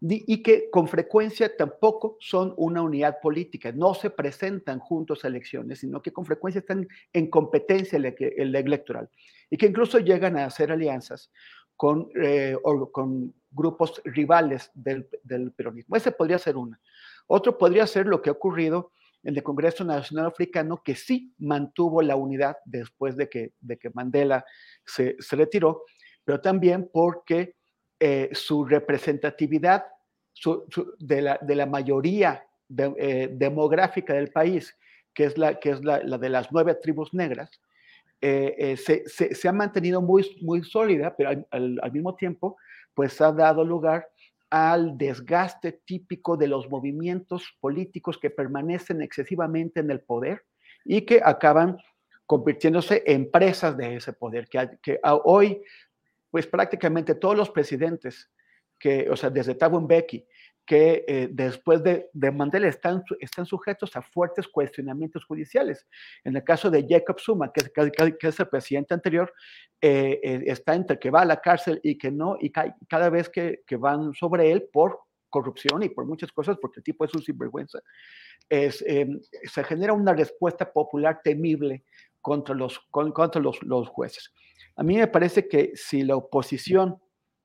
y 0.00 0.42
que 0.42 0.68
con 0.68 0.88
frecuencia 0.88 1.56
tampoco 1.56 2.16
son 2.20 2.54
una 2.56 2.82
unidad 2.82 3.20
política, 3.20 3.70
no 3.72 3.94
se 3.94 4.10
presentan 4.10 4.80
juntos 4.80 5.24
a 5.24 5.28
elecciones, 5.28 5.78
sino 5.78 6.02
que 6.02 6.12
con 6.12 6.24
frecuencia 6.26 6.58
están 6.58 6.88
en 7.12 7.30
competencia 7.30 7.96
electoral 7.96 9.08
y 9.48 9.56
que 9.56 9.66
incluso 9.66 10.00
llegan 10.00 10.36
a 10.36 10.46
hacer 10.46 10.72
alianzas 10.72 11.30
con, 11.76 12.10
eh, 12.20 12.56
con 12.90 13.32
grupos 13.50 14.02
rivales 14.04 14.70
del, 14.74 15.08
del 15.22 15.52
peronismo. 15.52 15.96
Ese 15.96 16.12
podría 16.12 16.38
ser 16.38 16.56
una. 16.56 16.80
Otro 17.28 17.56
podría 17.56 17.86
ser 17.86 18.06
lo 18.06 18.20
que 18.20 18.30
ha 18.30 18.32
ocurrido 18.32 18.92
el 19.22 19.42
Congreso 19.42 19.84
Nacional 19.84 20.26
Africano, 20.26 20.82
que 20.84 20.94
sí 20.94 21.34
mantuvo 21.38 22.02
la 22.02 22.16
unidad 22.16 22.56
después 22.64 23.16
de 23.16 23.28
que, 23.28 23.52
de 23.60 23.78
que 23.78 23.90
Mandela 23.90 24.44
se, 24.84 25.16
retiró, 25.30 25.84
pero 26.24 26.40
también 26.40 26.90
porque 26.92 27.56
eh, 28.00 28.30
su 28.32 28.64
representatividad 28.64 29.84
de, 30.98 31.22
la, 31.22 31.38
de, 31.40 31.54
la, 31.54 31.66
mayoría 31.66 32.44
eh, 32.76 33.28
demográfica 33.32 34.14
del 34.14 34.30
país, 34.30 34.76
que 35.14 35.24
es 35.24 35.38
la, 35.38 35.60
que 35.60 35.70
es 35.70 35.84
la, 35.84 36.00
de 36.00 36.28
las 36.28 36.50
nueve 36.50 36.74
tribus 36.74 37.14
negras, 37.14 37.50
eh, 38.20 38.76
se, 38.76 39.04
se, 39.08 39.48
ha 39.48 39.52
mantenido 39.52 40.00
muy, 40.00 40.36
muy 40.42 40.62
sólida, 40.62 41.14
pero 41.16 41.30
al, 41.30 41.80
al 41.82 41.92
mismo 41.92 42.14
tiempo, 42.14 42.56
pues 42.94 43.20
ha 43.20 43.32
dado 43.32 43.64
lugar 43.64 44.08
al 44.52 44.98
desgaste 44.98 45.80
típico 45.86 46.36
de 46.36 46.46
los 46.46 46.68
movimientos 46.68 47.56
políticos 47.58 48.18
que 48.18 48.28
permanecen 48.28 49.00
excesivamente 49.00 49.80
en 49.80 49.90
el 49.90 50.02
poder 50.02 50.44
y 50.84 51.06
que 51.06 51.22
acaban 51.24 51.78
convirtiéndose 52.26 53.02
en 53.06 53.30
presas 53.30 53.78
de 53.78 53.96
ese 53.96 54.12
poder, 54.12 54.46
que, 54.50 55.00
hoy, 55.24 55.62
pues 56.30 56.46
prácticamente 56.46 57.14
todos 57.14 57.34
los 57.34 57.48
presidentes, 57.48 58.30
que, 58.78 59.08
o 59.08 59.16
sea, 59.16 59.30
desde 59.30 59.54
Thabo 59.54 59.80
Mbeki, 59.80 60.26
que 60.64 61.04
eh, 61.08 61.28
después 61.30 61.82
de, 61.82 62.08
de, 62.12 62.30
Mandela 62.30 62.68
están, 62.68 63.02
están 63.20 63.46
sujetos 63.46 63.96
a 63.96 64.02
fuertes 64.02 64.46
cuestionamientos 64.46 65.24
judiciales. 65.24 65.86
En 66.24 66.36
el 66.36 66.44
caso 66.44 66.70
de 66.70 66.86
Jacob 66.88 67.18
Zuma, 67.18 67.52
que, 67.52 67.62
que, 67.72 68.28
es 68.28 68.40
el 68.40 68.48
presidente 68.48 68.94
anterior, 68.94 69.32
eh, 69.80 70.20
eh, 70.22 70.42
está 70.46 70.74
entre 70.74 70.98
que 70.98 71.10
va 71.10 71.22
a 71.22 71.26
la 71.26 71.40
cárcel 71.40 71.80
y 71.82 71.98
que 71.98 72.10
no, 72.10 72.36
y 72.40 72.52
cada 72.52 73.10
vez 73.10 73.28
que, 73.28 73.62
que, 73.66 73.76
van 73.76 74.14
sobre 74.14 74.52
él 74.52 74.68
por 74.72 75.00
corrupción 75.28 75.82
y 75.82 75.88
por 75.88 76.06
muchas 76.06 76.30
cosas, 76.30 76.56
porque 76.60 76.80
el 76.80 76.84
tipo 76.84 77.04
es 77.04 77.14
un 77.14 77.22
sinvergüenza, 77.22 77.80
es, 78.48 78.84
em, 78.86 79.20
se 79.44 79.64
genera 79.64 79.94
una 79.94 80.12
respuesta 80.12 80.70
popular 80.70 81.20
temible 81.24 81.84
contra 82.20 82.54
los, 82.54 82.78
contra 82.90 83.40
los, 83.40 83.60
los 83.62 83.88
jueces. 83.88 84.32
A 84.76 84.82
mí 84.82 84.96
me 84.96 85.08
parece 85.08 85.48
que 85.48 85.72
si 85.74 86.02
la 86.02 86.16
oposición 86.16 86.98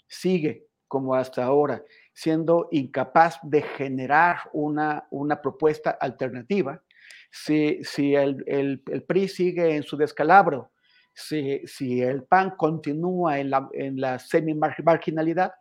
sigue 0.08 0.68
como 0.88 1.16
hasta 1.16 1.44
ahora, 1.44 1.84
siendo 2.18 2.68
incapaz 2.72 3.38
de 3.44 3.62
generar 3.62 4.50
una, 4.52 5.06
una 5.12 5.40
propuesta 5.40 5.92
alternativa, 5.92 6.82
si, 7.30 7.84
si 7.84 8.16
el, 8.16 8.44
el, 8.48 8.82
PRI 9.08 9.28
sigue 9.28 9.76
en 9.76 9.84
su 9.84 9.98
descalabro, 9.98 10.72
si, 11.14 11.62
si 11.68 12.02
el 12.02 12.24
PAN 12.24 12.56
continúa 12.58 13.38
en 13.38 13.52
la, 13.52 13.70
en 13.72 14.02
la 14.02 14.18
semi-marginalidad, 14.18 15.54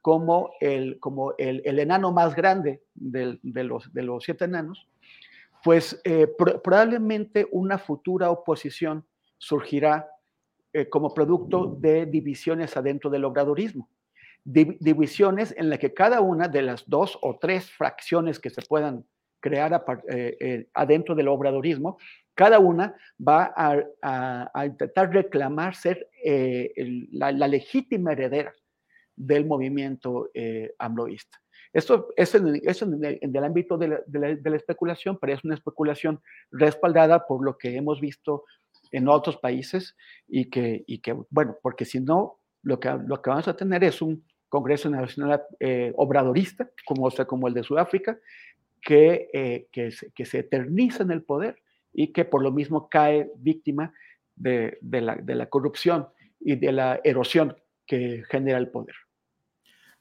como, 0.00 0.52
el, 0.60 1.00
como 1.00 1.34
el, 1.36 1.62
el, 1.64 1.80
enano 1.80 2.12
más 2.12 2.36
grande 2.36 2.80
de, 2.94 3.40
de, 3.42 3.64
los, 3.64 3.92
de 3.92 4.04
los 4.04 4.22
siete 4.22 4.44
enanos, 4.44 4.86
pues 5.64 6.00
eh, 6.04 6.28
probablemente 6.62 7.48
una 7.50 7.76
futura 7.76 8.30
oposición 8.30 9.04
surgirá 9.36 10.08
eh, 10.72 10.88
como 10.88 11.12
producto 11.12 11.76
de 11.80 12.06
divisiones 12.06 12.76
adentro 12.76 13.10
del 13.10 13.24
obradorismo 13.24 13.88
divisiones 14.44 15.54
en 15.56 15.68
las 15.68 15.78
que 15.78 15.92
cada 15.92 16.20
una 16.20 16.48
de 16.48 16.62
las 16.62 16.88
dos 16.88 17.18
o 17.22 17.38
tres 17.38 17.70
fracciones 17.70 18.38
que 18.38 18.50
se 18.50 18.62
puedan 18.62 19.04
crear 19.40 19.84
eh, 20.08 20.36
eh, 20.40 20.68
adentro 20.74 21.14
del 21.14 21.28
obradorismo, 21.28 21.98
cada 22.34 22.58
una 22.58 22.94
va 23.20 23.52
a, 23.56 24.66
intentar 24.66 25.12
reclamar 25.12 25.74
ser 25.74 26.08
eh, 26.24 26.72
la, 27.12 27.32
legítima 27.32 28.12
heredera 28.12 28.52
del 29.16 29.46
movimiento 29.46 30.30
ambloísta. 30.78 31.38
Esto 31.72 32.08
es, 32.16 32.34
en, 32.34 32.46
el, 32.46 33.44
ámbito 33.44 33.76
de 33.76 33.88
la, 33.88 34.56
especulación, 34.56 35.18
pero 35.20 35.34
es 35.34 35.44
una 35.44 35.54
especulación 35.54 36.20
respaldada 36.50 37.26
por 37.26 37.44
lo 37.44 37.58
que 37.58 37.76
hemos 37.76 38.00
visto 38.00 38.44
en 38.92 39.08
otros 39.08 39.36
países 39.36 39.96
y 40.28 40.48
que 40.50 40.84
bueno, 41.30 41.56
porque 41.60 41.84
si 41.84 42.00
no, 42.00 42.37
lo 42.62 42.80
que, 42.80 42.90
lo 43.06 43.20
que 43.22 43.30
vamos 43.30 43.48
a 43.48 43.56
tener 43.56 43.84
es 43.84 44.02
un 44.02 44.24
Congreso 44.48 44.88
Nacional 44.88 45.42
eh, 45.60 45.92
Obradorista, 45.96 46.70
como, 46.84 47.10
sea, 47.10 47.26
como 47.26 47.48
el 47.48 47.54
de 47.54 47.62
Sudáfrica, 47.62 48.18
que, 48.80 49.28
eh, 49.32 49.68
que, 49.70 50.24
se 50.24 50.38
eterniza 50.38 51.02
en 51.02 51.10
el 51.10 51.22
poder 51.22 51.60
y 51.92 52.12
que 52.12 52.24
por 52.24 52.42
lo 52.42 52.50
mismo 52.50 52.88
cae 52.88 53.30
víctima 53.36 53.92
de, 54.36 54.78
de, 54.80 55.00
la, 55.00 55.16
de 55.16 55.34
la 55.34 55.46
corrupción 55.46 56.08
y 56.40 56.56
de 56.56 56.72
la 56.72 57.00
erosión 57.04 57.56
que 57.86 58.22
genera 58.30 58.58
el 58.58 58.68
poder. 58.68 58.94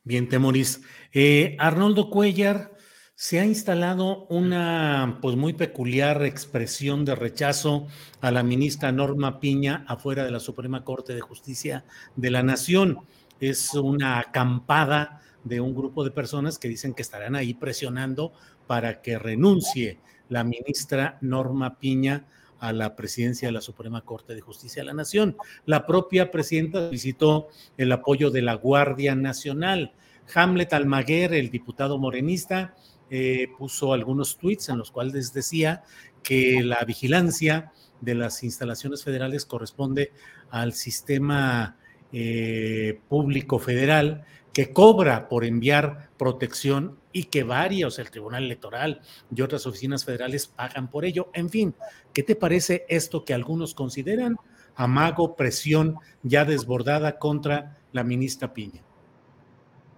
Bien, 0.03 0.29
Temoris. 0.29 0.81
Eh, 1.11 1.57
Arnoldo 1.59 2.09
Cuellar, 2.09 2.76
se 3.19 3.39
ha 3.39 3.45
instalado 3.45 4.27
una 4.29 5.17
pues 5.23 5.35
muy 5.35 5.53
peculiar 5.53 6.23
expresión 6.23 7.03
de 7.03 7.15
rechazo 7.15 7.87
a 8.21 8.29
la 8.29 8.43
ministra 8.43 8.91
Norma 8.91 9.39
Piña 9.39 9.83
afuera 9.87 10.23
de 10.23 10.29
la 10.29 10.39
Suprema 10.39 10.83
Corte 10.83 11.15
de 11.15 11.21
Justicia 11.21 11.83
de 12.15 12.29
la 12.29 12.43
Nación 12.43 12.99
es 13.39 13.73
una 13.73 14.19
acampada 14.19 15.23
de 15.43 15.59
un 15.59 15.73
grupo 15.73 16.03
de 16.03 16.11
personas 16.11 16.59
que 16.59 16.67
dicen 16.67 16.93
que 16.93 17.01
estarán 17.01 17.35
ahí 17.35 17.55
presionando 17.55 18.33
para 18.67 19.01
que 19.01 19.17
renuncie 19.17 19.97
la 20.29 20.43
ministra 20.43 21.17
Norma 21.21 21.79
Piña 21.79 22.27
a 22.59 22.71
la 22.71 22.95
presidencia 22.95 23.47
de 23.47 23.53
la 23.53 23.61
Suprema 23.61 24.01
Corte 24.01 24.35
de 24.35 24.41
Justicia 24.41 24.83
de 24.83 24.87
la 24.87 24.93
Nación. 24.93 25.37
La 25.65 25.87
propia 25.87 26.29
presidenta 26.29 26.89
visitó 26.89 27.47
el 27.77 27.91
apoyo 27.91 28.29
de 28.29 28.43
la 28.43 28.53
Guardia 28.53 29.15
Nacional. 29.15 29.93
Hamlet 30.35 30.73
Almaguer, 30.73 31.33
el 31.33 31.49
diputado 31.49 31.97
morenista, 31.97 32.75
eh, 33.09 33.47
puso 33.57 33.93
algunos 33.93 34.37
tweets 34.37 34.69
en 34.69 34.77
los 34.77 34.91
cuales 34.91 35.33
decía 35.33 35.83
que 36.23 36.61
la 36.63 36.83
vigilancia 36.83 37.71
de 38.01 38.15
las 38.15 38.43
instalaciones 38.43 39.03
federales 39.03 39.45
corresponde 39.45 40.11
al 40.49 40.73
sistema 40.73 41.77
eh, 42.11 42.99
público 43.09 43.59
federal 43.59 44.25
que 44.53 44.73
cobra 44.73 45.29
por 45.29 45.45
enviar 45.45 46.09
protección 46.17 46.97
y 47.11 47.25
que 47.25 47.43
varios, 47.43 47.99
el 47.99 48.09
Tribunal 48.09 48.43
Electoral 48.43 49.01
y 49.33 49.41
otras 49.41 49.67
oficinas 49.67 50.03
federales 50.03 50.47
pagan 50.47 50.89
por 50.89 51.05
ello. 51.05 51.29
En 51.33 51.49
fin, 51.49 51.75
¿qué 52.13 52.23
te 52.23 52.35
parece 52.35 52.85
esto 52.89 53.23
que 53.23 53.33
algunos 53.33 53.75
consideran 53.75 54.37
amago, 54.75 55.35
presión 55.35 55.97
ya 56.23 56.43
desbordada 56.43 57.19
contra 57.19 57.77
la 57.91 58.03
ministra 58.03 58.53
Piña? 58.53 58.86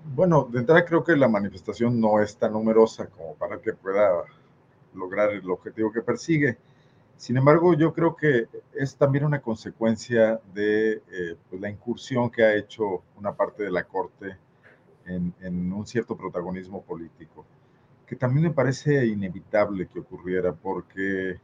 Bueno, 0.05 0.47
de 0.51 0.59
entrada 0.59 0.85
creo 0.85 1.03
que 1.03 1.15
la 1.15 1.27
manifestación 1.27 1.99
no 1.99 2.21
es 2.21 2.37
tan 2.37 2.53
numerosa 2.53 3.07
como 3.07 3.35
para 3.35 3.59
que 3.59 3.73
pueda 3.73 4.23
lograr 4.93 5.31
el 5.31 5.49
objetivo 5.49 5.91
que 5.91 6.01
persigue. 6.01 6.57
Sin 7.17 7.37
embargo, 7.37 7.73
yo 7.73 7.93
creo 7.93 8.15
que 8.15 8.47
es 8.73 8.95
también 8.95 9.25
una 9.25 9.41
consecuencia 9.41 10.39
de 10.53 10.93
eh, 11.11 11.35
pues, 11.49 11.61
la 11.61 11.69
incursión 11.69 12.29
que 12.29 12.43
ha 12.43 12.55
hecho 12.55 13.03
una 13.17 13.33
parte 13.33 13.63
de 13.63 13.71
la 13.71 13.83
Corte 13.83 14.37
en, 15.05 15.33
en, 15.41 15.71
un 15.73 15.85
cierto 15.85 16.15
protagonismo 16.15 16.81
político, 16.81 17.45
que 18.07 18.15
también 18.15 18.43
me 18.43 18.53
parece 18.53 19.05
inevitable 19.05 19.87
que 19.87 19.99
ocurriera, 19.99 20.53
porque 20.53 21.39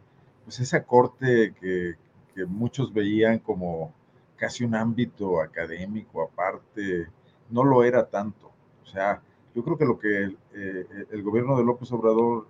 pues, 0.45 0.59
esa 0.61 0.83
Corte 0.83 1.53
que, 1.59 1.95
que 2.33 2.45
muchos 2.45 2.93
veían 2.93 3.39
como 3.39 3.93
casi 4.37 4.63
un 4.63 4.75
ámbito 4.75 5.41
académico 5.41 6.23
aparte, 6.23 7.07
no 7.49 7.63
lo 7.63 7.83
era 7.83 8.07
tanto. 8.07 8.51
O 8.83 8.85
sea, 8.85 9.21
yo 9.53 9.63
creo 9.63 9.77
que 9.77 9.85
lo 9.85 9.97
que 9.97 10.35
eh, 10.53 11.05
el 11.11 11.23
gobierno 11.23 11.57
de 11.57 11.63
López 11.63 11.91
Obrador, 11.91 12.47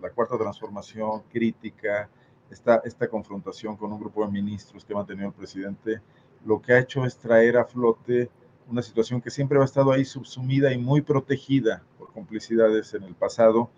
la 0.00 0.10
cuarta 0.10 0.38
transformación 0.38 1.22
crítica, 1.30 2.08
esta, 2.50 2.82
esta 2.84 3.08
confrontación 3.08 3.76
con 3.76 3.92
un 3.92 4.00
grupo 4.00 4.24
de 4.24 4.32
ministros 4.32 4.84
que 4.84 4.92
ha 4.92 4.96
mantenido 4.96 5.28
el 5.28 5.34
presidente, 5.34 6.00
lo 6.44 6.60
que 6.60 6.72
ha 6.72 6.78
hecho 6.78 7.04
es 7.04 7.16
traer 7.18 7.58
a 7.58 7.64
flote 7.64 8.30
una 8.68 8.82
situación 8.82 9.20
que 9.20 9.30
siempre 9.30 9.60
ha 9.60 9.64
estado 9.64 9.92
ahí 9.92 10.04
subsumida 10.04 10.72
y 10.72 10.78
muy 10.78 11.00
protegida 11.00 11.82
por 11.98 12.12
complicidades 12.12 12.94
en 12.94 13.02
el 13.02 13.14
pasado, 13.14 13.70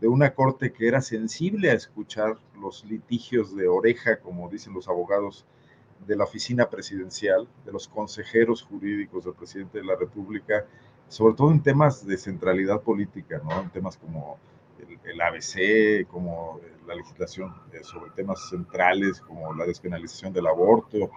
de 0.00 0.08
una 0.08 0.34
corte 0.34 0.72
que 0.72 0.86
era 0.86 1.00
sensible 1.00 1.70
a 1.70 1.74
escuchar 1.74 2.36
los 2.60 2.84
litigios 2.84 3.56
de 3.56 3.68
oreja, 3.68 4.20
como 4.20 4.48
dicen 4.50 4.74
los 4.74 4.88
abogados 4.88 5.46
de 6.06 6.16
la 6.16 6.24
oficina 6.24 6.68
presidencial, 6.68 7.48
de 7.64 7.72
los 7.72 7.88
consejeros 7.88 8.62
jurídicos 8.62 9.24
del 9.24 9.34
presidente 9.34 9.78
de 9.78 9.84
la 9.84 9.96
República, 9.96 10.66
sobre 11.08 11.34
todo 11.34 11.50
en 11.50 11.62
temas 11.62 12.06
de 12.06 12.16
centralidad 12.16 12.80
política, 12.80 13.40
¿no? 13.44 13.60
En 13.60 13.70
temas 13.70 13.96
como 13.96 14.38
el, 15.04 15.20
ABC, 15.20 16.06
como 16.08 16.60
la 16.86 16.94
legislación 16.94 17.54
eh, 17.72 17.82
sobre 17.82 18.10
temas 18.12 18.48
centrales 18.48 19.20
como 19.20 19.54
la 19.54 19.64
despenalización 19.66 20.32
del 20.32 20.46
aborto, 20.46 21.10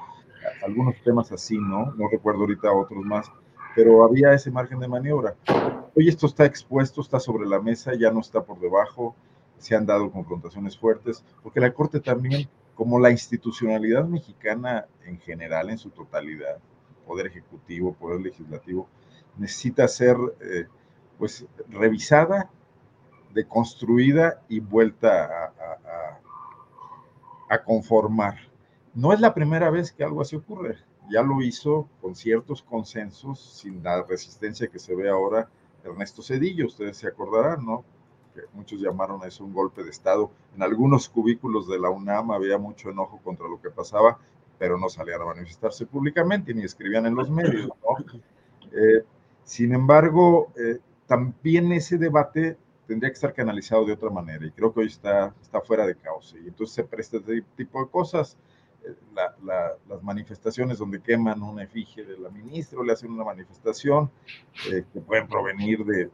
algunos 0.63 0.95
temas 1.03 1.31
así, 1.31 1.57
¿no? 1.57 1.93
No 1.93 2.07
recuerdo 2.09 2.41
ahorita 2.41 2.71
otros 2.71 3.03
más, 3.03 3.31
pero 3.75 4.03
había 4.03 4.33
ese 4.33 4.51
margen 4.51 4.79
de 4.79 4.88
maniobra. 4.88 5.35
Hoy 5.95 6.07
esto 6.07 6.25
está 6.27 6.45
expuesto, 6.45 7.01
está 7.01 7.19
sobre 7.19 7.47
la 7.47 7.59
mesa, 7.59 7.93
ya 7.95 8.11
no 8.11 8.21
está 8.21 8.43
por 8.43 8.59
debajo, 8.59 9.15
se 9.57 9.75
han 9.75 9.85
dado 9.85 10.11
confrontaciones 10.11 10.77
fuertes, 10.77 11.23
porque 11.43 11.59
la 11.59 11.73
Corte 11.73 11.99
también, 11.99 12.47
como 12.78 12.99
la 12.99 13.09
institucionalidad 13.09 14.05
mexicana 14.05 14.86
en 15.03 15.19
general, 15.19 15.71
en 15.71 15.80
su 15.80 15.89
totalidad, 15.89 16.59
poder 17.07 17.25
ejecutivo, 17.25 17.93
poder 17.93 18.21
legislativo, 18.21 18.88
necesita 19.36 19.88
ser 19.88 20.15
eh, 20.41 20.67
pues 21.17 21.43
revisada 21.69 22.51
deconstruida 23.34 24.43
y 24.47 24.59
vuelta 24.59 25.25
a, 25.25 26.19
a, 27.49 27.63
conformar. 27.63 28.36
No 28.93 29.11
es 29.11 29.19
la 29.19 29.34
primera 29.34 29.71
vez 29.71 29.91
que 29.91 30.03
algo 30.03 30.21
así 30.21 30.36
ocurre. 30.36 30.78
Ya 31.09 31.23
lo 31.23 31.41
hizo 31.41 31.89
con 31.99 32.15
ciertos 32.15 32.61
consensos, 32.61 33.39
sin 33.59 33.84
la 33.84 34.03
resistencia 34.03 34.67
que 34.67 34.80
se 34.80 34.95
ve 34.95 35.09
ahora 35.09 35.49
Ernesto 35.84 36.21
Cedillo. 36.21 36.67
Ustedes 36.67 36.97
se 36.97 37.07
acordarán, 37.07 37.65
¿no? 37.65 37.84
Muchos 38.53 38.79
llamaron 38.79 39.23
a 39.23 39.27
eso 39.27 39.43
un 39.43 39.53
golpe 39.53 39.83
de 39.83 39.89
Estado. 39.89 40.31
En 40.55 40.63
algunos 40.63 41.09
cubículos 41.09 41.67
de 41.67 41.79
la 41.79 41.89
UNAM 41.89 42.31
había 42.31 42.57
mucho 42.57 42.89
enojo 42.89 43.19
contra 43.23 43.47
lo 43.47 43.61
que 43.61 43.69
pasaba, 43.69 44.19
pero 44.57 44.77
no 44.77 44.89
salían 44.89 45.21
a 45.21 45.25
manifestarse 45.25 45.85
públicamente 45.85 46.53
ni 46.53 46.63
escribían 46.63 47.05
en 47.05 47.15
los 47.15 47.29
medios. 47.29 47.69
Eh, 48.71 49.03
sin 49.43 49.73
embargo, 49.73 50.51
eh, 50.57 50.79
también 51.05 51.71
ese 51.71 51.97
debate 51.97 52.57
tendría 52.85 53.09
que 53.09 53.15
estar 53.15 53.33
canalizado 53.33 53.85
de 53.85 53.93
otra 53.93 54.09
manera 54.09 54.45
y 54.45 54.51
creo 54.51 54.73
que 54.73 54.81
hoy 54.81 54.88
está, 54.88 55.33
está 55.41 55.61
fuera 55.61 55.85
de 55.85 55.95
cauce 55.95 56.38
y 56.39 56.47
entonces 56.47 56.75
se 56.75 56.83
presta 56.83 57.17
este 57.17 57.43
tipo 57.55 57.83
de 57.83 57.89
cosas. 57.89 58.38
Eh, 58.85 58.95
las 59.43 60.03
manifestaciones 60.03 60.77
donde 60.77 61.01
queman 61.01 61.41
una 61.41 61.63
efigie 61.63 62.03
de 62.03 62.17
la 62.17 62.29
ministra 62.29 62.81
le 62.83 62.93
hacen 62.93 63.11
una 63.11 63.23
manifestación 63.23 64.09
que 64.63 65.01
pueden 65.01 65.27
provenir 65.27 65.83
de, 65.85 66.09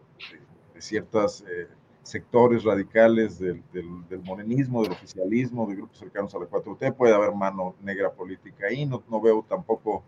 ciertos 0.83 1.43
eh, 1.47 1.67
sectores 2.03 2.63
radicales 2.63 3.39
del, 3.39 3.63
del, 3.71 4.21
morenismo, 4.23 4.83
del 4.83 4.91
oficialismo, 4.91 5.65
de 5.67 5.75
grupos 5.75 5.97
cercanos 5.97 6.35
a 6.35 6.39
la 6.39 6.45
4T, 6.45 6.93
puede 6.95 7.13
haber 7.13 7.33
mano 7.33 7.75
negra 7.81 8.11
política 8.11 8.67
ahí, 8.67 8.85
no, 8.85 9.01
no 9.09 9.21
veo 9.21 9.45
tampoco 9.47 10.03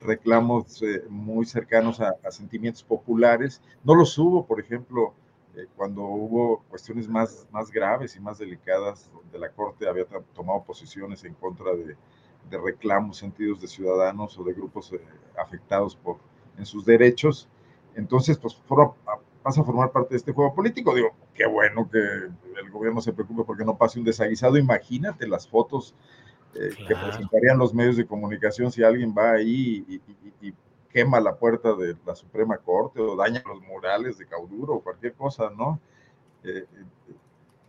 reclamos 0.00 0.82
muy 1.08 1.44
cercanos 1.44 2.00
a, 2.00 2.14
a, 2.24 2.30
sentimientos 2.30 2.82
populares, 2.82 3.60
no 3.84 3.94
los 3.94 4.16
hubo, 4.18 4.46
por 4.46 4.60
ejemplo, 4.60 5.14
eh, 5.54 5.66
cuando 5.76 6.02
hubo 6.02 6.62
cuestiones 6.70 7.08
más, 7.08 7.46
más 7.50 7.70
graves 7.70 8.16
y 8.16 8.20
más 8.20 8.38
delicadas, 8.38 9.10
donde 9.12 9.38
la 9.38 9.50
Corte 9.50 9.88
había 9.88 10.06
tomado 10.34 10.62
posiciones 10.62 11.24
en 11.24 11.34
contra 11.34 11.74
de, 11.74 11.96
de 12.50 12.58
reclamos 12.58 13.18
sentidos 13.18 13.60
de 13.60 13.68
ciudadanos 13.68 14.38
o 14.38 14.44
de 14.44 14.54
grupos 14.54 14.92
eh, 14.92 15.00
afectados 15.38 15.96
por, 15.96 16.18
en 16.56 16.66
sus 16.66 16.84
derechos, 16.84 17.48
entonces 17.94 18.38
pues 18.38 18.54
pasa 19.42 19.60
a 19.60 19.64
formar 19.64 19.90
parte 19.90 20.10
de 20.10 20.16
este 20.16 20.32
juego 20.32 20.54
político. 20.54 20.94
Digo, 20.94 21.12
qué 21.34 21.46
bueno 21.46 21.88
que 21.90 21.98
el 21.98 22.70
gobierno 22.70 23.00
se 23.00 23.12
preocupe 23.12 23.44
porque 23.44 23.64
no 23.64 23.76
pase 23.76 23.98
un 23.98 24.04
desaguisado. 24.04 24.56
Imagínate 24.56 25.26
las 25.26 25.48
fotos 25.48 25.94
eh, 26.54 26.70
que 26.86 26.94
presentarían 26.94 27.58
los 27.58 27.72
medios 27.72 27.96
de 27.96 28.06
comunicación 28.06 28.70
si 28.70 28.82
alguien 28.82 29.14
va 29.16 29.32
ahí 29.32 29.84
y, 29.88 30.46
y 30.46 30.54
quema 30.92 31.20
la 31.20 31.34
puerta 31.34 31.74
de 31.74 31.96
la 32.04 32.14
Suprema 32.14 32.58
Corte 32.58 33.00
o 33.00 33.16
daña 33.16 33.42
los 33.46 33.60
murales 33.62 34.18
de 34.18 34.26
Cauduro 34.26 34.74
o 34.74 34.80
cualquier 34.82 35.14
cosa, 35.14 35.50
¿no? 35.56 35.80
Eh, 36.44 36.66
eh, 36.70 37.14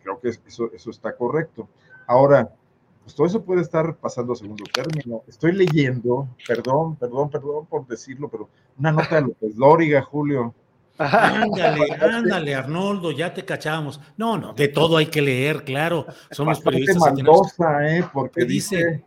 creo 0.04 0.20
que 0.20 0.30
eso, 0.30 0.70
eso 0.74 0.90
está 0.90 1.16
correcto. 1.16 1.68
Ahora, 2.06 2.54
pues 3.02 3.16
todo 3.16 3.26
eso 3.28 3.44
puede 3.44 3.62
estar 3.62 3.96
pasando 3.96 4.34
a 4.34 4.36
segundo 4.36 4.66
término. 4.74 5.24
Estoy 5.28 5.54
leyendo, 5.54 6.28
perdón, 6.48 6.96
perdón, 6.98 7.30
perdón 7.30 7.66
por 7.66 7.88
decirlo, 7.88 8.28
pero 8.30 8.50
una 8.78 8.92
nota 8.92 9.16
de 9.16 9.22
López 9.22 9.56
Lóriga, 9.56 10.02
Julio. 10.02 10.54
Ándale, 10.98 11.94
ándale, 12.02 12.56
Arnoldo, 12.56 13.12
ya 13.12 13.34
te 13.34 13.44
cachábamos. 13.44 14.00
No, 14.18 14.38
no, 14.38 14.54
de 14.54 14.68
todo 14.68 14.98
hay 14.98 15.08
que 15.08 15.22
leer, 15.22 15.64
claro. 15.64 16.06
Somos 16.32 16.60
periodistas. 16.60 16.98
Maldosa, 16.98 17.88
¿eh? 17.88 18.06
Porque 18.14 18.46
dice 18.46 19.04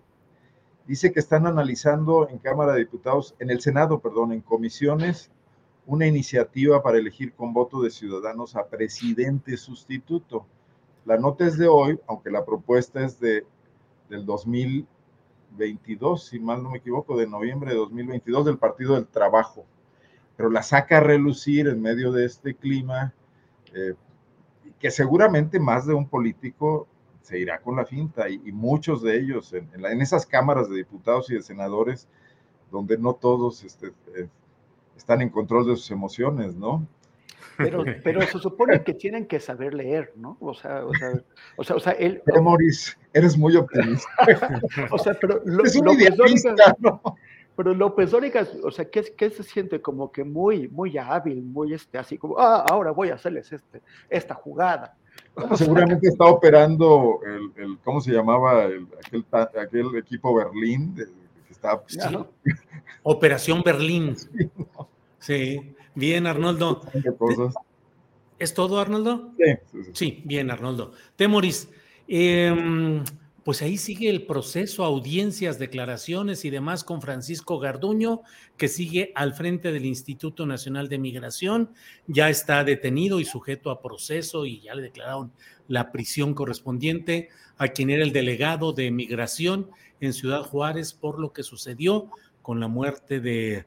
dice 0.86 1.12
que 1.12 1.20
están 1.20 1.46
analizando 1.46 2.28
en 2.28 2.38
Cámara 2.38 2.72
de 2.72 2.80
Diputados, 2.80 3.34
en 3.38 3.50
el 3.50 3.60
Senado, 3.60 4.00
perdón, 4.00 4.32
en 4.32 4.40
comisiones, 4.40 5.30
una 5.84 6.06
iniciativa 6.06 6.82
para 6.82 6.98
elegir 6.98 7.34
con 7.34 7.52
voto 7.52 7.82
de 7.82 7.90
ciudadanos 7.90 8.56
a 8.56 8.66
presidente 8.68 9.56
sustituto. 9.56 10.46
La 11.04 11.18
nota 11.18 11.46
es 11.46 11.58
de 11.58 11.68
hoy, 11.68 12.00
aunque 12.08 12.30
la 12.30 12.44
propuesta 12.44 13.04
es 13.04 13.20
de, 13.20 13.44
del 14.08 14.24
2022, 14.26 16.24
si 16.26 16.38
mal 16.40 16.62
no 16.62 16.70
me 16.70 16.78
equivoco, 16.78 17.16
de 17.16 17.26
noviembre 17.26 17.72
de 17.72 17.76
2022 17.76 18.46
del 18.46 18.58
Partido 18.58 18.94
del 18.94 19.06
Trabajo, 19.06 19.64
pero 20.36 20.50
la 20.50 20.62
saca 20.62 20.98
a 20.98 21.00
relucir 21.00 21.68
en 21.68 21.80
medio 21.80 22.12
de 22.12 22.26
este 22.26 22.54
clima, 22.54 23.14
eh, 23.74 23.94
que 24.78 24.90
seguramente 24.90 25.58
más 25.58 25.86
de 25.86 25.94
un 25.94 26.08
político 26.08 26.86
se 27.22 27.38
irá 27.38 27.60
con 27.60 27.76
la 27.76 27.84
finta 27.84 28.28
y, 28.28 28.38
muchos 28.52 29.02
de 29.02 29.18
ellos 29.18 29.52
en, 29.52 29.68
en, 29.74 30.00
esas 30.00 30.26
cámaras 30.26 30.68
de 30.70 30.76
diputados 30.76 31.28
y 31.30 31.34
de 31.34 31.42
senadores 31.42 32.08
donde 32.70 32.98
no 32.98 33.14
todos 33.14 33.64
este, 33.64 33.88
eh, 34.14 34.28
están 34.96 35.22
en 35.22 35.30
control 35.30 35.66
de 35.66 35.76
sus 35.76 35.90
emociones, 35.90 36.54
¿no? 36.54 36.86
Pero, 37.56 37.84
pero 38.04 38.22
se 38.22 38.38
supone 38.38 38.82
que 38.82 38.94
tienen 38.94 39.26
que 39.26 39.40
saber 39.40 39.74
leer, 39.74 40.12
¿no? 40.16 40.36
O 40.40 40.54
sea, 40.54 40.84
o 40.84 40.94
sea, 40.94 41.12
o 41.56 41.64
sea, 41.64 41.76
o 41.76 41.80
sea 41.80 41.92
él... 41.92 42.22
Pero, 42.24 42.42
Maurice, 42.42 42.96
eres 43.12 43.36
muy 43.36 43.56
optimista. 43.56 44.08
o 44.90 44.98
sea, 44.98 45.14
pero 45.14 45.40
lo, 45.44 45.64
es 45.64 45.76
un 45.76 45.86
López 45.86 46.14
¿no? 46.78 47.02
Pero 47.56 47.72
López 47.72 48.10
Dóriga, 48.10 48.46
o 48.62 48.70
sea, 48.70 48.84
¿qué, 48.90 49.02
¿qué, 49.16 49.30
se 49.30 49.42
siente 49.42 49.80
como 49.80 50.12
que 50.12 50.24
muy, 50.24 50.68
muy 50.68 50.98
hábil, 50.98 51.42
muy 51.42 51.72
este, 51.72 51.96
así 51.96 52.18
como, 52.18 52.38
ah, 52.38 52.66
ahora 52.70 52.90
voy 52.90 53.08
a 53.08 53.14
hacerles 53.14 53.50
este, 53.50 53.80
esta 54.10 54.34
jugada. 54.34 54.94
seguramente 55.54 56.08
está 56.08 56.26
operando 56.26 57.20
el, 57.56 57.78
¿cómo 57.82 58.00
se 58.00 58.12
llamaba? 58.12 58.64
El, 58.64 58.86
aquel, 59.32 59.96
equipo 59.96 60.34
Berlín 60.34 60.94
que 60.94 61.52
está... 61.52 61.80
Operación 63.02 63.62
Berlín. 63.62 64.16
Sí, 65.18 65.74
bien, 65.94 66.26
Arnoldo. 66.26 66.82
¿Es 68.38 68.52
todo, 68.52 68.80
Arnoldo? 68.80 69.30
Sí, 69.38 69.90
sí, 69.92 70.22
bien, 70.26 70.50
Arnoldo. 70.50 70.92
Temoris, 71.14 71.70
eh, 72.06 73.02
pues 73.46 73.62
ahí 73.62 73.76
sigue 73.76 74.10
el 74.10 74.26
proceso, 74.26 74.84
audiencias, 74.84 75.56
declaraciones 75.56 76.44
y 76.44 76.50
demás 76.50 76.82
con 76.82 77.00
Francisco 77.00 77.60
Garduño, 77.60 78.22
que 78.56 78.66
sigue 78.66 79.12
al 79.14 79.34
frente 79.34 79.70
del 79.70 79.84
Instituto 79.84 80.46
Nacional 80.46 80.88
de 80.88 80.98
Migración, 80.98 81.70
ya 82.08 82.28
está 82.28 82.64
detenido 82.64 83.20
y 83.20 83.24
sujeto 83.24 83.70
a 83.70 83.80
proceso 83.80 84.46
y 84.46 84.62
ya 84.62 84.74
le 84.74 84.82
declararon 84.82 85.30
la 85.68 85.92
prisión 85.92 86.34
correspondiente 86.34 87.28
a 87.56 87.68
quien 87.68 87.90
era 87.90 88.02
el 88.02 88.12
delegado 88.12 88.72
de 88.72 88.90
migración 88.90 89.70
en 90.00 90.12
Ciudad 90.12 90.42
Juárez 90.42 90.92
por 90.92 91.20
lo 91.20 91.32
que 91.32 91.44
sucedió 91.44 92.10
con 92.42 92.58
la 92.58 92.66
muerte 92.66 93.20
de 93.20 93.64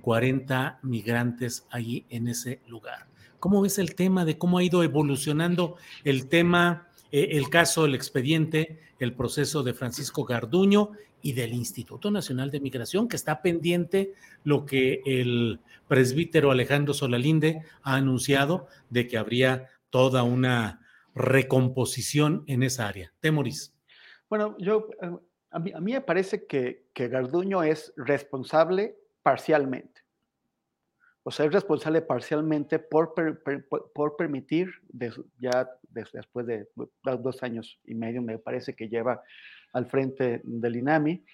40 0.00 0.78
eh, 0.80 0.86
migrantes 0.86 1.66
allí 1.70 2.06
en 2.08 2.28
ese 2.28 2.60
lugar. 2.68 3.08
¿Cómo 3.40 3.62
ves 3.62 3.78
el 3.80 3.96
tema 3.96 4.24
de 4.24 4.38
cómo 4.38 4.58
ha 4.58 4.62
ido 4.62 4.84
evolucionando 4.84 5.74
el 6.04 6.28
tema? 6.28 6.87
Eh, 7.12 7.28
el 7.32 7.48
caso, 7.50 7.84
el 7.84 7.94
expediente, 7.94 8.80
el 8.98 9.14
proceso 9.14 9.62
de 9.62 9.74
Francisco 9.74 10.24
Garduño 10.24 10.92
y 11.22 11.32
del 11.32 11.52
Instituto 11.52 12.10
Nacional 12.10 12.50
de 12.50 12.60
Migración, 12.60 13.08
que 13.08 13.16
está 13.16 13.42
pendiente 13.42 14.14
lo 14.44 14.64
que 14.64 15.02
el 15.04 15.60
presbítero 15.88 16.50
Alejandro 16.50 16.94
Solalinde 16.94 17.62
ha 17.82 17.96
anunciado 17.96 18.68
de 18.90 19.06
que 19.06 19.18
habría 19.18 19.68
toda 19.90 20.22
una 20.22 20.86
recomposición 21.14 22.44
en 22.46 22.62
esa 22.62 22.86
área. 22.86 23.12
Temoris. 23.20 23.74
Bueno, 24.28 24.56
yo, 24.58 24.88
eh, 25.02 25.10
a 25.50 25.58
mí, 25.58 25.72
me 25.80 26.00
parece 26.00 26.46
que, 26.46 26.88
que 26.92 27.08
Garduño 27.08 27.62
es 27.62 27.92
responsable 27.96 28.96
parcialmente. 29.22 30.02
O 31.22 31.30
sea, 31.30 31.46
es 31.46 31.52
responsable 31.52 32.00
parcialmente 32.00 32.78
por, 32.78 33.12
por, 33.14 34.16
permitir, 34.16 34.70
ya 35.38 35.68
después 35.88 36.46
de 36.46 36.68
dos 36.74 37.42
años 37.42 37.80
y 37.84 37.94
medio, 37.94 38.22
me 38.22 38.38
parece 38.38 38.74
que 38.74 38.88
lleva 38.88 39.22
al 39.72 39.86
frente 39.86 40.40
del 40.44 40.76
INAMI, 40.76 41.24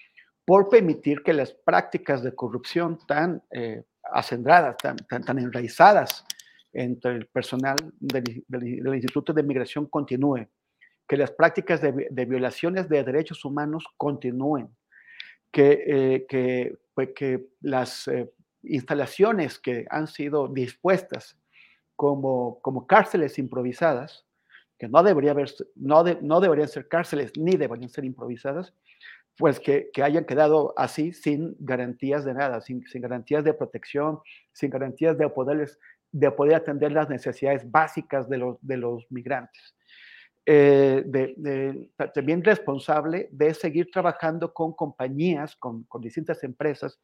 por 0.45 0.69
permitir 0.69 1.23
que 1.23 1.33
las 1.33 1.53
prácticas 1.53 2.23
de 2.23 2.35
corrupción 2.35 2.99
tan 3.07 3.43
eh, 3.51 3.85
acendradas, 4.13 4.77
tan, 4.77 4.97
tan, 4.97 5.39
enraizadas 5.39 6.25
entre 6.73 7.13
el 7.13 7.27
personal 7.27 7.77
del, 7.99 8.45
Instituto 8.95 9.33
de 9.33 9.43
Migración 9.43 9.87
continúen, 9.87 10.51
que 11.09 11.17
las 11.17 11.31
prácticas 11.31 11.81
de, 11.81 12.25
violaciones 12.27 12.89
de 12.89 13.03
derechos 13.05 13.45
humanos 13.45 13.85
continúen, 13.97 14.69
que, 15.51 15.85
eh, 15.87 16.27
que, 16.29 16.77
pues, 16.95 17.11
que 17.15 17.47
las 17.61 18.09
eh, 18.09 18.31
instalaciones 18.65 19.59
que 19.59 19.87
han 19.89 20.09
sido 20.09 20.49
dispuestas 20.49 21.39
como, 21.97 22.61
como 22.61 22.87
cárceles 22.87 23.39
improvisadas, 23.39 24.27
no, 24.89 25.03
debería 25.03 25.33
haber, 25.33 25.53
no, 25.75 26.05
no 26.23 26.41
deberían 26.41 26.69
ser 26.69 26.89
cárceles 26.89 27.33
ni 27.37 27.57
deberían 27.57 27.89
ser 27.89 28.05
improvisadas, 28.05 28.75
pues 29.37 29.59
que, 29.59 29.91
que, 29.93 30.03
hayan 30.03 30.25
quedado 30.25 30.75
así 30.77 31.13
sin 31.13 31.57
garantías 31.59 32.25
de 32.25 32.35
nada, 32.35 32.61
sin, 32.61 32.87
sin 32.87 33.03
también 33.03 33.45
de 33.45 33.55
protección, 33.55 34.21
sin 34.53 34.71
garantías 34.71 35.19
de, 35.19 35.29
poderles, 35.29 35.79
de 36.13 36.31
poder 36.31 36.55
atender 36.55 36.93
las 36.93 37.09
necesidades 37.09 37.69
básicas 37.71 38.29
de 38.29 38.39
los, 38.39 38.59
de 38.61 38.77
los 38.77 39.07
migrantes. 39.11 39.75
Eh, 40.47 41.05
también 42.15 42.45
responsable 42.45 43.29
de 43.33 43.55
seguir 43.55 43.91
trabajando 43.91 44.53
con 44.53 44.75
compañías, 44.75 45.57
con, 45.57 45.85
con 45.85 46.03
distintas 46.03 46.45
empresas 46.45 47.01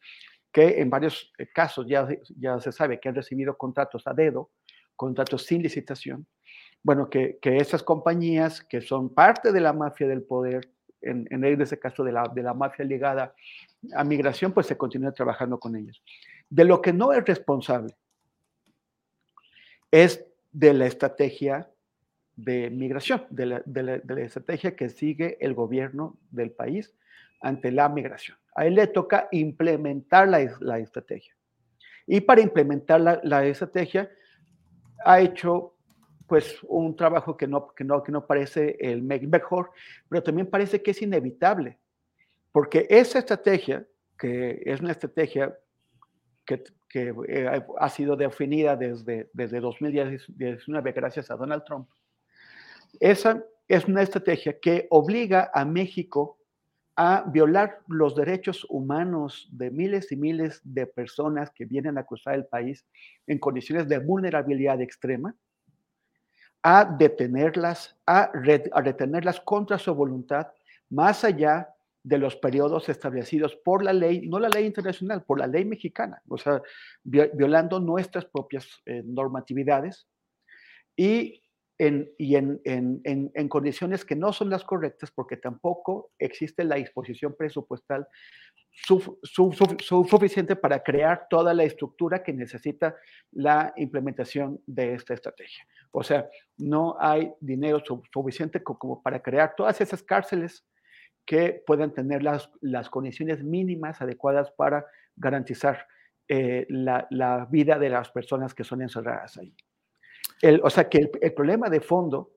que 0.53 0.81
en 0.81 0.91
varios 0.91 1.33
casos 1.55 1.87
ya, 1.89 2.07
ya 2.37 2.59
se 2.61 2.73
sabe 2.73 3.01
que 3.01 3.09
han 3.09 3.15
recibido 3.15 3.57
contratos 3.57 4.07
a 4.07 4.13
dedo, 4.13 4.51
contratos 4.97 5.45
sin 5.45 5.63
licitación. 5.63 6.27
Bueno, 6.83 7.11
que, 7.11 7.39
que 7.41 7.59
esas 7.59 7.83
compañías 7.83 8.63
que 8.63 8.81
son 8.81 9.13
parte 9.13 9.53
de 9.53 9.61
la 9.61 9.73
mafia 9.73 10.09
del 10.09 10.23
poder, 10.23 10.71
en, 11.03 11.45
ese 11.45 11.79
caso 11.79 12.05
de 12.05 12.13
la, 12.13 12.55
mafia 12.55 12.85
ligada 12.85 13.35
a 13.95 14.05
migración, 14.05 14.53
pues 14.53 14.67
se 14.67 14.77
continúa 14.77 15.13
trabajando 15.13 15.59
con 15.59 15.77
ellos. 15.77 16.03
De 16.49 16.65
lo 16.65 16.81
que 16.81 16.93
no 16.93 17.13
es 17.13 17.25
responsable 17.25 17.95
es 19.91 20.25
de 20.53 20.75
la 20.75 20.87
estrategia 20.87 21.71
de 22.37 22.71
migración, 22.71 23.27
de 23.31 23.47
la, 23.47 24.21
estrategia 24.21 24.75
que 24.75 24.89
sigue 24.89 25.37
el 25.41 25.55
gobierno 25.55 26.19
del 26.31 26.51
país 26.51 26.95
ante 27.41 27.71
la 27.71 27.89
migración. 27.89 28.39
A 28.55 28.67
él 28.67 28.75
le 28.75 28.87
toca 28.87 29.29
implementar 29.33 30.29
la, 30.29 30.57
la 30.61 30.79
estrategia. 30.79 31.35
Y 32.07 32.21
para 32.21 32.41
implementar 32.41 33.01
la, 33.23 33.47
estrategia, 33.47 34.11
ha 35.05 35.21
hecho 35.21 35.77
pues 36.31 36.61
un 36.69 36.95
trabajo 36.95 37.37
que 37.37 37.49
no, 37.49 37.75
que, 37.75 37.83
no, 37.83 38.05
que 38.05 38.13
no 38.13 38.25
parece 38.25 38.77
el 38.79 39.03
mejor, 39.03 39.73
pero 40.09 40.23
también 40.23 40.47
parece 40.47 40.81
que 40.81 40.93
es 40.93 41.03
inevitable, 41.03 41.81
porque 42.53 42.87
esa 42.89 43.19
estrategia, 43.19 43.85
que 44.17 44.63
es 44.65 44.81
una 44.81 44.93
estrategia 44.93 45.59
que, 46.47 46.63
que 46.89 47.13
eh, 47.27 47.65
ha 47.77 47.89
sido 47.89 48.15
definida 48.15 48.77
desde, 48.77 49.29
desde 49.33 49.59
2019 49.59 50.93
gracias 50.93 51.33
a 51.33 51.35
Donald 51.35 51.65
Trump, 51.65 51.89
esa 53.01 53.45
es 53.67 53.87
una 53.87 54.03
estrategia 54.03 54.61
que 54.61 54.87
obliga 54.91 55.51
a 55.53 55.65
México 55.65 56.39
a 56.95 57.25
violar 57.27 57.81
los 57.89 58.15
derechos 58.15 58.65
humanos 58.69 59.49
de 59.51 59.73
miles 59.73 60.13
y 60.13 60.17
miles 60.17 60.61
de 60.63 60.87
personas 60.87 61.51
que 61.51 61.65
vienen 61.65 61.99
a 61.99 62.05
cruzar 62.05 62.37
el 62.37 62.47
país 62.47 62.87
en 63.27 63.41
condiciones 63.41 63.89
de 63.89 63.99
vulnerabilidad 63.99 64.81
extrema, 64.81 65.35
a 66.63 66.85
detenerlas, 66.85 67.97
a, 68.07 68.31
retenerlas 68.33 69.41
contra 69.41 69.79
su 69.79 69.95
voluntad, 69.95 70.49
más 70.91 71.25
allá 71.25 71.75
de 72.03 72.19
los 72.19 72.37
periodos 72.37 72.89
establecidos 72.89 73.57
por 73.57 73.83
la 73.83 73.93
ley, 73.93 74.27
no 74.27 74.39
la 74.39 74.49
ley 74.49 74.67
internacional, 74.67 75.23
por 75.23 75.39
la 75.39 75.47
ley 75.47 75.65
mexicana, 75.65 76.23
o 76.29 76.39
sea, 76.39 76.63
violando 77.03 77.79
nuestras 77.79 78.25
propias 78.25 78.67
eh, 78.87 79.03
normatividades. 79.05 80.07
Y 80.97 81.43
y 82.19 82.37
en, 82.37 83.49
condiciones 83.49 84.05
que 84.05 84.15
no 84.15 84.35
son 84.35 84.51
las 84.51 84.65
correctas 84.65 85.11
porque 85.11 85.39
tampoco 85.39 86.13
existe 86.19 86.63
la 86.65 86.77
disposición 86.77 87.35
presupuestal 87.35 88.07
suficiente 89.23 90.57
para 90.57 90.83
crear 90.83 91.27
toda 91.31 91.55
la 91.55 91.65
estructura 91.65 92.23
que 92.23 92.35
necesita 92.35 92.97
la 93.33 93.73
implementación 93.77 94.61
de 94.67 94.95
esta 94.95 95.15
estrategia. 95.15 95.65
O 95.91 96.03
sea, 96.03 96.29
no 96.59 96.97
hay 97.01 97.33
dinero 97.41 97.83
suficiente 98.13 98.63
como 98.63 99.03
para 99.03 99.23
crear 99.23 99.55
todas 99.57 99.81
esas 99.81 100.03
cárceles 100.03 100.67
que 101.25 101.63
puedan 101.67 101.95
tener 101.95 102.23
las, 102.23 102.51
las 102.61 102.91
condiciones 102.91 103.43
mínimas 103.43 104.01
adecuadas 104.03 104.51
para 104.53 104.85
garantizar 105.17 105.87
eh, 106.29 106.67
la, 106.69 107.07
la 107.11 107.47
vida 107.51 107.79
de 107.79 107.89
las 107.89 108.11
personas 108.11 108.55
que 108.55 108.65
son 108.65 108.83
encerradas 108.83 109.39
ahí 109.39 109.55
o 110.63 110.71
sea 110.71 110.89
que 110.89 111.11
el, 111.21 111.35
problema 111.35 111.69
de 111.69 111.81
fondo 111.81 112.33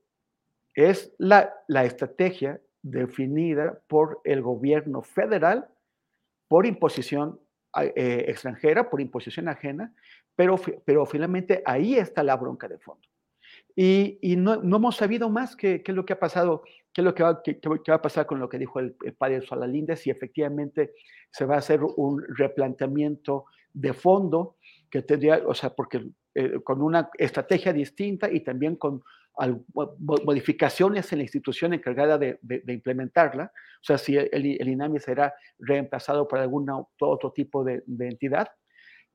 es 0.73 1.13
la, 1.17 1.53
la, 1.67 1.85
estrategia 1.85 2.59
definida 2.81 3.79
por 3.87 4.19
el 4.23 4.41
gobierno 4.41 5.01
federal 5.01 5.69
por 6.47 6.65
imposición 6.65 7.39
eh, 7.75 8.25
extranjera, 8.27 8.89
por 8.89 9.01
imposición 9.01 9.47
ajena, 9.47 9.93
pero, 10.35 10.59
pero 10.85 11.05
finalmente 11.05 11.63
ahí 11.65 11.95
está 11.95 12.21
la 12.21 12.35
bronca 12.35 12.67
de 12.67 12.77
fondo. 12.77 13.07
Y, 13.75 14.19
y 14.21 14.35
no, 14.35 14.57
no, 14.57 14.77
hemos 14.77 14.97
sabido 14.97 15.29
más 15.29 15.55
qué, 15.55 15.81
es 15.83 15.95
lo 15.95 16.05
que 16.05 16.13
ha 16.13 16.19
pasado, 16.19 16.61
qué 16.93 17.01
es 17.01 17.05
lo 17.05 17.15
que 17.15 17.23
va, 17.23 17.41
qué, 17.41 17.59
qué 17.59 17.91
va 17.91 17.95
a 17.95 18.01
pasar 18.01 18.27
con 18.27 18.39
lo 18.39 18.47
que 18.49 18.59
dijo 18.59 18.79
el, 18.79 18.95
el 19.03 19.13
padre 19.13 19.41
Solalinde, 19.41 19.95
si 19.95 20.11
efectivamente 20.11 20.93
se 21.31 21.45
va 21.45 21.55
a 21.55 21.59
hacer 21.59 21.81
un 21.83 22.23
replanteamiento 22.27 23.45
de 23.73 23.93
fondo 23.93 24.57
que 24.91 25.01
tendría, 25.01 25.41
o 25.47 25.55
sea, 25.55 25.71
porque 25.71 26.05
eh, 26.35 26.61
con 26.63 26.81
una 26.81 27.09
estrategia 27.17 27.71
distinta 27.71 28.31
y 28.31 28.39
también 28.39 28.75
con 28.75 29.03
modificaciones 30.23 31.11
en 31.11 31.19
la 31.19 31.23
institución 31.23 31.73
encargada 31.73 32.17
de, 32.17 32.39
implementarla. 32.67 33.51
O 33.81 33.83
sea, 33.83 33.97
si 33.97 34.15
el, 34.15 34.29
el, 34.31 34.67
INAMI 34.67 34.99
será 34.99 35.33
reemplazado 35.59 36.27
por 36.27 36.39
algún 36.39 36.67
otro 36.99 37.31
tipo 37.31 37.63
de, 37.63 37.83
entidad, 37.99 38.47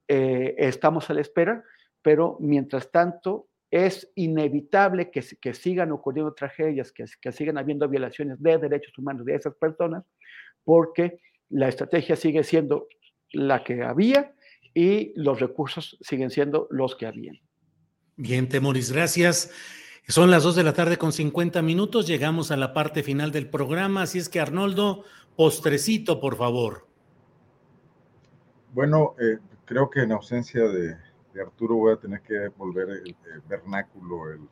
eh, 0.09 0.55
estamos 0.59 1.09
a 1.11 1.15
la 1.15 1.21
espera, 1.21 1.65
pero 2.03 2.37
mientras 2.41 2.91
tanto 2.91 3.49
es 3.71 4.11
inevitable 4.15 5.11
que, 5.11 5.23
que 5.41 5.55
sigan 5.55 5.93
ocurriendo 5.93 6.33
tragedias, 6.35 6.91
que, 6.91 7.05
que 7.21 7.33
sigan 7.33 7.59
habiendo 7.59 7.89
violaciones 7.89 8.43
de 8.43 8.59
derechos 8.59 8.97
humanos 8.97 9.25
de 9.25 9.35
esas 9.35 9.55
personas, 9.55 10.05
porque 10.65 11.21
la 11.51 11.69
estrategia 11.69 12.17
sigue 12.17 12.43
siendo 12.45 12.89
la 13.33 13.63
que 13.63 13.83
había 13.83 14.35
y 14.79 15.13
los 15.17 15.41
recursos 15.41 15.99
siguen 16.01 16.31
siendo 16.31 16.69
los 16.71 16.95
que 16.95 17.07
habían. 17.07 17.41
Bien, 18.15 18.49
Temoris, 18.49 18.93
gracias. 18.93 19.51
Son 20.07 20.31
las 20.31 20.45
2 20.45 20.55
de 20.55 20.63
la 20.63 20.73
tarde 20.73 20.99
con 20.99 21.13
50 21.13 21.63
minutos, 21.63 22.07
llegamos 22.07 22.53
a 22.53 22.57
la 22.57 22.73
parte 22.73 23.03
final 23.03 23.33
del 23.33 23.51
programa, 23.51 24.03
así 24.03 24.19
es 24.19 24.29
que 24.29 24.39
Arnoldo, 24.39 25.03
postrecito, 25.35 26.21
por 26.21 26.37
favor. 26.37 26.87
Bueno, 28.73 29.17
eh, 29.21 29.39
creo 29.65 29.91
que 29.91 30.03
en 30.03 30.13
ausencia 30.13 30.63
de, 30.63 30.97
Arturo 31.41 31.75
voy 31.75 31.95
a 31.95 31.97
tener 31.97 32.21
que 32.23 32.49
volver 32.57 32.89
el, 32.89 33.17
vernáculo, 33.49 34.31
el 34.31 34.49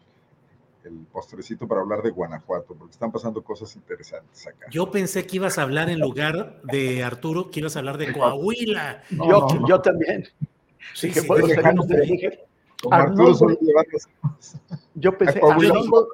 el 0.87 1.07
postrecito 1.13 1.67
para 1.67 1.81
hablar 1.81 2.03
de 2.03 2.11
Guanajuato, 2.11 2.75
porque 2.75 2.93
están 2.93 3.11
pasando 3.11 3.43
cosas 3.43 3.75
interesantes 3.77 4.47
acá. 4.47 4.67
Yo 4.71 4.91
pensé 4.91 5.27
que 5.27 5.37
ibas 5.37 5.59
a 5.59 5.63
hablar 5.63 5.91
en 5.91 6.01
lugar 6.01 6.61
de 6.63 7.03
Arturo, 7.03 7.51
que 7.51 7.61
ibas 7.61 7.77
a 7.77 7.81
hablar 7.81 7.99
de 7.99 8.13
Coahuila. 8.13 9.03
yo, 9.11 9.49
yo, 9.69 9.81
también. 9.81 10.25
Sí, 10.95 11.11
que 11.11 11.21
sí, 11.21 11.29
Arturo 12.91 13.35
Yo 14.95 15.19
pensé, 15.19 15.41
Arnoldo, 15.43 16.09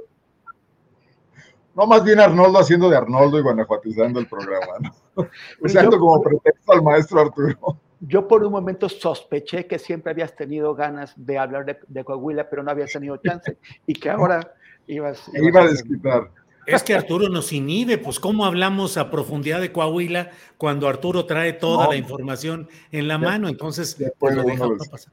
no, 1.74 1.86
más 1.86 2.04
bien 2.04 2.20
Arnoldo 2.20 2.58
haciendo 2.58 2.88
de 2.88 2.96
Arnoldo 2.96 3.38
y 3.38 3.42
guanajuatizando 3.42 4.20
el 4.20 4.26
programa, 4.26 4.74
¿no? 4.80 5.28
Usando 5.60 5.98
como 5.98 6.22
pretexto 6.22 6.72
al 6.72 6.82
maestro 6.82 7.20
Arturo. 7.20 7.78
Yo 8.00 8.26
por 8.26 8.44
un 8.44 8.52
momento 8.52 8.88
sospeché 8.88 9.66
que 9.66 9.78
siempre 9.78 10.10
habías 10.10 10.34
tenido 10.34 10.74
ganas 10.74 11.12
de 11.16 11.38
hablar 11.38 11.64
de, 11.64 11.78
de 11.86 12.04
Coahuila, 12.04 12.50
pero 12.50 12.62
no 12.62 12.70
habías 12.70 12.92
tenido 12.92 13.16
chance 13.18 13.58
y 13.86 13.94
que 13.94 14.10
ahora 14.10 14.54
ibas... 14.86 15.22
iba 15.34 15.62
a 15.62 15.68
desquitar. 15.68 16.30
Es 16.66 16.82
que 16.82 16.94
Arturo 16.94 17.28
nos 17.28 17.52
inhibe, 17.52 17.98
pues 17.98 18.20
cómo 18.20 18.44
hablamos 18.44 18.96
a 18.96 19.10
profundidad 19.10 19.60
de 19.60 19.72
Coahuila 19.72 20.30
cuando 20.58 20.88
Arturo 20.88 21.26
trae 21.26 21.52
toda 21.52 21.88
la 21.88 21.96
información 21.96 22.68
en 22.92 23.08
la 23.08 23.18
mano, 23.18 23.48
entonces 23.48 23.96
pues 24.18 24.36
lo 24.36 24.44
pasar. 24.44 25.12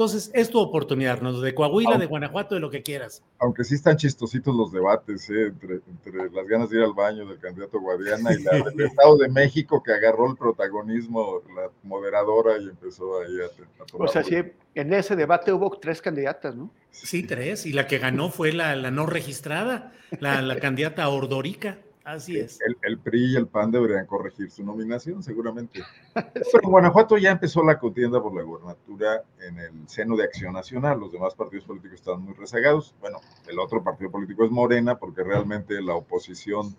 Entonces, 0.00 0.30
es 0.32 0.48
tu 0.48 0.58
oportunidad, 0.58 1.12
Arnoldo, 1.12 1.42
de 1.42 1.54
Coahuila, 1.54 1.98
de 1.98 2.06
Guanajuato, 2.06 2.54
de 2.54 2.60
lo 2.62 2.70
que 2.70 2.82
quieras. 2.82 3.22
Aunque 3.38 3.64
sí 3.64 3.74
están 3.74 3.98
chistositos 3.98 4.56
los 4.56 4.72
debates, 4.72 5.28
¿eh? 5.28 5.52
entre, 5.52 6.30
las 6.30 6.46
ganas 6.46 6.70
de 6.70 6.78
ir 6.78 6.84
al 6.84 6.94
baño 6.94 7.26
del 7.26 7.38
candidato 7.38 7.78
Guadiana 7.78 8.32
y 8.32 8.42
la 8.42 8.52
del 8.52 8.80
Estado 8.80 9.18
de 9.18 9.28
México 9.28 9.82
que 9.82 9.92
agarró 9.92 10.30
el 10.30 10.38
protagonismo, 10.38 11.42
la 11.54 11.68
moderadora 11.82 12.56
y 12.56 12.70
empezó 12.70 13.20
ahí 13.20 13.36
a, 13.44 13.84
tomar. 13.84 14.08
O 14.08 14.10
sea, 14.10 14.24
sí, 14.24 14.36
en 14.74 14.94
ese 14.94 15.16
debate 15.16 15.52
hubo 15.52 15.68
tres 15.78 16.00
candidatas, 16.00 16.56
¿no? 16.56 16.70
Sí, 16.92 17.22
tres, 17.22 17.66
y 17.66 17.74
la 17.74 17.86
que 17.86 17.98
ganó 17.98 18.30
fue 18.30 18.54
la, 18.54 18.74
no 18.90 19.04
registrada, 19.04 19.92
la, 20.18 20.40
la 20.40 20.58
candidata 20.60 21.06
Ordorica. 21.10 21.76
Así 22.04 22.38
es. 22.38 22.58
El, 22.82 22.98
PRI 22.98 23.32
y 23.32 23.36
el 23.36 23.46
PAN 23.46 23.70
deberían 23.70 24.06
corregir 24.06 24.50
su 24.50 24.64
nominación, 24.64 25.22
seguramente. 25.22 25.82
Pero 26.14 26.60
en 26.62 26.70
Guanajuato 26.70 27.18
ya 27.18 27.30
empezó 27.30 27.62
la 27.62 27.78
contienda 27.78 28.22
por 28.22 28.34
la 28.34 28.42
gubernatura 28.42 29.22
en 29.40 29.58
el 29.58 29.88
seno 29.88 30.16
de 30.16 30.24
Acción 30.24 30.54
Nacional. 30.54 30.98
Los 30.98 31.12
demás 31.12 31.34
partidos 31.34 31.66
políticos 31.66 32.00
están 32.00 32.22
muy 32.22 32.34
rezagados. 32.34 32.94
Bueno, 33.00 33.20
el 33.46 33.58
otro 33.58 33.84
partido 33.84 34.10
político 34.10 34.44
es 34.44 34.50
Morena, 34.50 34.98
porque 34.98 35.22
realmente 35.22 35.80
la 35.82 35.94
oposición 35.94 36.74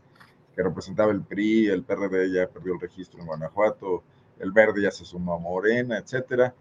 que 0.56 0.64
representaba 0.64 1.12
el 1.12 1.22
PRI, 1.22 1.68
el 1.68 1.84
PRD 1.84 2.32
ya 2.32 2.48
perdió 2.48 2.74
el 2.74 2.80
registro 2.80 3.20
en 3.20 3.28
Guanajuato, 3.28 4.04
el 4.40 4.52
Verde 4.52 4.82
ya 4.82 4.92
se 4.92 5.06
sumó 5.06 5.36
a 5.36 5.40
Morena, 5.40 6.00
etcétera. 6.00 6.54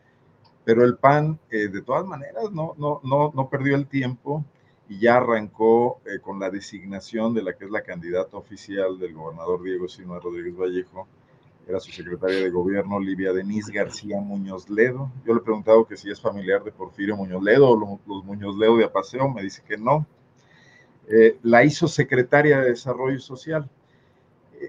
Pero 0.65 0.85
el 0.85 0.99
PAN, 0.99 1.41
eh, 1.51 1.69
de 1.69 1.81
todas 1.81 2.05
maneras, 2.05 2.53
no, 2.53 2.75
no, 2.77 3.01
no, 3.03 3.33
no 3.35 3.49
perdió 3.49 3.75
el 3.75 3.87
tiempo 3.87 4.45
y 4.91 4.99
ya 4.99 5.19
arrancó 5.19 6.01
eh, 6.05 6.19
con 6.19 6.41
la 6.41 6.51
designación 6.51 7.33
de 7.33 7.45
la 7.45 7.57
que 7.57 7.65
es 7.65 7.71
la 7.71 7.83
candidata 7.83 8.37
oficial 8.37 8.99
del 8.99 9.15
gobernador 9.15 9.63
Diego 9.63 9.87
Sino 9.87 10.19
Rodríguez 10.19 10.57
Vallejo, 10.57 11.07
era 11.69 11.79
su 11.79 11.93
secretaria 11.93 12.39
de 12.41 12.51
gobierno, 12.51 12.99
Livia 12.99 13.33
Denise 13.33 13.73
García 13.73 14.21
Muñoz 14.21 14.69
Ledo. 14.69 15.13
Yo 15.25 15.33
le 15.33 15.39
he 15.39 15.45
preguntado 15.45 15.87
que 15.87 15.97
si 15.97 16.11
es 16.11 16.21
familiar 16.21 16.65
de 16.65 16.73
Porfirio 16.73 17.17
Muñoz 17.17 17.41
Ledo 17.41 17.71
o 17.71 18.01
los 18.05 18.25
Muñoz 18.25 18.57
Ledo 18.57 18.79
de 18.79 18.85
Apaseo, 18.85 19.29
me 19.29 19.45
dice 19.45 19.63
que 19.63 19.77
no. 19.77 20.05
Eh, 21.07 21.39
la 21.45 21.63
hizo 21.63 21.87
secretaria 21.87 22.59
de 22.59 22.71
Desarrollo 22.71 23.21
Social. 23.21 23.71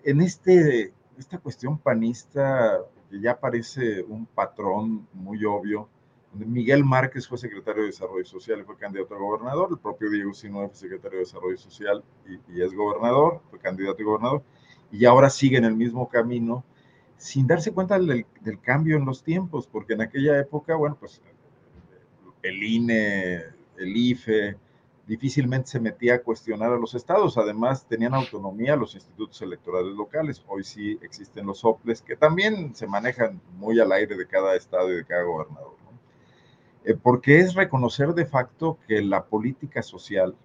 En 0.04 0.22
este, 0.22 0.94
esta 1.18 1.40
cuestión 1.40 1.80
panista, 1.80 2.78
que 3.10 3.20
ya 3.20 3.40
parece 3.40 4.04
un 4.04 4.28
patrón 4.28 5.08
muy 5.14 5.44
obvio, 5.46 5.90
Miguel 6.34 6.86
Márquez 6.86 7.28
fue 7.28 7.38
secretario 7.38 7.84
de 7.84 7.88
Desarrollo 7.88 8.24
Social 8.24 8.62
y 8.62 8.64
fue 8.64 8.78
candidato 8.78 9.16
a 9.16 9.20
gobernador. 9.20 9.68
El 9.72 9.80
propio 9.80 10.10
Diego 10.10 10.34
Sinue 10.34 10.68
fue 10.68 10.78
secretario 10.78 11.18
de 11.18 11.26
Desarrollo 11.26 11.58
Social 11.58 12.04
y, 12.48 12.62
es 12.62 12.74
gobernador, 12.74 13.42
fue 13.50 13.60
candidato 13.60 14.02
a 14.02 14.06
gobernador. 14.06 14.44
Y 14.92 15.06
ahora 15.06 15.30
sigue 15.30 15.58
en 15.58 15.66
el 15.66 15.76
mismo 15.76 16.08
camino 16.08 16.64
sin 17.18 17.48
darse 17.48 17.74
cuenta 17.74 18.00
del, 18.00 18.26
cambio 18.62 18.98
en 18.98 19.06
los 19.06 19.24
tiempos, 19.24 19.68
porque 19.68 19.94
en 19.94 20.02
aquella 20.02 20.40
época, 20.40 20.76
bueno, 20.76 20.98
pues 21.00 21.22
el 22.42 22.64
INE, 22.64 23.36
el 23.78 23.96
IFE, 23.96 24.58
difícilmente 25.06 25.68
se 25.68 25.80
metía 25.80 26.16
a 26.16 26.22
cuestionar 26.22 26.72
a 26.72 26.78
los 26.78 26.96
estados. 26.96 27.38
Además, 27.38 27.86
tenían 27.86 28.14
autonomía 28.14 28.76
los 28.78 28.96
institutos 28.96 29.42
electorales 29.42 29.94
locales. 29.96 30.42
Hoy 30.48 30.64
sí 30.64 30.98
existen 31.02 31.46
los 31.46 31.64
OPLES, 31.66 32.02
que 32.02 32.16
también 32.16 32.74
se 32.74 32.88
manejan 32.88 33.42
muy 33.58 33.80
al 33.80 33.92
aire 33.92 34.16
de 34.16 34.26
cada 34.26 34.56
estado 34.56 34.92
y 34.92 34.96
de 34.96 35.06
cada 35.06 35.24
gobernador. 35.24 35.81
Eh, 36.84 36.96
porque 36.96 37.40
es 37.40 37.54
reconocer 37.54 38.14
de 38.14 38.26
facto 38.26 38.80
que 38.88 39.02
la 39.02 39.24
política 39.26 39.84
social, 39.84 40.36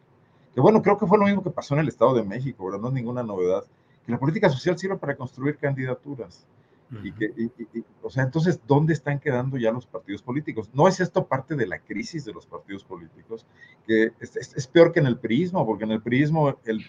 que 0.54 0.60
bueno, 0.60 0.82
creo 0.82 0.98
que 0.98 1.06
fue 1.06 1.18
lo 1.18 1.24
mismo 1.24 1.42
que 1.42 1.50
pasó 1.50 1.74
en 1.74 1.80
el 1.80 1.88
Estado 1.88 2.14
de 2.14 2.24
México, 2.24 2.66
¿verdad? 2.66 2.80
No 2.80 2.88
es 2.88 2.94
ninguna 2.94 3.22
novedad, 3.22 3.64
que 4.04 4.12
la 4.12 4.18
política 4.18 4.50
social 4.50 4.78
sirve 4.78 4.96
para 4.96 5.16
construir 5.16 5.56
candidaturas. 5.56 6.46
Y 7.02 7.10
que, 7.10 7.32
o 8.00 8.08
sea, 8.10 8.22
entonces, 8.22 8.60
¿dónde 8.64 8.92
están 8.92 9.18
quedando 9.18 9.56
ya 9.56 9.72
los 9.72 9.86
partidos 9.86 10.22
políticos? 10.22 10.70
¿No 10.72 10.86
es 10.86 11.00
esto 11.00 11.26
parte 11.26 11.56
de 11.56 11.66
la 11.66 11.80
crisis 11.80 12.24
de 12.24 12.32
los 12.32 12.46
partidos 12.46 12.84
políticos? 12.84 13.44
Que 13.88 14.12
es, 14.20 14.66
peor 14.68 14.92
que 14.92 15.00
en 15.00 15.06
el 15.06 15.18
priismo, 15.18 15.66
porque 15.66 15.82
en 15.82 15.90
el 15.90 16.00
priismo 16.00 16.56
el, 16.64 16.86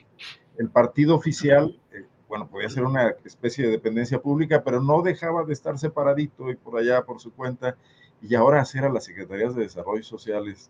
el 0.60 0.70
partido 0.70 1.16
oficial, 1.16 1.80
eh, 1.92 2.06
bueno, 2.30 2.48
podía 2.48 2.70
ser 2.70 2.84
una 2.84 3.16
especie 3.26 3.66
de 3.66 3.72
dependencia 3.72 4.22
pública, 4.22 4.64
pero 4.64 4.84
no 4.84 5.02
dejaba 5.02 5.44
de 5.46 5.54
estar 5.54 5.80
separadito 5.80 6.52
y 6.52 6.56
por 6.56 6.78
allá 6.78 7.04
por 7.04 7.20
su 7.20 7.34
cuenta 7.34 7.76
y 8.22 8.36
ahora 8.36 8.62
hacer 8.62 8.86
a 8.86 8.90
las 8.90 9.06
secretarías 9.06 9.56
de 9.56 9.64
desarrollo 9.64 10.04
sociales, 10.04 10.70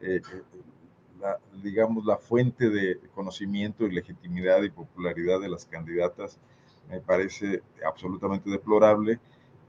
eh, 0.00 0.20
eh, 0.32 0.42
la, 1.20 1.38
digamos, 1.62 2.04
la 2.04 2.16
fuente 2.16 2.70
de 2.70 3.00
conocimiento 3.14 3.86
y 3.86 3.92
legitimidad 3.92 4.62
y 4.62 4.70
popularidad 4.70 5.40
de 5.40 5.48
las 5.48 5.66
candidatas, 5.66 6.38
me 6.88 7.00
parece 7.00 7.62
absolutamente 7.86 8.50
deplorable, 8.50 9.20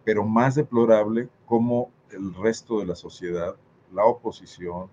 pero 0.03 0.23
más 0.25 0.55
deplorable 0.55 1.29
como 1.45 1.91
el 2.11 2.33
resto 2.33 2.79
de 2.79 2.85
la 2.85 2.95
sociedad, 2.95 3.55
la 3.93 4.05
oposición, 4.05 4.89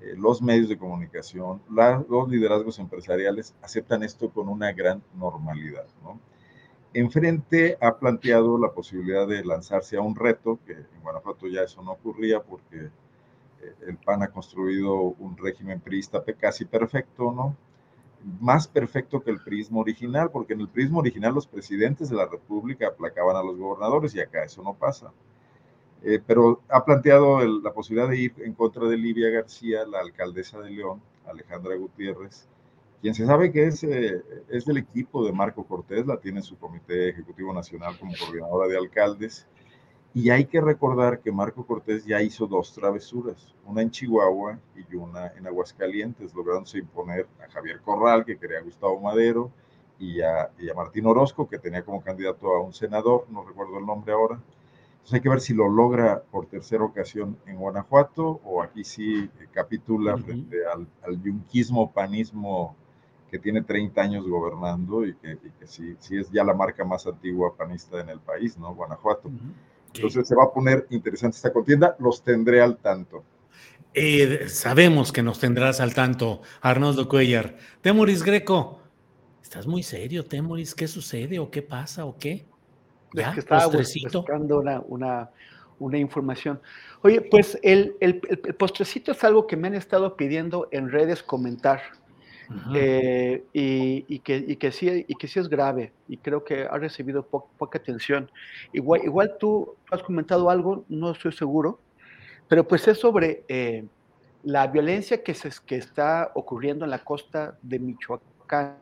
eh, 0.00 0.14
los 0.16 0.42
medios 0.42 0.68
de 0.68 0.78
comunicación, 0.78 1.60
los 1.68 2.28
liderazgos 2.28 2.78
empresariales 2.78 3.54
aceptan 3.62 4.02
esto 4.02 4.30
con 4.30 4.48
una 4.48 4.72
gran 4.72 5.02
normalidad, 5.14 5.86
¿no? 6.02 6.18
Enfrente 6.92 7.78
ha 7.80 7.96
planteado 7.98 8.58
la 8.58 8.72
posibilidad 8.72 9.26
de 9.26 9.44
lanzarse 9.44 9.96
a 9.96 10.00
un 10.00 10.16
reto, 10.16 10.58
que 10.66 10.72
en 10.72 11.02
Guanajuato 11.02 11.46
ya 11.46 11.62
eso 11.62 11.82
no 11.82 11.92
ocurría 11.92 12.42
porque 12.42 12.86
eh, 13.62 13.74
el 13.86 13.96
PAN 13.96 14.24
ha 14.24 14.28
construido 14.28 14.94
un 14.96 15.36
régimen 15.36 15.80
priista 15.80 16.22
casi 16.38 16.64
perfecto, 16.64 17.32
¿no? 17.32 17.56
Más 18.40 18.66
perfecto 18.66 19.22
que 19.22 19.30
el 19.30 19.40
prismo 19.40 19.80
original, 19.80 20.30
porque 20.30 20.54
en 20.54 20.60
el 20.60 20.68
prismo 20.68 20.98
original 20.98 21.32
los 21.34 21.46
presidentes 21.46 22.10
de 22.10 22.16
la 22.16 22.26
República 22.26 22.88
aplacaban 22.88 23.36
a 23.36 23.42
los 23.42 23.56
gobernadores 23.56 24.14
y 24.14 24.20
acá 24.20 24.44
eso 24.44 24.62
no 24.62 24.74
pasa. 24.74 25.12
Eh, 26.02 26.18
pero 26.26 26.60
ha 26.68 26.84
planteado 26.84 27.40
la 27.62 27.72
posibilidad 27.72 28.08
de 28.08 28.18
ir 28.18 28.34
en 28.38 28.54
contra 28.54 28.86
de 28.88 28.96
Livia 28.96 29.30
García, 29.30 29.86
la 29.86 30.00
alcaldesa 30.00 30.58
de 30.60 30.70
León, 30.70 31.00
Alejandra 31.26 31.76
Gutiérrez, 31.76 32.48
quien 33.00 33.14
se 33.14 33.26
sabe 33.26 33.50
que 33.50 33.66
es, 33.66 33.82
eh, 33.82 34.22
es 34.48 34.64
del 34.66 34.78
equipo 34.78 35.24
de 35.24 35.32
Marco 35.32 35.64
Cortés, 35.64 36.06
la 36.06 36.18
tiene 36.18 36.38
en 36.40 36.44
su 36.44 36.58
Comité 36.58 37.08
Ejecutivo 37.08 37.52
Nacional 37.52 37.98
como 37.98 38.12
coordinadora 38.18 38.68
de 38.68 38.76
alcaldes. 38.76 39.46
Y 40.12 40.30
hay 40.30 40.46
que 40.46 40.60
recordar 40.60 41.20
que 41.20 41.30
Marco 41.30 41.64
Cortés 41.64 42.04
ya 42.04 42.20
hizo 42.20 42.46
dos 42.46 42.74
travesuras, 42.74 43.54
una 43.64 43.80
en 43.82 43.90
Chihuahua 43.90 44.58
y 44.74 44.96
una 44.96 45.28
en 45.28 45.46
Aguascalientes, 45.46 46.34
lográndose 46.34 46.78
imponer 46.78 47.28
a 47.42 47.50
Javier 47.50 47.80
Corral, 47.80 48.24
que 48.24 48.36
quería 48.36 48.58
a 48.58 48.62
Gustavo 48.62 49.00
Madero, 49.00 49.52
y 50.00 50.20
a, 50.22 50.50
y 50.58 50.68
a 50.68 50.74
Martín 50.74 51.06
Orozco, 51.06 51.48
que 51.48 51.58
tenía 51.58 51.84
como 51.84 52.02
candidato 52.02 52.54
a 52.54 52.60
un 52.60 52.72
senador, 52.72 53.26
no 53.30 53.44
recuerdo 53.44 53.78
el 53.78 53.86
nombre 53.86 54.12
ahora. 54.12 54.40
Entonces 54.92 55.14
hay 55.14 55.20
que 55.20 55.28
ver 55.28 55.40
si 55.40 55.54
lo 55.54 55.68
logra 55.68 56.22
por 56.22 56.46
tercera 56.46 56.84
ocasión 56.84 57.38
en 57.46 57.56
Guanajuato 57.56 58.40
o 58.44 58.62
aquí 58.62 58.82
sí 58.82 59.30
capitula 59.52 60.16
frente 60.18 60.56
al, 60.66 60.86
al 61.02 61.22
yunquismo, 61.22 61.90
panismo 61.92 62.76
que 63.30 63.38
tiene 63.38 63.62
30 63.62 64.00
años 64.00 64.28
gobernando 64.28 65.06
y 65.06 65.14
que, 65.14 65.38
sí, 65.64 65.94
sí, 66.00 66.18
es 66.18 66.30
ya 66.30 66.42
la 66.42 66.54
marca 66.54 66.84
más 66.84 67.06
antigua 67.06 67.54
panista 67.56 68.00
en 68.00 68.08
el 68.08 68.18
país, 68.18 68.58
¿no? 68.58 68.74
Guanajuato. 68.74 69.30
Entonces 69.94 70.26
se 70.26 70.34
va 70.34 70.44
a 70.44 70.52
poner 70.52 70.86
interesante 70.90 71.36
esta 71.36 71.52
contienda, 71.52 71.96
los 71.98 72.22
tendré 72.22 72.60
al 72.60 72.76
tanto. 72.76 73.22
Eh, 73.94 74.48
sabemos 74.48 75.12
que 75.12 75.22
nos 75.22 75.40
tendrás 75.40 75.80
al 75.80 75.94
tanto, 75.94 76.42
Arnoldo 76.60 77.08
Cuellar. 77.08 77.56
Temoris 77.80 78.22
Greco, 78.22 78.80
estás 79.42 79.66
muy 79.66 79.82
serio, 79.82 80.24
Temoris, 80.24 80.74
¿qué 80.74 80.86
sucede 80.86 81.38
o 81.38 81.50
qué 81.50 81.62
pasa 81.62 82.04
o 82.04 82.16
qué? 82.16 82.46
¿Ya? 83.12 83.32
que 83.32 83.40
estaba 83.40 83.66
buscando 83.66 84.60
una, 84.60 84.80
una, 84.86 85.30
una, 85.80 85.98
información. 85.98 86.60
Oye, 87.02 87.20
pues 87.20 87.58
el, 87.64 87.96
el, 87.98 88.20
el 88.28 88.54
postrecito 88.54 89.10
es 89.10 89.24
algo 89.24 89.48
que 89.48 89.56
me 89.56 89.66
han 89.66 89.74
estado 89.74 90.16
pidiendo 90.16 90.68
en 90.70 90.92
redes 90.92 91.24
comentar. 91.24 91.80
Eh, 92.74 93.44
y, 93.52 94.18
que, 94.20 94.58
que 94.58 94.72
sí, 94.72 95.04
y 95.06 95.14
que 95.14 95.28
sí 95.28 95.38
es 95.38 95.48
grave 95.48 95.92
y 96.08 96.16
creo 96.16 96.44
que 96.44 96.64
ha 96.64 96.78
recibido 96.78 97.24
poca 97.24 97.78
atención. 97.78 98.30
Igual, 98.72 99.02
igual 99.04 99.36
tú 99.38 99.76
has 99.90 100.02
comentado 100.02 100.50
algo, 100.50 100.84
no 100.88 101.12
estoy 101.12 101.32
seguro, 101.32 101.80
pero 102.48 102.66
pues 102.66 102.88
es 102.88 102.98
sobre 102.98 103.44
eh, 103.46 103.84
la 104.42 104.66
violencia 104.66 105.22
que, 105.22 105.34
se, 105.34 105.50
que 105.64 105.76
está 105.76 106.32
ocurriendo 106.34 106.84
en 106.84 106.90
la 106.90 107.04
costa 107.04 107.56
de 107.62 107.78
Michoacán 107.78 108.76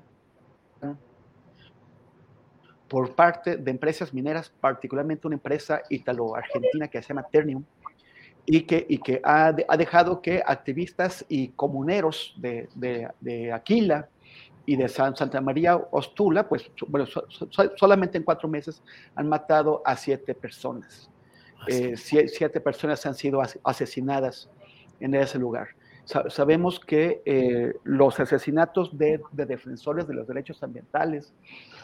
por 2.89 3.15
parte 3.15 3.59
de 3.59 3.71
empresas 3.71 4.15
mineras, 4.15 4.51
particularmente 4.61 5.27
una 5.27 5.37
empresa 5.37 5.83
italo-argentina 5.91 6.89
que 6.89 7.03
se 7.03 7.09
llama 7.09 7.27
Ternium, 7.31 7.63
y 8.51 8.63
que, 8.63 8.87
y 8.89 8.97
que 8.97 9.21
ha, 9.25 9.55
ha, 9.69 9.77
dejado 9.77 10.23
que 10.23 10.43
activistas 10.45 11.23
y 11.29 11.49
comuneros 11.49 12.35
de, 12.39 12.67
de, 12.75 13.53
Aquila 13.53 14.09
y 14.65 14.75
de 14.77 14.89
Santa 14.89 15.39
María 15.43 15.77
Ostula, 15.77 16.49
pues 16.49 16.71
bueno, 16.87 17.05
solamente 17.77 18.17
en 18.17 18.25
cuatro 18.25 18.49
meses 18.49 18.83
han 19.15 19.29
matado 19.29 19.83
a 19.85 19.95
siete 19.97 20.35
personas. 20.35 21.11
Eh, 21.67 21.95
siete 21.99 22.59
personas 22.63 23.05
han 23.05 23.15
sido 23.15 23.43
asesinadas 23.63 24.49
en 24.99 25.15
ese 25.15 25.39
lugar. 25.39 25.69
sabemos 26.31 26.81
que 26.81 27.21
eh, 27.27 27.75
los 27.85 28.19
asesinatos 28.19 28.97
de, 28.97 29.21
defensores 29.33 30.09
de 30.09 30.15
los 30.15 30.27
derechos 30.27 30.63
ambientales, 30.63 31.35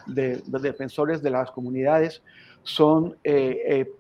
de, 0.07 0.41
defensores 0.47 1.23
de 1.23 1.29
las 1.29 1.51
comunidades, 1.51 2.23
son 2.63 3.19
eh, 3.23 3.59
eh, 3.69 3.93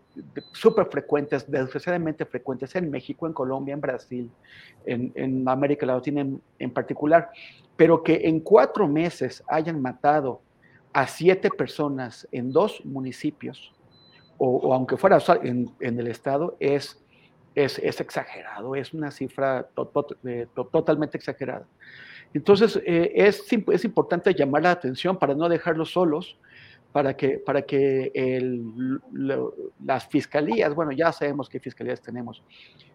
súper 0.53 0.87
frecuentes, 0.87 1.51
desgraciadamente 1.51 2.25
frecuentes 2.25 2.75
en 2.77 2.91
México, 2.91 3.27
en 3.27 3.33
Colombia, 3.33 3.75
en 3.75 3.81
Brasil, 3.81 4.31
en, 4.87 5.49
América 5.49 5.87
Latina 5.87 6.27
en, 6.59 6.71
particular, 6.71 7.31
pero 7.77 8.03
que 8.03 8.21
en 8.25 8.41
cuatro 8.41 8.87
meses 8.87 9.43
hayan 9.49 9.81
matado 9.81 10.41
a 10.93 11.07
siete 11.07 11.51
personas 11.51 12.29
en 12.31 12.53
dos 12.53 12.85
municipios, 12.85 13.73
o, 14.39 14.73
aunque 14.73 14.97
fuera 14.97 15.19
en, 15.43 15.71
en 15.81 15.99
el 15.99 16.09
estado, 16.09 16.57
es 16.61 17.05
es, 17.55 18.01
exagerado, 18.01 18.75
es 18.75 18.93
una 18.93 19.11
cifra 19.11 19.69
totalmente 20.73 21.17
exagerada. 21.17 21.67
Entonces, 22.33 22.81
eh, 22.85 23.13
es, 23.15 23.45
es, 23.51 23.85
importante 23.85 24.35
llamar 24.35 24.63
la 24.63 24.73
atención 24.73 25.17
para 25.17 25.35
no 25.35 25.49
dejarlos 25.49 25.93
solos, 25.93 26.37
para 26.95 27.17
que, 27.17 27.39
para 27.39 27.63
que 27.63 28.13
las 29.83 30.07
fiscalías, 30.07 30.73
bueno, 30.77 30.93
ya 30.93 31.11
sabemos 31.11 31.49
qué 31.49 31.59
fiscalías 31.59 32.01
tenemos, 32.01 32.41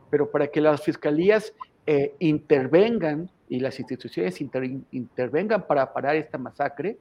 pero 0.09 0.31
para 0.31 0.47
que 0.47 0.61
las 0.61 0.81
fiscalías 0.81 1.53
eh, 1.85 2.15
intervengan 2.19 3.29
y 3.49 3.59
las 3.59 3.77
instituciones 3.77 4.39
intervengan 4.39 5.67
para 5.67 5.91
parar 5.91 6.15
esta 6.15 6.37
masacre, 6.37 6.97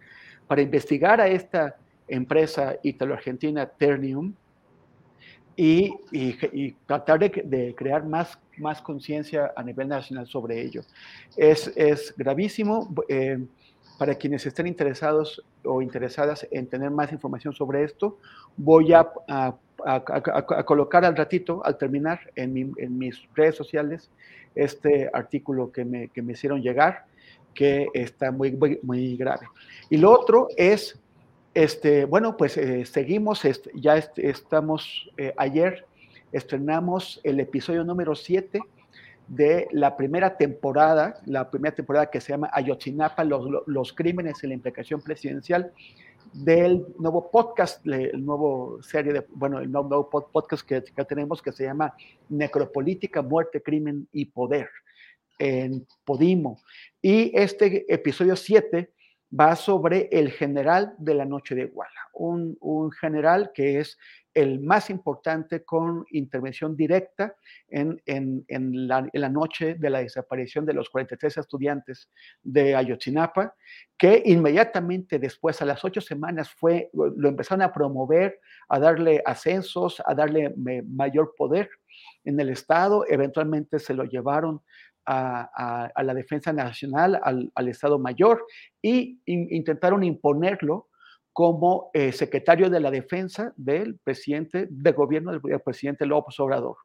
para 0.49 0.61
investigar 0.61 1.21
a 1.21 1.29
esta 1.29 1.77
empresa 2.09 2.75
italo-argentina 2.83 3.65
Ternium, 3.65 4.35
y, 5.55 6.73
tratar 6.85 7.21
de, 7.21 7.75
crear 7.77 8.05
más, 8.07 8.41
más 8.57 8.83
conciencia 8.83 9.53
a 9.55 9.63
nivel 9.63 9.87
nacional 9.87 10.27
sobre 10.27 10.63
ello. 10.63 10.83
Es, 11.37 11.73
es 11.77 12.13
gravísimo. 12.17 12.93
Eh, 13.09 13.39
para 13.99 14.15
quienes 14.15 14.47
estén 14.47 14.67
interesados 14.67 15.45
o 15.65 15.83
interesadas 15.83 16.47
en 16.51 16.69
tener 16.69 16.91
más 16.91 17.13
información 17.13 17.53
sobre 17.53 17.83
esto, 17.83 18.19
voy 18.57 18.93
a, 18.93 19.07
colocar 20.65 21.05
al 21.05 21.17
ratito, 21.17 21.61
al 21.65 21.77
terminar, 21.77 22.21
en, 22.37 22.53
mi, 22.53 22.71
en, 22.79 22.97
mis 22.97 23.21
redes 23.35 23.57
sociales, 23.57 24.11
este 24.55 25.11
artículo 25.13 25.71
que 25.73 25.85
me, 25.85 26.09
que 26.09 26.23
me 26.23 26.33
hicieron 26.33 26.63
llegar, 26.63 27.07
que 27.55 27.89
está 27.93 28.31
muy, 28.31 28.53
muy, 28.53 28.79
muy 28.83 29.17
grave. 29.17 29.49
Y 29.91 29.97
lo 29.97 30.13
otro 30.13 30.49
es 30.57 30.99
este, 31.55 32.05
bueno, 32.05 32.37
pues 32.37 32.57
eh, 32.57 32.85
seguimos, 32.85 33.43
ya 33.75 33.97
estamos, 33.97 35.11
eh, 35.17 35.35
ayer 35.37 35.87
estrenamos 36.31 37.21
el 37.25 37.41
episodio 37.41 37.83
número 37.83 38.15
7 38.15 38.61
de 39.29 39.69
la 39.73 39.97
primera 39.97 40.37
temporada, 40.37 41.21
la 41.27 41.51
primera 41.51 41.75
temporada 41.75 42.11
que 42.11 42.21
se 42.21 42.33
llama 42.33 42.51
Ayotzinapa, 42.53 43.25
los, 43.25 43.93
crímenes 43.93 44.43
y 44.43 44.47
la 44.47 44.55
implicación 44.55 45.03
presidencial, 45.03 45.73
del 46.33 46.87
nuevo 46.99 47.31
podcast, 47.31 47.87
el 47.87 48.25
nuevo 48.25 48.83
serie 48.83 49.13
de, 49.13 49.27
bueno, 49.31 49.61
el 49.61 49.71
nuevo 49.71 50.09
podcast 50.09 50.67
que, 50.67 50.83
que 50.83 51.05
tenemos 51.05 51.41
que 51.41 51.53
se 51.53 51.65
llama 51.65 51.95
Necropolítica, 52.29 53.23
Muerte, 53.23 53.63
Crimen 53.63 54.09
y 54.13 54.27
Poder 54.27 54.69
en 55.39 55.87
Podimo. 56.05 56.61
Y 57.01 57.37
este 57.37 57.93
episodio 57.93 58.37
7 58.37 58.91
va 59.31 59.57
sobre 59.57 60.09
el 60.11 60.31
general 60.31 60.95
de 60.99 61.15
la 61.15 61.25
noche 61.25 61.55
de 61.55 61.63
Iguala, 61.63 62.09
un, 62.15 62.91
general 62.93 63.51
que 63.55 63.79
es 63.79 63.99
el 64.35 64.61
más 64.61 64.89
importante 64.89 65.65
con 65.65 66.05
intervención 66.11 66.77
directa 66.77 67.35
en, 67.69 68.01
la, 68.49 69.29
noche 69.29 69.75
de 69.75 69.91
la 69.91 70.01
desaparición 70.01 70.65
de 70.65 70.73
los 70.73 70.89
43 70.91 71.39
estudiantes 71.39 72.11
de 72.43 72.75
Ayotzinapa, 72.75 73.55
que 73.97 74.23
inmediatamente 74.25 75.19
después, 75.19 75.61
a 75.61 75.67
las 75.67 75.85
ocho 75.85 76.01
semanas, 76.01 76.51
fue, 76.51 76.91
lo 76.93 77.29
empezaron 77.29 77.63
a 77.63 77.73
promover, 77.73 78.41
a 78.69 78.79
darle 78.79 79.23
ascensos, 79.27 80.03
a 80.07 80.15
darle 80.15 80.55
mayor 80.57 81.35
poder 81.37 81.69
en 82.25 82.39
el 82.41 82.51
Estado, 82.51 83.05
eventualmente 83.09 83.79
se 83.79 83.95
lo 83.95 84.05
llevaron 84.05 84.63
a, 85.09 86.03
la 86.03 86.15
defensa 86.15 86.53
nacional, 86.53 87.19
al, 87.23 87.69
Estado 87.69 87.99
Mayor, 87.99 88.45
y 88.83 89.21
intentaron 89.27 90.05
imponerlo 90.05 90.89
como 91.33 91.91
eh, 91.95 92.13
secretario 92.13 92.69
de 92.69 92.81
la 92.81 92.91
defensa 92.91 93.53
del 93.57 93.99
presidente 93.99 94.67
de 94.69 94.93
gobierno 94.93 95.31
del, 95.31 95.61
presidente 95.61 96.05
López 96.05 96.39
Obrador. 96.41 96.77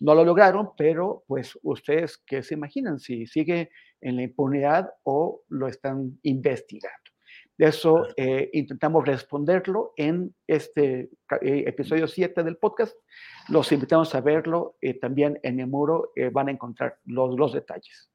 No 0.00 0.14
lo 0.14 0.24
lograron, 0.24 0.70
pero 0.76 1.24
pues 1.26 1.58
ustedes 1.62 2.16
qué 2.26 2.42
se 2.42 2.54
imaginan 2.54 2.98
si 2.98 3.26
sigue 3.26 3.70
en 4.00 4.16
la 4.16 4.22
impunidad 4.22 4.90
o 5.02 5.42
lo 5.48 5.68
están 5.68 6.18
investigando. 6.22 7.10
De 7.58 7.66
eso 7.66 8.06
eh, 8.16 8.50
intentamos 8.52 9.04
responderlo 9.04 9.92
en 9.96 10.32
este 10.46 11.10
eh, 11.42 11.64
episodio 11.66 12.06
7 12.06 12.44
del 12.44 12.56
podcast. 12.56 12.94
Los 13.48 13.72
invitamos 13.72 14.14
a 14.14 14.20
verlo 14.20 14.76
eh, 14.80 14.94
también 14.94 15.40
en 15.42 15.58
el 15.58 15.66
muro, 15.66 16.12
van 16.32 16.48
a 16.48 16.52
encontrar 16.52 17.00
los, 17.04 17.36
los 17.36 17.52
detalles. 17.52 18.10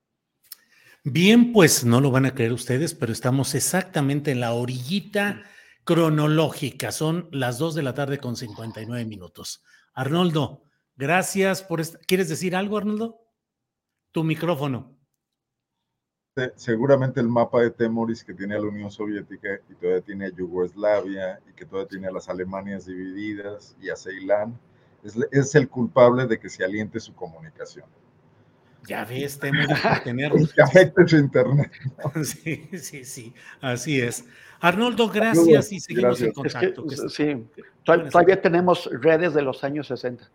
Bien, 1.04 1.52
pues 1.52 1.84
no 1.84 2.00
lo 2.00 2.10
van 2.10 2.26
a 2.26 2.34
creer 2.34 2.54
ustedes, 2.54 2.94
pero 2.94 3.12
estamos 3.12 3.54
exactamente 3.54 4.32
en 4.32 4.40
la 4.40 4.54
orillita 4.54 5.44
cronológica. 5.84 6.94
Son 6.94 7.28
las 7.34 7.58
2 7.58 7.76
de 7.76 7.84
la 7.84 7.94
tarde 7.94 8.20
con 8.20 8.38
59 8.38 9.04
minutos. 9.04 9.62
Arnoldo, 9.94 10.64
gracias 10.96 11.64
por... 11.64 11.82
¿Quieres 12.08 12.30
decir 12.30 12.56
algo, 12.56 12.78
Arnoldo? 12.78 13.28
Tu 14.14 14.24
micrófono 14.24 14.93
seguramente 16.56 17.20
el 17.20 17.28
mapa 17.28 17.62
de 17.62 17.70
Temoris 17.70 18.24
que 18.24 18.34
tiene 18.34 18.56
a 18.56 18.60
la 18.60 18.68
Unión 18.68 18.90
Soviética 18.90 19.60
y 19.70 19.76
todavía 19.76 20.02
tiene 20.02 20.26
a 20.26 20.30
Yugoslavia 20.30 21.40
y 21.48 21.54
que 21.54 21.66
todavía 21.66 21.90
tiene 21.90 22.08
a 22.08 22.12
las 22.12 22.28
Alemanias 22.28 22.86
divididas 22.86 23.76
y 23.80 23.90
a 23.90 23.96
Ceilán, 23.96 24.58
es, 25.04 25.54
el 25.56 25.70
culpable 25.70 26.26
de 26.26 26.40
que 26.40 26.50
se 26.50 26.64
aliente 26.64 27.00
su 27.00 27.14
comunicación. 27.14 27.86
Ya 28.88 29.06
ves, 29.06 29.40
Temoris 29.40 29.80
por 29.80 30.00
tener... 30.04 30.32
que 30.56 30.62
afecte 30.62 31.08
su 31.08 31.18
internet. 31.18 31.72
Sí, 32.24 32.70
sí, 32.80 33.06
sí, 33.06 33.34
así 33.62 34.02
es. 34.02 34.26
Arnoldo, 34.60 35.10
gracias 35.10 35.72
y 35.72 35.80
seguimos 35.80 36.22
en 36.22 36.32
contacto. 36.32 36.86
sí, 37.10 37.46
todavía 37.84 38.42
tenemos 38.42 38.90
redes 38.92 39.34
de 39.34 39.42
los 39.42 39.64
años 39.64 39.88
60. 39.88 40.30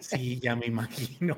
Sí, 0.00 0.38
ya 0.38 0.54
me 0.54 0.66
imagino. 0.66 1.36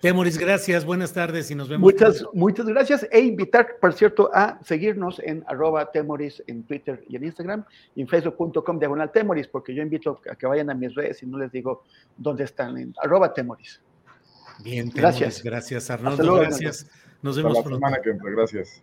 Temoris, 0.00 0.38
gracias, 0.38 0.84
buenas 0.84 1.12
tardes 1.12 1.50
y 1.50 1.54
nos 1.54 1.68
vemos. 1.68 1.92
Muchas, 1.92 2.24
muchas 2.32 2.66
gracias 2.66 3.06
e 3.10 3.20
invitar, 3.20 3.76
por 3.80 3.92
cierto, 3.92 4.30
a 4.32 4.58
seguirnos 4.64 5.20
en 5.22 5.44
arroba 5.46 5.90
Temoris 5.90 6.42
en 6.46 6.62
Twitter 6.62 7.04
y 7.06 7.16
en 7.16 7.24
Instagram 7.24 7.64
y 7.94 8.02
en 8.02 8.08
facebook.com 8.08 8.78
diagonal 8.78 9.12
Temoris, 9.12 9.46
porque 9.48 9.74
yo 9.74 9.82
invito 9.82 10.20
a 10.30 10.36
que 10.36 10.46
vayan 10.46 10.70
a 10.70 10.74
mis 10.74 10.94
redes 10.94 11.22
y 11.22 11.26
no 11.26 11.38
les 11.38 11.52
digo 11.52 11.84
dónde 12.16 12.44
están, 12.44 12.78
en 12.78 12.94
arroba 13.02 13.34
Temoris. 13.34 13.82
Bien, 14.64 14.90
gracias. 14.94 15.42
Gracias, 15.42 15.90
Arnoldo, 15.90 16.34
gracias. 16.34 16.86
Nos 17.20 17.36
vemos 17.36 17.56
la 17.56 17.62
semana 17.62 18.00
que 18.02 18.10
entra, 18.10 18.30
gracias. 18.30 18.82